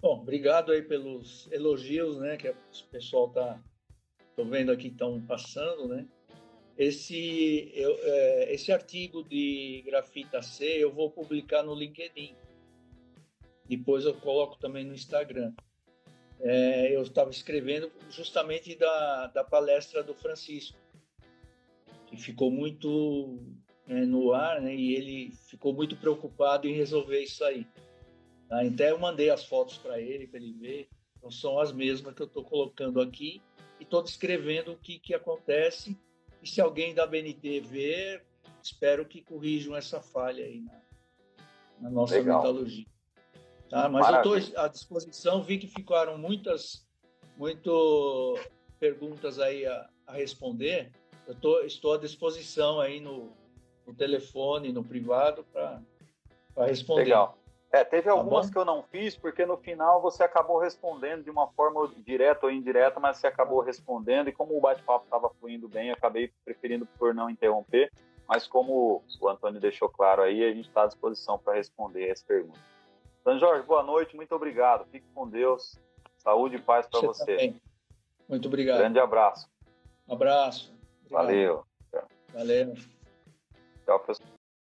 Bom, 0.00 0.20
obrigado 0.20 0.70
aí 0.70 0.82
pelos 0.82 1.50
elogios, 1.50 2.18
né, 2.18 2.36
que 2.36 2.48
o 2.48 2.54
pessoal 2.90 3.30
tá, 3.30 3.60
tô 4.36 4.44
vendo 4.44 4.70
aqui 4.70 4.88
estão 4.88 5.20
passando, 5.22 5.88
né. 5.88 6.06
Esse, 6.76 7.72
eu, 7.74 7.98
é, 8.02 8.54
esse 8.54 8.70
artigo 8.70 9.24
de 9.24 9.82
grafita 9.84 10.40
C 10.40 10.64
eu 10.64 10.92
vou 10.92 11.10
publicar 11.10 11.64
no 11.64 11.74
LinkedIn. 11.74 12.36
Depois 13.68 14.04
eu 14.04 14.14
coloco 14.14 14.56
também 14.58 14.84
no 14.84 14.94
Instagram. 14.94 15.52
É, 16.40 16.94
eu 16.94 17.02
estava 17.02 17.30
escrevendo 17.30 17.90
justamente 18.08 18.76
da, 18.76 19.26
da 19.26 19.42
palestra 19.42 20.04
do 20.04 20.14
Francisco, 20.14 20.78
que 22.06 22.16
ficou 22.16 22.48
muito 22.48 23.40
é, 23.88 24.04
no 24.04 24.32
ar, 24.32 24.60
né, 24.60 24.74
e 24.74 24.94
ele 24.94 25.32
ficou 25.46 25.72
muito 25.72 25.96
preocupado 25.96 26.68
em 26.68 26.74
resolver 26.74 27.20
isso 27.22 27.42
aí. 27.42 27.66
Tá? 28.48 28.64
Então 28.64 28.86
eu 28.86 28.98
mandei 28.98 29.30
as 29.30 29.44
fotos 29.44 29.78
para 29.78 30.00
ele, 30.00 30.26
para 30.26 30.38
ele 30.38 30.52
ver. 30.52 30.88
Então 31.16 31.30
são 31.30 31.58
as 31.58 31.72
mesmas 31.72 32.14
que 32.14 32.22
eu 32.22 32.26
estou 32.26 32.44
colocando 32.44 33.00
aqui 33.00 33.42
e 33.80 33.82
estou 33.82 34.02
descrevendo 34.02 34.72
o 34.72 34.76
que, 34.76 34.98
que 34.98 35.14
acontece. 35.14 35.98
E 36.42 36.48
se 36.48 36.60
alguém 36.60 36.94
da 36.94 37.06
BNT 37.06 37.60
ver, 37.60 38.24
espero 38.62 39.04
que 39.04 39.22
corrijam 39.22 39.74
essa 39.74 40.00
falha 40.00 40.44
aí 40.44 40.60
na, 40.60 40.80
na 41.80 41.90
nossa 41.90 42.14
Legal. 42.14 42.38
metalurgia. 42.38 42.86
Tá? 43.68 43.88
Mas 43.88 44.06
Maravilha. 44.06 44.34
eu 44.34 44.38
estou 44.38 44.60
à 44.60 44.68
disposição, 44.68 45.42
vi 45.42 45.58
que 45.58 45.66
ficaram 45.66 46.16
muitas 46.16 46.86
muito 47.36 48.38
perguntas 48.78 49.38
aí 49.38 49.66
a, 49.66 49.88
a 50.06 50.12
responder. 50.12 50.90
Eu 51.26 51.34
tô, 51.34 51.60
estou 51.60 51.94
à 51.94 51.98
disposição 51.98 52.80
aí 52.80 53.00
no, 53.00 53.36
no 53.88 53.94
telefone, 53.94 54.70
no 54.70 54.84
privado, 54.84 55.44
para 55.50 55.80
responder. 56.66 57.04
Legal. 57.04 57.38
É, 57.72 57.82
teve 57.84 58.04
tá 58.04 58.12
algumas 58.12 58.46
tá 58.46 58.52
que 58.52 58.58
eu 58.58 58.64
não 58.64 58.82
fiz, 58.82 59.16
porque 59.16 59.44
no 59.46 59.56
final 59.56 60.00
você 60.00 60.22
acabou 60.22 60.58
respondendo 60.58 61.24
de 61.24 61.30
uma 61.30 61.48
forma 61.48 61.90
direta 61.98 62.46
ou 62.46 62.52
indireta, 62.52 63.00
mas 63.00 63.16
você 63.16 63.26
acabou 63.26 63.60
respondendo, 63.60 64.28
e 64.28 64.32
como 64.32 64.56
o 64.56 64.60
bate-papo 64.60 65.04
estava 65.04 65.30
fluindo 65.40 65.68
bem, 65.68 65.88
eu 65.88 65.94
acabei 65.94 66.30
preferindo 66.44 66.86
por 66.98 67.14
não 67.14 67.28
interromper, 67.28 67.90
mas 68.26 68.46
como 68.46 69.02
o 69.20 69.28
Antônio 69.28 69.60
deixou 69.60 69.88
claro 69.88 70.22
aí, 70.22 70.44
a 70.44 70.52
gente 70.52 70.68
está 70.68 70.84
à 70.84 70.86
disposição 70.86 71.38
para 71.38 71.54
responder 71.54 72.10
as 72.10 72.22
perguntas. 72.22 72.60
Então, 73.20 73.38
Jorge, 73.38 73.66
boa 73.66 73.82
noite, 73.82 74.16
muito 74.16 74.34
obrigado, 74.34 74.86
fique 74.90 75.06
com 75.14 75.28
Deus, 75.28 75.78
saúde 76.18 76.56
e 76.56 76.60
paz 76.60 76.86
para 76.86 77.00
você. 77.00 77.36
você. 77.36 77.54
Muito 78.28 78.48
obrigado. 78.48 78.78
Grande 78.78 78.98
abraço. 78.98 79.48
Abraço. 80.08 80.74
Obrigado. 81.04 81.26
Valeu. 81.26 81.64
Valeu. 82.32 82.97
Tchau, 83.88 83.98
pessoal. 84.00 84.37